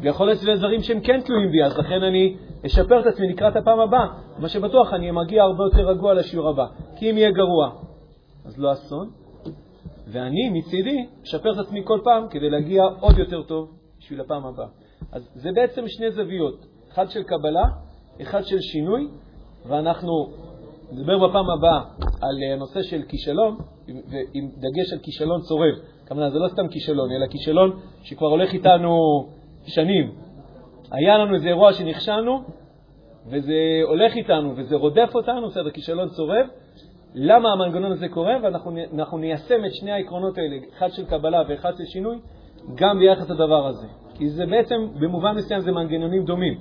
ויכול 0.00 0.26
להיות 0.26 0.38
שזה 0.38 0.54
דברים 0.54 0.82
שהם 0.82 1.00
כן 1.00 1.20
תלויים 1.20 1.50
בי, 1.50 1.64
אז 1.64 1.78
לכן 1.78 2.02
אני 2.02 2.36
אשפר 2.66 3.00
את 3.00 3.06
עצמי 3.06 3.28
לקראת 3.28 3.56
הפעם 3.56 3.80
הבאה. 3.80 4.06
מה 4.38 4.48
שבטוח, 4.48 4.92
אני 4.92 5.10
מגיע 5.10 5.42
הרבה 5.42 5.64
יותר 5.64 5.88
רגוע 5.88 6.14
לשיעור 6.14 6.48
הבא. 6.48 6.66
כי 6.96 7.10
אם 7.10 7.18
יהיה 7.18 7.30
גרוע, 7.30 7.72
אז 8.44 8.58
לא 8.58 8.72
אסון, 8.72 9.10
ואני 10.08 10.50
מצידי 10.50 11.06
אשפר 11.24 11.52
את 11.52 11.58
עצמי 11.58 11.80
כל 11.84 12.00
פעם 12.04 12.28
כדי 12.30 12.50
להגיע 12.50 12.82
עוד 13.00 13.18
יותר 13.18 13.42
טוב 13.42 13.70
בשביל 13.98 14.20
הפעם 14.20 14.46
הבאה. 14.46 14.66
אז 15.12 15.28
זה 15.34 15.50
בעצם 15.54 15.88
שני 15.88 16.10
זוויות, 16.10 16.66
אחד 16.92 17.10
של 17.10 17.22
קבלה, 17.22 17.64
אחד 18.22 18.44
של 18.44 18.60
שינוי, 18.60 19.08
ואנחנו 19.66 20.26
נדבר 20.92 21.28
בפעם 21.28 21.50
הבאה 21.50 21.80
על 22.22 22.52
הנושא 22.52 22.82
של 22.82 23.02
כישלון, 23.08 23.58
עם 24.34 24.48
דגש 24.56 24.92
על 24.92 24.98
כישלון 25.02 25.40
צורב. 25.40 25.74
כמובן, 26.06 26.30
זה 26.30 26.38
לא 26.38 26.48
סתם 26.48 26.68
כישלון, 26.68 27.10
אלא 27.12 27.26
כישלון 27.26 27.80
שכבר 28.02 28.26
הולך 28.26 28.52
איתנו 28.52 28.96
שנים. 29.66 30.14
היה 30.92 31.18
לנו 31.18 31.34
איזה 31.34 31.48
אירוע 31.48 31.72
שנכשלנו, 31.72 32.42
וזה 33.26 33.80
הולך 33.88 34.16
איתנו, 34.16 34.56
וזה 34.56 34.76
רודף 34.76 35.10
אותנו, 35.14 35.48
בסדר, 35.48 35.70
כישלון 35.70 36.08
צורב. 36.08 36.46
למה 37.14 37.52
המנגנון 37.52 37.92
הזה 37.92 38.08
קורה? 38.08 38.34
ואנחנו 38.42 39.18
ניישם 39.18 39.64
את 39.66 39.74
שני 39.74 39.92
העקרונות 39.92 40.38
האלה, 40.38 40.56
אחד 40.72 40.88
של 40.92 41.04
קבלה 41.04 41.42
ואחד 41.48 41.72
של 41.78 41.84
שינוי, 41.84 42.18
גם 42.74 42.98
ביחס 42.98 43.30
לדבר 43.30 43.66
הזה. 43.66 44.01
כי 44.14 44.28
זה 44.28 44.46
בעצם, 44.46 44.86
במובן 45.00 45.36
מסוים 45.36 45.60
זה 45.60 45.72
מנגנונים 45.72 46.24
דומים. 46.24 46.58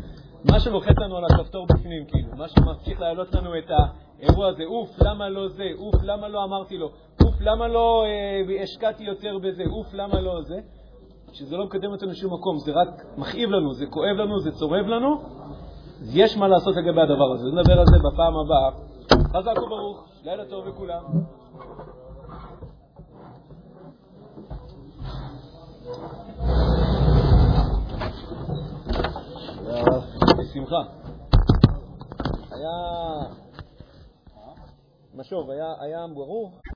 מה 0.52 0.60
שלוחץ 0.60 0.96
לנו 0.98 1.18
על 1.18 1.24
הכפתור 1.26 1.66
בפנים, 1.66 2.06
כאילו, 2.06 2.28
מה 2.38 2.48
שממשיך 2.48 3.02
להעלות 3.02 3.36
לנו 3.36 3.58
את 3.58 3.72
האירוע 3.72 4.48
הזה, 4.48 4.64
אוף, 4.64 4.90
למה 5.02 5.30
לא 5.30 5.48
זה, 5.48 5.68
אוף, 5.78 5.96
למה 6.04 6.28
לא 6.28 6.44
אמרתי 6.44 6.78
לו, 6.78 6.90
אוף, 7.24 7.36
למה 7.42 7.68
לא 7.68 8.04
אה, 8.06 8.64
השקעתי 8.64 9.04
יותר 9.04 9.38
בזה, 9.38 9.64
אוף, 9.68 9.94
למה 9.94 10.22
לא 10.22 10.42
זה, 10.42 10.60
שזה 11.34 11.58
לא 11.58 11.66
מקדם 11.66 11.92
אותנו 11.92 12.10
לשום 12.10 12.34
מקום, 12.34 12.58
זה 12.58 12.72
רק 12.72 13.06
מכאיב 13.18 13.50
לנו, 13.50 13.74
זה 13.74 13.86
כואב 13.86 14.16
לנו, 14.18 14.40
זה 14.40 14.52
צורב 14.52 14.86
לנו, 14.86 15.22
יש 16.14 16.38
מה 16.38 16.48
לעשות 16.48 16.76
לגבי 16.76 17.02
הדבר 17.02 17.32
הזה. 17.34 17.48
נדבר 17.48 17.80
על 17.80 17.86
זה 17.86 17.98
בפעם 18.00 18.34
הבאה. 18.38 18.72
חזק 19.12 19.64
וברוך, 19.64 20.08
לילה 20.24 20.46
טוב 20.46 20.68
לכולם. 20.68 21.04
בשמחה. 30.38 30.82
היה... 32.52 32.76
משוב, 35.14 35.50
היה, 35.50 35.68
ברור 36.14 36.62